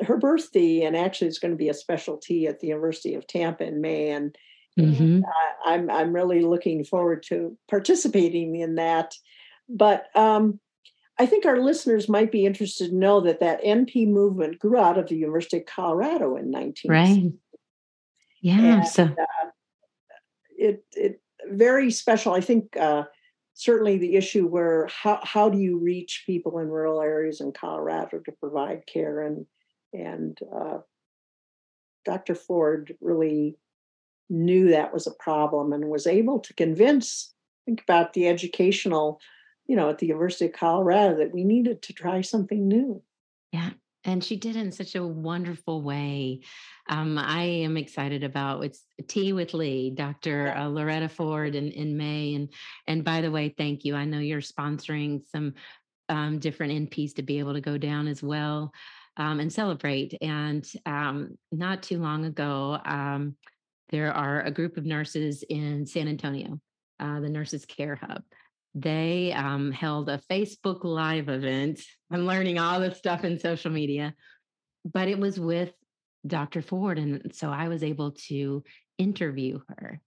her 0.06 0.18
birthday 0.18 0.82
and 0.82 0.98
actually 0.98 1.28
it's 1.28 1.40
going 1.40 1.54
to 1.54 1.58
be 1.58 1.70
a 1.70 1.74
specialty 1.74 2.46
at 2.46 2.60
the 2.60 2.68
University 2.68 3.14
of 3.14 3.26
Tampa 3.26 3.66
in 3.66 3.80
May, 3.80 4.10
and 4.10 4.38
Mm-hmm. 4.78 5.22
I, 5.66 5.74
am 5.74 5.90
I'm, 5.90 5.98
I'm 5.98 6.14
really 6.14 6.42
looking 6.42 6.84
forward 6.84 7.24
to 7.24 7.58
participating 7.68 8.56
in 8.56 8.76
that. 8.76 9.16
But 9.68 10.16
um, 10.16 10.60
I 11.18 11.26
think 11.26 11.46
our 11.46 11.60
listeners 11.60 12.08
might 12.08 12.32
be 12.32 12.46
interested 12.46 12.90
to 12.90 12.96
know 12.96 13.22
that 13.22 13.40
that 13.40 13.64
NP 13.64 14.08
movement 14.08 14.60
grew 14.60 14.78
out 14.78 14.98
of 14.98 15.08
the 15.08 15.16
University 15.16 15.58
of 15.58 15.66
Colorado 15.66 16.36
in 16.36 16.52
19. 16.52 16.92
Right. 16.92 17.32
Yeah. 18.42 18.78
And, 18.78 18.88
so 18.88 19.04
uh, 19.04 19.50
it 20.58 20.84
it 20.96 21.22
very 21.50 21.92
special. 21.92 22.34
I 22.34 22.42
think 22.42 22.76
uh, 22.78 23.04
certainly 23.54 23.98
the 23.98 24.16
issue 24.16 24.48
where 24.48 24.88
how 24.88 25.20
how 25.24 25.50
do 25.50 25.58
you 25.58 25.78
reach 25.78 26.24
people 26.26 26.60
in 26.60 26.68
rural 26.68 27.02
areas 27.02 27.42
in 27.42 27.52
Colorado 27.52 28.20
to 28.20 28.32
provide 28.34 28.86
care 28.86 29.22
and 29.22 29.46
and 29.94 30.38
uh, 30.54 30.80
Dr. 32.06 32.36
Ford 32.36 32.96
really 33.02 33.58
knew 34.30 34.70
that 34.70 34.94
was 34.94 35.08
a 35.08 35.12
problem 35.12 35.74
and 35.74 35.90
was 35.90 36.06
able 36.06 36.40
to 36.40 36.54
convince 36.54 37.34
think 37.66 37.82
about 37.82 38.14
the 38.14 38.28
educational 38.28 39.20
you 39.68 39.76
know 39.76 39.90
at 39.90 40.00
the 40.00 40.08
university 40.08 40.46
of 40.46 40.54
colorado 40.54 41.18
that 41.18 41.34
we 41.34 41.44
needed 41.44 41.82
to 41.82 41.94
try 41.94 42.22
something 42.22 42.68
new 42.68 43.02
yeah 43.52 43.72
and 44.08 44.24
she 44.24 44.38
did 44.38 44.56
it 44.56 44.62
in 44.62 44.72
such 44.72 44.96
a 44.96 45.06
wonderful 45.06 45.84
way. 45.84 46.42
Um, 46.90 47.18
i 47.18 47.44
am 47.44 47.76
excited 47.76 48.24
about 48.24 48.64
it's 48.64 48.86
tea 49.08 49.34
with 49.34 49.54
lee 49.54 49.92
dr 49.92 50.56
uh, 50.58 50.68
loretta 50.68 51.10
ford 51.10 51.54
in, 51.54 51.70
in 51.72 51.98
may 51.98 52.34
and 52.36 52.48
and 52.88 53.04
by 53.04 53.20
the 53.22 53.30
way 53.30 53.54
thank 53.56 53.84
you. 53.84 53.94
I 53.96 54.06
know 54.06 54.20
you're 54.20 54.40
sponsoring 54.40 55.22
some 55.28 55.54
um, 56.10 56.40
different 56.40 56.90
nps 56.90 57.16
to 57.16 57.24
be 57.24 57.40
able 57.40 57.54
to 57.54 57.62
go 57.62 57.78
down 57.78 58.08
as 58.08 58.24
well 58.24 58.72
um, 59.18 59.40
and 59.40 59.52
celebrate. 59.52 60.18
And 60.22 60.66
um, 60.86 61.38
not 61.52 61.84
too 61.84 62.00
long 62.00 62.26
ago 62.26 62.80
um, 62.86 63.36
there 63.90 64.14
are 64.14 64.42
a 64.42 64.52
group 64.52 64.78
of 64.78 64.86
nurses 64.86 65.44
in 65.50 65.86
San 65.86 66.08
Antonio, 66.08 66.60
uh, 67.00 67.20
the 67.20 67.30
Nurses 67.30 67.66
Care 67.66 67.96
Hub. 67.96 68.22
They 68.76 69.34
um, 69.34 69.72
held 69.72 70.10
a 70.10 70.22
Facebook 70.30 70.84
Live 70.84 71.30
event. 71.30 71.82
I'm 72.12 72.26
learning 72.26 72.60
all 72.60 72.80
this 72.80 72.98
stuff 72.98 73.24
in 73.24 73.40
social 73.40 73.72
media, 73.72 74.14
but 74.86 75.08
it 75.08 75.20
was 75.20 75.40
with 75.40 75.72
Dr. 76.26 76.62
Ford. 76.62 77.00
And 77.00 77.34
so 77.34 77.50
I 77.50 77.68
was 77.68 77.84
able 77.84 78.12
to 78.28 78.64
interview 78.98 79.60
her 79.70 80.02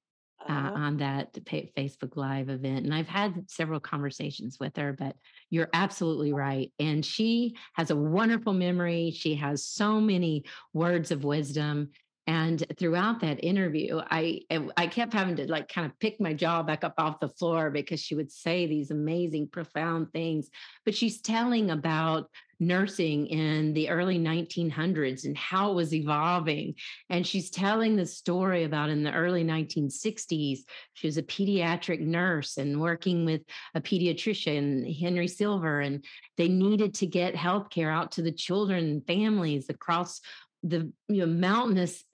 uh, 0.49 0.53
Uh, 0.53 0.73
on 0.75 0.97
that 0.97 1.35
Facebook 1.77 2.17
Live 2.17 2.49
event. 2.49 2.85
And 2.85 2.95
I've 2.95 3.09
had 3.09 3.51
several 3.51 3.81
conversations 3.81 4.59
with 4.59 4.77
her, 4.77 4.95
but 4.99 5.15
you're 5.51 5.69
absolutely 5.73 6.33
right. 6.33 6.73
And 6.79 7.05
she 7.05 7.57
has 7.75 7.91
a 7.91 7.97
wonderful 7.97 8.55
memory. 8.55 9.11
She 9.11 9.35
has 9.37 9.67
so 9.67 10.01
many 10.01 10.45
words 10.73 11.11
of 11.11 11.25
wisdom. 11.25 11.91
And 12.31 12.65
throughout 12.79 13.19
that 13.23 13.43
interview, 13.43 14.01
I 14.09 14.43
I 14.77 14.87
kept 14.87 15.13
having 15.13 15.35
to 15.35 15.51
like 15.51 15.67
kind 15.67 15.85
of 15.85 15.99
pick 15.99 16.21
my 16.21 16.33
jaw 16.33 16.63
back 16.63 16.85
up 16.85 16.95
off 16.97 17.19
the 17.19 17.29
floor 17.29 17.71
because 17.71 17.99
she 17.99 18.15
would 18.15 18.31
say 18.31 18.69
these 18.69 18.93
amazing, 18.93 19.49
profound 19.49 20.13
things. 20.13 20.49
But 20.85 20.95
she's 20.95 21.21
telling 21.21 21.73
about 21.73 22.31
nursing 22.61 23.27
in 23.27 23.73
the 23.73 23.89
early 23.89 24.19
1900s 24.19 25.25
and 25.25 25.37
how 25.37 25.73
it 25.73 25.75
was 25.75 25.95
evolving 25.95 26.75
and 27.09 27.27
she's 27.27 27.49
telling 27.49 27.97
the 27.97 28.05
story 28.05 28.65
about 28.65 28.91
in 28.91 29.03
the 29.03 29.13
early 29.13 29.43
1960s, 29.43 30.59
she 30.93 31.07
was 31.07 31.17
a 31.17 31.23
pediatric 31.23 32.01
nurse 32.01 32.59
and 32.59 32.79
working 32.79 33.25
with 33.25 33.41
a 33.75 33.81
pediatrician, 33.81 35.01
Henry 35.01 35.27
Silver, 35.27 35.81
and 35.81 36.05
they 36.37 36.49
needed 36.49 36.93
to 36.95 37.07
get 37.07 37.35
health 37.35 37.71
care 37.71 37.91
out 37.91 38.13
to 38.13 38.23
the 38.23 38.31
children 38.31 38.85
and 38.85 39.07
families 39.07 39.71
across 39.71 40.21
the 40.63 40.93
you 41.09 41.27
know, 41.27 41.27
mountainous, 41.27 42.05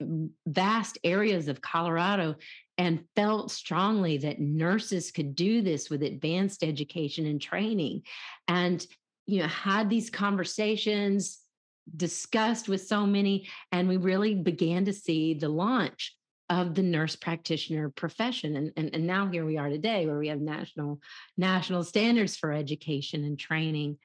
vast 0.45 0.97
areas 1.03 1.47
of 1.47 1.61
Colorado 1.61 2.35
and 2.77 3.03
felt 3.15 3.51
strongly 3.51 4.17
that 4.19 4.39
nurses 4.39 5.11
could 5.11 5.35
do 5.35 5.61
this 5.61 5.89
with 5.89 6.03
advanced 6.03 6.63
education 6.63 7.25
and 7.25 7.41
training. 7.41 8.03
And 8.47 8.85
you 9.25 9.41
know, 9.41 9.47
had 9.47 9.89
these 9.89 10.09
conversations, 10.09 11.39
discussed 11.95 12.67
with 12.67 12.85
so 12.85 13.05
many, 13.05 13.47
and 13.71 13.87
we 13.87 13.97
really 13.97 14.35
began 14.35 14.85
to 14.85 14.93
see 14.93 15.33
the 15.33 15.49
launch 15.49 16.15
of 16.49 16.75
the 16.75 16.83
nurse 16.83 17.15
practitioner 17.15 17.89
profession. 17.89 18.55
And, 18.55 18.71
and, 18.77 18.89
and 18.93 19.07
now 19.07 19.27
here 19.27 19.45
we 19.45 19.57
are 19.57 19.69
today 19.69 20.05
where 20.05 20.17
we 20.17 20.29
have 20.29 20.39
national 20.39 21.01
national 21.37 21.83
standards 21.83 22.37
for 22.37 22.53
education 22.53 23.23
and 23.23 23.37
training. 23.37 23.97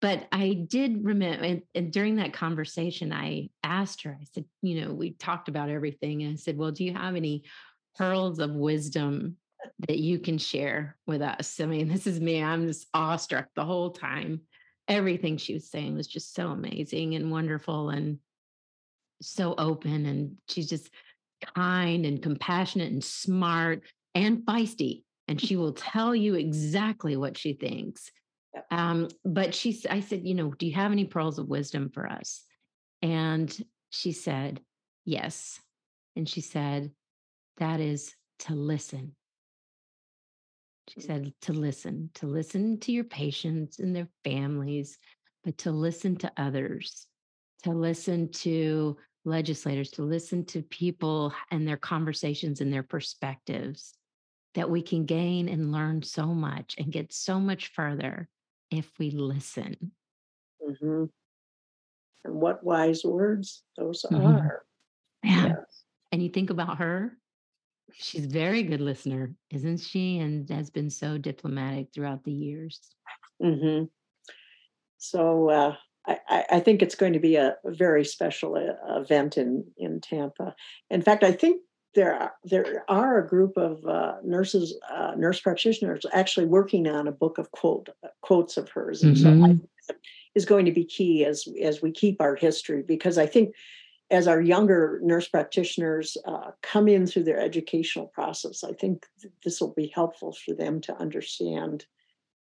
But 0.00 0.28
I 0.32 0.64
did 0.66 1.04
remember, 1.04 1.44
and, 1.44 1.62
and 1.74 1.92
during 1.92 2.16
that 2.16 2.32
conversation, 2.32 3.12
I 3.12 3.50
asked 3.62 4.02
her, 4.02 4.16
I 4.18 4.24
said, 4.32 4.46
you 4.62 4.80
know, 4.80 4.94
we 4.94 5.12
talked 5.12 5.48
about 5.48 5.68
everything. 5.68 6.22
And 6.22 6.32
I 6.32 6.36
said, 6.36 6.56
well, 6.56 6.70
do 6.70 6.84
you 6.84 6.94
have 6.94 7.16
any 7.16 7.44
pearls 7.96 8.38
of 8.38 8.52
wisdom 8.52 9.36
that 9.86 9.98
you 9.98 10.18
can 10.18 10.38
share 10.38 10.96
with 11.06 11.20
us? 11.20 11.60
I 11.60 11.66
mean, 11.66 11.88
this 11.88 12.06
is 12.06 12.18
me. 12.18 12.42
I'm 12.42 12.66
just 12.66 12.86
awestruck 12.94 13.48
the 13.54 13.64
whole 13.64 13.90
time. 13.90 14.40
Everything 14.88 15.36
she 15.36 15.52
was 15.52 15.70
saying 15.70 15.96
was 15.96 16.06
just 16.06 16.34
so 16.34 16.48
amazing 16.48 17.14
and 17.14 17.30
wonderful 17.30 17.90
and 17.90 18.18
so 19.20 19.54
open. 19.58 20.06
And 20.06 20.36
she's 20.48 20.68
just 20.68 20.90
kind 21.54 22.06
and 22.06 22.22
compassionate 22.22 22.90
and 22.90 23.04
smart 23.04 23.82
and 24.14 24.38
feisty. 24.46 25.04
And 25.28 25.38
she 25.38 25.56
will 25.56 25.74
tell 25.74 26.14
you 26.14 26.36
exactly 26.36 27.16
what 27.16 27.36
she 27.36 27.52
thinks. 27.52 28.10
Yep. 28.54 28.66
Um, 28.70 29.08
but 29.24 29.54
she, 29.54 29.80
I 29.88 30.00
said, 30.00 30.26
you 30.26 30.34
know, 30.34 30.50
do 30.50 30.66
you 30.66 30.74
have 30.74 30.92
any 30.92 31.04
pearls 31.04 31.38
of 31.38 31.48
wisdom 31.48 31.90
for 31.90 32.06
us? 32.06 32.44
And 33.02 33.56
she 33.90 34.12
said, 34.12 34.60
yes. 35.04 35.60
And 36.16 36.28
she 36.28 36.40
said, 36.40 36.90
that 37.58 37.80
is 37.80 38.14
to 38.40 38.54
listen. 38.54 39.14
She 40.88 41.00
Mm. 41.00 41.06
said 41.06 41.34
to 41.42 41.52
listen, 41.52 42.10
to 42.14 42.26
listen 42.26 42.80
to 42.80 42.92
your 42.92 43.04
patients 43.04 43.78
and 43.78 43.94
their 43.94 44.08
families, 44.24 44.98
but 45.44 45.56
to 45.58 45.70
listen 45.70 46.16
to 46.16 46.32
others, 46.36 47.06
to 47.62 47.70
listen 47.70 48.30
to 48.32 48.96
legislators, 49.24 49.90
to 49.92 50.02
listen 50.02 50.44
to 50.46 50.62
people 50.62 51.32
and 51.50 51.68
their 51.68 51.76
conversations 51.76 52.60
and 52.60 52.72
their 52.72 52.82
perspectives, 52.82 53.94
that 54.54 54.68
we 54.68 54.82
can 54.82 55.04
gain 55.04 55.48
and 55.48 55.70
learn 55.70 56.02
so 56.02 56.26
much 56.26 56.74
and 56.78 56.90
get 56.90 57.12
so 57.12 57.38
much 57.38 57.68
further 57.68 58.28
if 58.70 58.98
we 58.98 59.10
listen. 59.10 59.92
mhm. 60.62 61.10
And 62.24 62.34
what 62.34 62.62
wise 62.62 63.02
words 63.04 63.64
those 63.76 64.04
Mhm. 64.10 64.40
are. 64.40 64.64
Yeah. 65.24 65.46
Yes. 65.58 65.84
And 66.12 66.22
you 66.22 66.28
think 66.28 66.50
about 66.50 66.78
her, 66.78 67.18
she's 67.92 68.26
a 68.26 68.28
very 68.28 68.62
good 68.62 68.80
listener, 68.80 69.34
isn't 69.50 69.78
she? 69.78 70.18
And 70.18 70.48
has 70.50 70.70
been 70.70 70.90
so 70.90 71.18
diplomatic 71.18 71.92
throughout 71.92 72.24
the 72.24 72.32
years. 72.32 72.94
hmm 73.40 73.84
So 74.98 75.48
uh, 75.50 75.76
I, 76.06 76.18
I 76.28 76.44
I 76.52 76.60
think 76.60 76.82
it's 76.82 76.94
going 76.94 77.14
to 77.14 77.20
be 77.20 77.36
a, 77.36 77.56
a 77.64 77.70
very 77.72 78.04
special 78.04 78.56
uh, 78.56 79.00
event 79.00 79.38
in 79.38 79.64
in 79.76 80.00
Tampa. 80.00 80.54
In 80.90 81.02
fact, 81.02 81.24
I 81.24 81.32
think 81.32 81.62
there 81.94 82.14
are, 82.14 82.32
there 82.44 82.84
are 82.88 83.18
a 83.18 83.26
group 83.26 83.56
of 83.56 83.84
uh, 83.86 84.16
nurses, 84.24 84.78
uh, 84.90 85.14
nurse 85.16 85.40
practitioners, 85.40 86.06
actually 86.12 86.46
working 86.46 86.86
on 86.86 87.08
a 87.08 87.12
book 87.12 87.38
of 87.38 87.50
quote 87.50 87.88
quotes 88.20 88.56
of 88.56 88.68
hers, 88.68 89.02
and 89.02 89.18
so 89.18 89.28
I 89.28 89.32
Mhm. 89.32 89.46
think 89.58 89.70
that 89.88 89.96
is 90.34 90.44
going 90.44 90.66
to 90.66 90.72
be 90.72 90.84
key 90.84 91.24
as 91.24 91.48
as 91.62 91.82
we 91.82 91.90
keep 91.90 92.20
our 92.20 92.36
history 92.36 92.82
because 92.82 93.18
I 93.18 93.26
think 93.26 93.54
as 94.10 94.26
our 94.28 94.40
younger 94.40 95.00
nurse 95.02 95.28
practitioners 95.28 96.16
uh, 96.26 96.50
come 96.62 96.88
in 96.88 97.06
through 97.06 97.24
their 97.24 97.40
educational 97.40 98.06
process, 98.08 98.64
I 98.64 98.72
think 98.72 99.06
th- 99.20 99.32
this 99.44 99.60
will 99.60 99.72
be 99.74 99.86
helpful 99.88 100.32
for 100.32 100.54
them 100.54 100.80
to 100.82 100.96
understand 100.96 101.86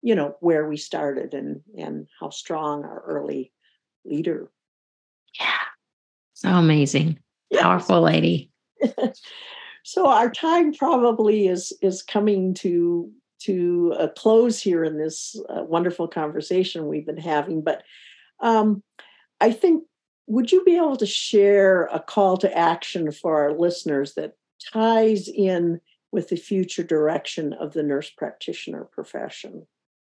you 0.01 0.15
know 0.15 0.35
where 0.39 0.67
we 0.67 0.77
started 0.77 1.33
and 1.33 1.61
and 1.77 2.07
how 2.19 2.29
strong 2.29 2.83
our 2.85 3.01
early 3.05 3.51
leader 4.05 4.51
Yeah. 5.39 5.59
So 6.33 6.49
amazing. 6.49 7.19
Yeah. 7.49 7.61
Powerful 7.63 8.01
lady. 8.01 8.51
so 9.83 10.07
our 10.07 10.29
time 10.29 10.73
probably 10.73 11.47
is 11.47 11.73
is 11.81 12.01
coming 12.01 12.53
to 12.53 13.11
to 13.39 13.93
a 13.99 14.07
close 14.07 14.61
here 14.61 14.83
in 14.83 14.97
this 14.97 15.39
uh, 15.49 15.63
wonderful 15.63 16.07
conversation 16.07 16.87
we've 16.87 17.05
been 17.05 17.17
having 17.17 17.61
but 17.61 17.83
um, 18.41 18.83
i 19.41 19.51
think 19.51 19.83
would 20.27 20.51
you 20.51 20.63
be 20.63 20.77
able 20.77 20.95
to 20.95 21.05
share 21.05 21.85
a 21.91 21.99
call 21.99 22.37
to 22.37 22.57
action 22.57 23.11
for 23.11 23.41
our 23.41 23.53
listeners 23.53 24.13
that 24.13 24.33
ties 24.71 25.27
in 25.27 25.79
with 26.11 26.29
the 26.29 26.37
future 26.37 26.83
direction 26.83 27.53
of 27.53 27.73
the 27.73 27.83
nurse 27.83 28.09
practitioner 28.09 28.85
profession 28.85 29.65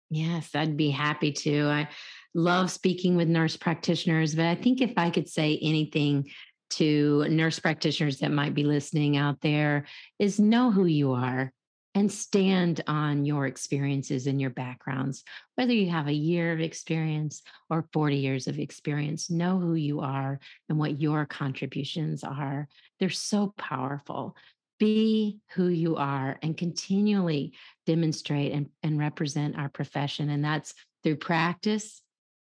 Yes, 0.10 0.50
I'd 0.56 0.76
be 0.76 0.90
happy 0.90 1.32
to. 1.32 1.68
I 1.68 1.88
love 2.34 2.72
speaking 2.72 3.16
with 3.16 3.28
nurse 3.28 3.56
practitioners, 3.56 4.34
but 4.34 4.46
I 4.46 4.56
think 4.56 4.82
if 4.82 4.94
I 4.98 5.12
could 5.12 5.30
say 5.30 5.60
anything 5.62 6.30
to 6.72 7.28
nurse 7.30 7.60
practitioners 7.60 8.20
that 8.20 8.32
might 8.32 8.54
be 8.54 8.64
listening 8.64 9.18
out 9.18 9.42
there 9.42 9.86
is 10.20 10.40
know 10.40 10.72
who 10.72 10.86
you 10.86 11.14
are 11.14 11.52
and 11.96 12.12
stand 12.12 12.82
on 12.88 13.26
your 13.26 13.48
experiences 13.48 14.28
and 14.28 14.40
your 14.40 14.52
backgrounds. 14.52 15.24
Whether 15.56 15.74
you 15.74 15.90
have 15.90 16.08
a 16.08 16.14
year 16.14 16.54
of 16.54 16.60
experience 16.60 17.42
or 17.70 17.88
40 17.94 18.18
years 18.18 18.48
of 18.48 18.60
experience, 18.60 19.30
know 19.30 19.60
who 19.60 19.74
you 19.74 20.02
are 20.02 20.40
and 20.70 20.78
what 20.78 21.02
your 21.02 21.26
contributions 21.26 22.24
are. 22.24 22.68
They're 23.00 23.10
so 23.10 23.54
powerful. 23.58 24.36
Be 24.78 25.40
who 25.52 25.68
you 25.68 25.96
are 25.98 26.38
and 26.42 26.56
continually 26.56 27.54
demonstrate 27.86 28.54
and, 28.54 28.70
and 28.84 29.00
represent 29.00 29.58
our 29.58 29.70
profession. 29.70 30.30
And 30.30 30.44
that's 30.46 30.74
through 31.04 31.18
practice, 31.18 32.02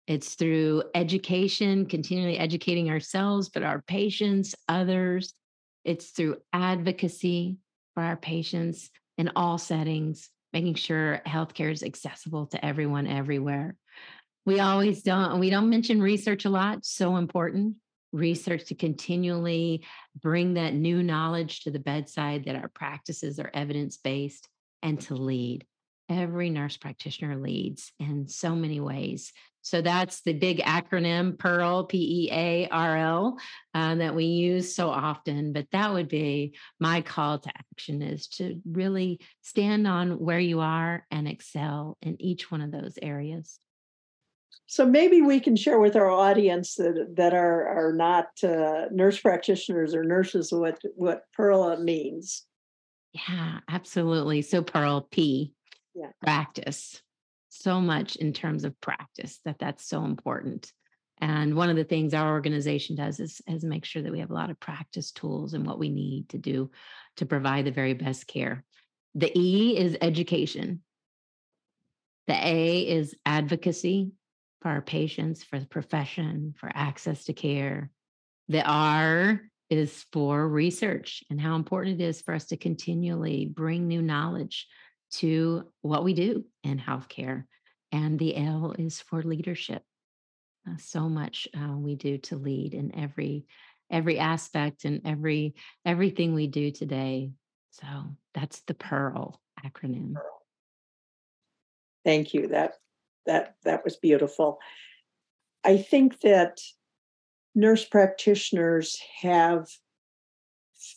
it's 0.07 0.35
through 0.35 0.83
education, 0.93 1.87
continually 1.87 2.37
educating 2.37 2.89
ourselves, 2.89 3.49
but 3.49 3.63
our 3.63 3.81
patients, 3.81 4.53
others. 4.69 5.33
It's 5.83 6.11
through 6.11 6.37
advocacy 6.53 7.57
for 7.93 8.03
our 8.03 8.15
patients 8.15 8.91
in 9.17 9.31
all 9.35 9.57
settings, 9.57 10.29
making 10.53 10.75
sure 10.75 11.21
healthcare 11.25 11.71
is 11.71 11.83
accessible 11.83 12.47
to 12.47 12.63
everyone 12.63 13.07
everywhere. 13.07 13.75
We 14.45 14.59
always 14.59 15.01
don't, 15.01 15.39
we 15.39 15.49
don't 15.49 15.69
mention 15.69 16.01
research 16.01 16.45
a 16.45 16.49
lot, 16.49 16.85
so 16.85 17.17
important. 17.17 17.77
Research 18.13 18.65
to 18.65 18.75
continually 18.75 19.85
bring 20.21 20.53
that 20.53 20.73
new 20.73 21.01
knowledge 21.01 21.61
to 21.61 21.71
the 21.71 21.79
bedside 21.79 22.45
that 22.45 22.55
our 22.55 22.69
practices 22.69 23.39
are 23.39 23.49
evidence 23.53 23.97
based 23.97 24.47
and 24.83 25.01
to 25.01 25.15
lead. 25.15 25.65
Every 26.09 26.51
nurse 26.51 26.77
practitioner 26.77 27.35
leads 27.37 27.91
in 27.99 28.27
so 28.27 28.55
many 28.55 28.79
ways. 28.79 29.33
So 29.65 29.81
that's 29.81 30.21
the 30.21 30.33
big 30.33 30.59
acronym 30.59 31.39
PEARL, 31.39 31.85
P 31.85 32.27
E 32.27 32.31
A 32.31 32.67
R 32.67 32.97
L, 32.97 33.39
uh, 33.73 33.95
that 33.95 34.13
we 34.13 34.25
use 34.25 34.75
so 34.75 34.89
often. 34.89 35.53
But 35.53 35.65
that 35.71 35.91
would 35.91 36.07
be 36.07 36.55
my 36.79 37.01
call 37.01 37.39
to 37.39 37.49
action 37.49 38.03
is 38.03 38.27
to 38.37 38.61
really 38.63 39.19
stand 39.41 39.87
on 39.87 40.19
where 40.19 40.39
you 40.39 40.59
are 40.59 41.03
and 41.09 41.27
excel 41.27 41.97
in 42.03 42.21
each 42.21 42.51
one 42.51 42.61
of 42.61 42.71
those 42.71 42.99
areas. 43.01 43.57
So 44.67 44.85
maybe 44.85 45.23
we 45.23 45.39
can 45.39 45.55
share 45.55 45.79
with 45.79 45.95
our 45.95 46.11
audience 46.11 46.75
that 46.75 47.15
that 47.15 47.33
are 47.33 47.87
are 47.87 47.93
not 47.93 48.27
uh, 48.43 48.85
nurse 48.91 49.19
practitioners 49.19 49.95
or 49.95 50.03
nurses 50.03 50.51
what 50.51 50.77
what 50.93 51.23
Perla 51.33 51.79
means. 51.79 52.45
Yeah, 53.13 53.61
absolutely. 53.67 54.43
So, 54.43 54.61
Pearl, 54.61 55.07
P, 55.09 55.53
Yeah. 55.95 56.11
practice. 56.21 57.01
So 57.61 57.79
much 57.79 58.15
in 58.17 58.33
terms 58.33 58.63
of 58.63 58.79
practice 58.81 59.39
that 59.45 59.59
that's 59.59 59.87
so 59.87 60.03
important. 60.03 60.71
And 61.19 61.55
one 61.55 61.69
of 61.69 61.77
the 61.77 61.85
things 61.85 62.13
our 62.13 62.31
organization 62.31 62.95
does 62.95 63.19
is, 63.19 63.41
is 63.47 63.63
make 63.63 63.85
sure 63.85 64.01
that 64.01 64.11
we 64.11 64.19
have 64.19 64.31
a 64.31 64.35
lot 64.35 64.49
of 64.49 64.59
practice 64.59 65.11
tools 65.11 65.53
and 65.53 65.65
what 65.65 65.79
we 65.79 65.89
need 65.89 66.29
to 66.29 66.37
do 66.37 66.71
to 67.17 67.25
provide 67.25 67.65
the 67.65 67.71
very 67.71 67.93
best 67.93 68.27
care. 68.27 68.65
The 69.15 69.31
E 69.37 69.77
is 69.77 69.97
education. 70.01 70.81
The 72.27 72.35
A 72.35 72.79
is 72.81 73.15
advocacy 73.25 74.11
for 74.61 74.69
our 74.69 74.81
patients, 74.81 75.43
for 75.43 75.57
the 75.57 75.67
profession, 75.67 76.53
for 76.57 76.69
access 76.73 77.25
to 77.25 77.33
care. 77.33 77.89
The 78.49 78.63
R 78.63 79.41
is 79.69 80.05
for 80.11 80.47
research 80.47 81.23
and 81.29 81.39
how 81.39 81.55
important 81.55 82.01
it 82.01 82.03
is 82.03 82.21
for 82.21 82.33
us 82.33 82.45
to 82.47 82.57
continually 82.57 83.45
bring 83.45 83.87
new 83.87 84.01
knowledge 84.01 84.67
to 85.11 85.65
what 85.81 86.03
we 86.03 86.13
do 86.13 86.45
in 86.63 86.79
healthcare. 86.79 87.45
And 87.91 88.19
the 88.19 88.35
L 88.35 88.75
is 88.77 89.01
for 89.01 89.21
leadership. 89.21 89.83
Uh, 90.67 90.77
so 90.77 91.07
much 91.07 91.47
uh, 91.55 91.77
we 91.77 91.95
do 91.95 92.17
to 92.17 92.35
lead 92.35 92.73
in 92.73 92.93
every 92.95 93.45
every 93.91 94.17
aspect 94.17 94.83
and 94.85 95.01
every 95.05 95.53
everything 95.85 96.33
we 96.33 96.47
do 96.47 96.71
today. 96.71 97.31
So 97.71 97.85
that's 98.33 98.61
the 98.61 98.73
Pearl 98.73 99.39
acronym. 99.63 100.15
Thank 102.03 102.33
you. 102.33 102.47
That 102.47 102.73
that 103.25 103.55
that 103.63 103.83
was 103.83 103.95
beautiful. 103.97 104.59
I 105.63 105.77
think 105.77 106.19
that 106.21 106.59
nurse 107.53 107.85
practitioners 107.85 108.99
have 109.21 109.67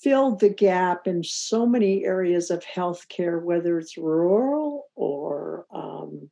filled 0.03 0.41
the 0.41 0.49
gap 0.49 1.07
in 1.07 1.23
so 1.25 1.67
many 1.67 2.05
areas 2.05 2.51
of 2.51 2.65
healthcare, 2.65 3.43
whether 3.43 3.79
it's 3.79 3.97
rural 3.97 4.87
or 4.95 5.67
um, 5.73 6.31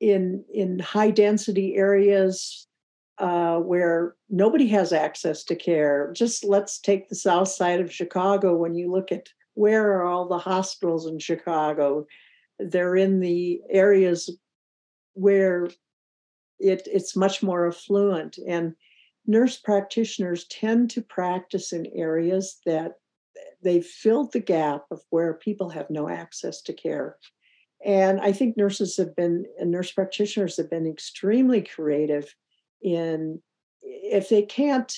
in 0.00 0.44
in 0.52 0.78
high 0.78 1.10
density 1.10 1.76
areas 1.76 2.66
uh, 3.18 3.58
where 3.58 4.16
nobody 4.28 4.66
has 4.68 4.92
access 4.92 5.44
to 5.44 5.54
care. 5.54 6.12
Just 6.14 6.44
let's 6.44 6.78
take 6.78 7.08
the 7.08 7.14
south 7.14 7.48
side 7.48 7.80
of 7.80 7.92
Chicago. 7.92 8.56
When 8.56 8.74
you 8.74 8.90
look 8.90 9.12
at 9.12 9.28
where 9.54 9.92
are 9.92 10.04
all 10.04 10.26
the 10.26 10.38
hospitals 10.38 11.06
in 11.06 11.18
Chicago, 11.18 12.06
they're 12.58 12.96
in 12.96 13.20
the 13.20 13.60
areas 13.70 14.36
where 15.14 15.68
it, 16.58 16.86
it's 16.90 17.16
much 17.16 17.42
more 17.42 17.68
affluent. 17.68 18.38
And 18.46 18.74
nurse 19.26 19.56
practitioners 19.56 20.46
tend 20.48 20.90
to 20.90 21.02
practice 21.02 21.72
in 21.72 21.86
areas 21.94 22.60
that 22.66 22.92
they've 23.62 23.86
filled 23.86 24.32
the 24.32 24.40
gap 24.40 24.84
of 24.90 25.00
where 25.10 25.34
people 25.34 25.70
have 25.70 25.88
no 25.90 26.08
access 26.08 26.60
to 26.62 26.72
care. 26.72 27.16
And 27.84 28.20
I 28.20 28.32
think 28.32 28.56
nurses 28.56 28.96
have 28.96 29.14
been, 29.16 29.44
and 29.58 29.70
nurse 29.70 29.92
practitioners 29.92 30.56
have 30.56 30.70
been 30.70 30.86
extremely 30.86 31.62
creative 31.62 32.34
in 32.82 33.40
if 33.82 34.28
they 34.28 34.42
can't, 34.42 34.92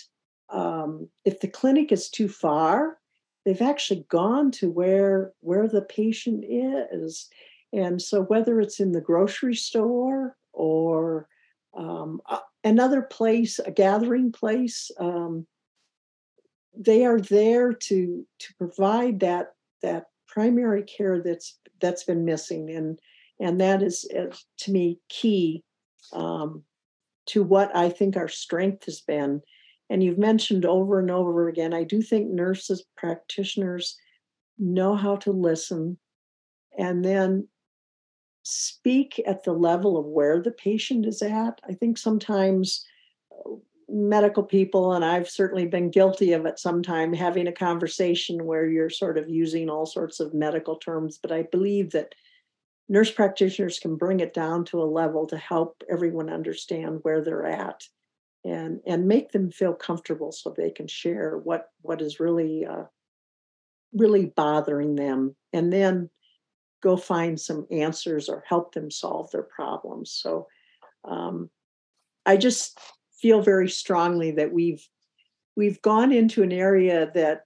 um, 0.50 1.08
if 1.24 1.40
the 1.40 1.48
clinic 1.48 1.90
is 1.90 2.08
too 2.08 2.28
far, 2.28 2.98
they've 3.44 3.62
actually 3.62 4.04
gone 4.08 4.50
to 4.52 4.70
where 4.70 5.32
where 5.40 5.68
the 5.68 5.82
patient 5.82 6.44
is. 6.48 7.28
And 7.72 8.00
so 8.00 8.22
whether 8.22 8.60
it's 8.60 8.80
in 8.80 8.92
the 8.92 9.00
grocery 9.00 9.54
store 9.54 10.36
or 10.52 11.28
um, 11.76 12.20
another 12.66 13.02
place, 13.02 13.58
a 13.58 13.70
gathering 13.70 14.32
place, 14.32 14.90
um, 14.98 15.46
they 16.76 17.06
are 17.06 17.20
there 17.20 17.72
to 17.72 18.26
to 18.38 18.54
provide 18.58 19.20
that 19.20 19.54
that 19.82 20.06
primary 20.26 20.82
care 20.82 21.22
that's 21.22 21.58
that's 21.80 22.04
been 22.04 22.24
missing 22.24 22.70
and 22.70 22.98
and 23.40 23.60
that 23.60 23.82
is, 23.82 24.06
is 24.10 24.44
to 24.58 24.72
me 24.72 24.98
key 25.08 25.62
um, 26.12 26.62
to 27.26 27.42
what 27.42 27.74
I 27.74 27.90
think 27.90 28.16
our 28.16 28.28
strength 28.28 28.86
has 28.86 29.00
been. 29.00 29.42
And 29.90 30.02
you've 30.02 30.18
mentioned 30.18 30.64
over 30.64 30.98
and 30.98 31.10
over 31.10 31.48
again, 31.48 31.74
I 31.74 31.84
do 31.84 32.00
think 32.00 32.30
nurses, 32.30 32.84
practitioners 32.96 33.96
know 34.58 34.96
how 34.96 35.16
to 35.16 35.32
listen 35.32 35.98
and 36.78 37.04
then 37.04 37.48
speak 38.46 39.20
at 39.26 39.42
the 39.42 39.52
level 39.52 39.98
of 39.98 40.06
where 40.06 40.40
the 40.40 40.52
patient 40.52 41.04
is 41.04 41.20
at. 41.20 41.60
I 41.68 41.72
think 41.72 41.98
sometimes 41.98 42.84
uh, 43.32 43.50
medical 43.88 44.44
people, 44.44 44.92
and 44.92 45.04
I've 45.04 45.28
certainly 45.28 45.66
been 45.66 45.90
guilty 45.90 46.32
of 46.32 46.46
it 46.46 46.60
sometime, 46.60 47.12
having 47.12 47.48
a 47.48 47.52
conversation 47.52 48.46
where 48.46 48.66
you're 48.66 48.88
sort 48.88 49.18
of 49.18 49.28
using 49.28 49.68
all 49.68 49.84
sorts 49.84 50.20
of 50.20 50.32
medical 50.32 50.76
terms, 50.76 51.18
but 51.20 51.32
I 51.32 51.42
believe 51.42 51.90
that 51.90 52.14
nurse 52.88 53.10
practitioners 53.10 53.80
can 53.80 53.96
bring 53.96 54.20
it 54.20 54.32
down 54.32 54.64
to 54.66 54.80
a 54.80 54.84
level 54.84 55.26
to 55.26 55.36
help 55.36 55.82
everyone 55.90 56.30
understand 56.30 57.00
where 57.02 57.22
they're 57.22 57.46
at 57.46 57.82
and 58.44 58.80
and 58.86 59.08
make 59.08 59.32
them 59.32 59.50
feel 59.50 59.74
comfortable 59.74 60.30
so 60.30 60.50
they 60.50 60.70
can 60.70 60.86
share 60.86 61.36
what 61.38 61.70
what 61.82 62.00
is 62.00 62.20
really 62.20 62.64
uh, 62.64 62.84
really 63.92 64.26
bothering 64.26 64.94
them 64.94 65.34
and 65.52 65.72
then 65.72 66.08
go 66.82 66.96
find 66.96 67.40
some 67.40 67.66
answers 67.70 68.28
or 68.28 68.44
help 68.46 68.74
them 68.74 68.90
solve 68.90 69.30
their 69.30 69.42
problems 69.42 70.10
so 70.10 70.46
um, 71.04 71.50
i 72.24 72.36
just 72.36 72.78
feel 73.20 73.40
very 73.42 73.68
strongly 73.68 74.30
that 74.30 74.52
we've 74.52 74.86
we've 75.56 75.80
gone 75.82 76.12
into 76.12 76.42
an 76.42 76.52
area 76.52 77.10
that 77.14 77.44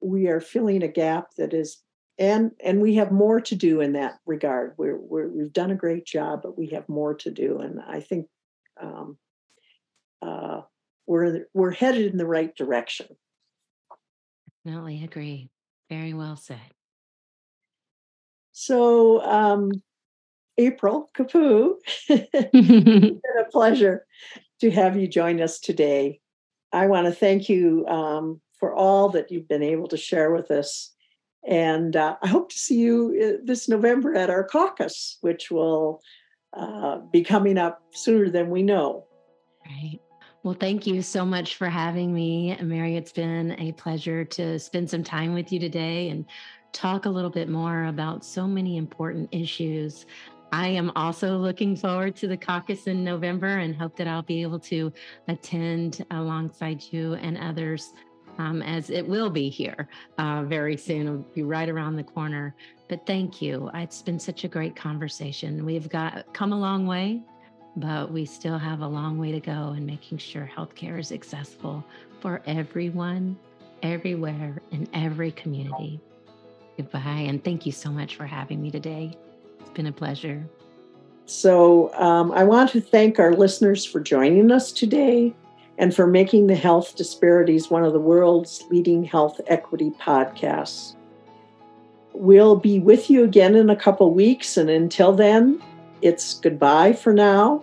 we 0.00 0.28
are 0.28 0.40
filling 0.40 0.82
a 0.82 0.88
gap 0.88 1.28
that 1.36 1.52
is 1.52 1.82
and 2.20 2.52
and 2.62 2.82
we 2.82 2.94
have 2.96 3.10
more 3.10 3.40
to 3.40 3.56
do 3.56 3.80
in 3.80 3.94
that 3.94 4.18
regard. 4.26 4.74
We're, 4.76 4.98
we 4.98 5.40
have 5.40 5.54
done 5.54 5.70
a 5.70 5.74
great 5.76 6.04
job, 6.04 6.40
but 6.42 6.56
we 6.56 6.68
have 6.68 6.86
more 6.88 7.14
to 7.14 7.30
do, 7.30 7.58
and 7.58 7.80
I 7.80 8.00
think 8.00 8.26
um, 8.80 9.16
uh, 10.20 10.60
we're 11.06 11.46
we're 11.54 11.70
headed 11.70 12.12
in 12.12 12.18
the 12.18 12.26
right 12.26 12.54
direction. 12.54 13.06
Definitely 14.64 15.02
agree. 15.02 15.48
Very 15.88 16.12
well 16.12 16.36
said. 16.36 16.60
So, 18.52 19.22
um, 19.22 19.70
April 20.58 21.08
Kapu, 21.16 21.76
it's 22.08 22.50
been 22.50 23.20
a 23.40 23.50
pleasure 23.50 24.06
to 24.60 24.70
have 24.70 24.96
you 24.96 25.08
join 25.08 25.40
us 25.40 25.58
today. 25.58 26.20
I 26.72 26.86
want 26.86 27.06
to 27.06 27.12
thank 27.12 27.48
you 27.48 27.86
um, 27.86 28.40
for 28.58 28.74
all 28.74 29.08
that 29.10 29.30
you've 29.30 29.48
been 29.48 29.62
able 29.62 29.88
to 29.88 29.96
share 29.96 30.32
with 30.32 30.50
us 30.50 30.92
and 31.46 31.96
uh, 31.96 32.16
I 32.22 32.28
hope 32.28 32.50
to 32.50 32.58
see 32.58 32.78
you 32.78 33.38
uh, 33.38 33.42
this 33.44 33.68
November 33.68 34.14
at 34.14 34.30
our 34.30 34.44
caucus, 34.44 35.18
which 35.20 35.50
will 35.50 36.02
uh, 36.52 36.98
be 37.12 37.22
coming 37.22 37.56
up 37.56 37.82
sooner 37.92 38.28
than 38.28 38.50
we 38.50 38.62
know. 38.62 39.06
Right. 39.66 40.00
Well, 40.42 40.56
thank 40.58 40.86
you 40.86 41.02
so 41.02 41.24
much 41.24 41.56
for 41.56 41.68
having 41.68 42.14
me, 42.14 42.56
Mary. 42.62 42.96
It's 42.96 43.12
been 43.12 43.58
a 43.60 43.72
pleasure 43.72 44.24
to 44.24 44.58
spend 44.58 44.88
some 44.88 45.04
time 45.04 45.34
with 45.34 45.52
you 45.52 45.60
today 45.60 46.08
and 46.08 46.24
talk 46.72 47.06
a 47.06 47.10
little 47.10 47.30
bit 47.30 47.48
more 47.48 47.86
about 47.86 48.24
so 48.24 48.46
many 48.46 48.76
important 48.76 49.28
issues. 49.32 50.06
I 50.52 50.68
am 50.68 50.90
also 50.96 51.36
looking 51.36 51.76
forward 51.76 52.16
to 52.16 52.28
the 52.28 52.36
caucus 52.36 52.86
in 52.86 53.04
November 53.04 53.58
and 53.58 53.74
hope 53.74 53.96
that 53.96 54.08
I'll 54.08 54.22
be 54.22 54.42
able 54.42 54.58
to 54.60 54.92
attend 55.28 56.04
alongside 56.10 56.82
you 56.90 57.14
and 57.14 57.38
others 57.38 57.92
um, 58.38 58.62
as 58.62 58.90
it 58.90 59.06
will 59.06 59.30
be 59.30 59.48
here 59.48 59.88
uh, 60.18 60.42
very 60.44 60.76
soon. 60.76 61.06
It'll 61.06 61.18
be 61.34 61.42
right 61.42 61.68
around 61.68 61.96
the 61.96 62.04
corner. 62.04 62.54
But 62.88 63.06
thank 63.06 63.40
you. 63.42 63.70
It's 63.74 64.02
been 64.02 64.18
such 64.18 64.44
a 64.44 64.48
great 64.48 64.74
conversation. 64.74 65.64
We've 65.64 65.88
got 65.88 66.32
come 66.32 66.52
a 66.52 66.58
long 66.58 66.86
way, 66.86 67.22
but 67.76 68.10
we 68.10 68.24
still 68.24 68.58
have 68.58 68.80
a 68.80 68.88
long 68.88 69.18
way 69.18 69.30
to 69.32 69.40
go 69.40 69.74
in 69.76 69.86
making 69.86 70.18
sure 70.18 70.50
healthcare 70.56 70.98
is 70.98 71.12
accessible 71.12 71.84
for 72.20 72.42
everyone, 72.46 73.38
everywhere, 73.82 74.60
in 74.72 74.88
every 74.94 75.32
community. 75.32 76.00
Goodbye. 76.76 77.24
And 77.26 77.42
thank 77.42 77.66
you 77.66 77.72
so 77.72 77.90
much 77.90 78.16
for 78.16 78.26
having 78.26 78.62
me 78.62 78.70
today. 78.70 79.16
It's 79.60 79.70
been 79.70 79.86
a 79.86 79.92
pleasure. 79.92 80.44
So, 81.26 81.94
um, 81.94 82.32
I 82.32 82.42
want 82.42 82.70
to 82.70 82.80
thank 82.80 83.18
our 83.18 83.32
listeners 83.32 83.84
for 83.84 84.00
joining 84.00 84.50
us 84.50 84.72
today 84.72 85.34
and 85.78 85.94
for 85.94 86.06
making 86.06 86.46
the 86.46 86.56
health 86.56 86.96
disparities 86.96 87.70
one 87.70 87.84
of 87.84 87.92
the 87.92 88.00
world's 88.00 88.64
leading 88.70 89.04
health 89.04 89.40
equity 89.46 89.90
podcasts. 90.00 90.96
We'll 92.12 92.56
be 92.56 92.80
with 92.80 93.08
you 93.08 93.24
again 93.24 93.54
in 93.54 93.70
a 93.70 93.76
couple 93.76 94.12
weeks, 94.12 94.56
and 94.56 94.68
until 94.68 95.12
then, 95.12 95.62
it's 96.02 96.34
goodbye 96.40 96.92
for 96.92 97.12
now. 97.12 97.62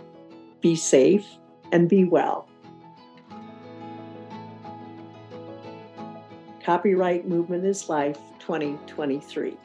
Be 0.62 0.76
safe 0.76 1.28
and 1.72 1.90
be 1.90 2.06
well. 2.06 2.48
Copyright 6.64 7.28
Movement 7.28 7.66
is 7.66 7.88
Life 7.88 8.20
2023. 8.48 9.58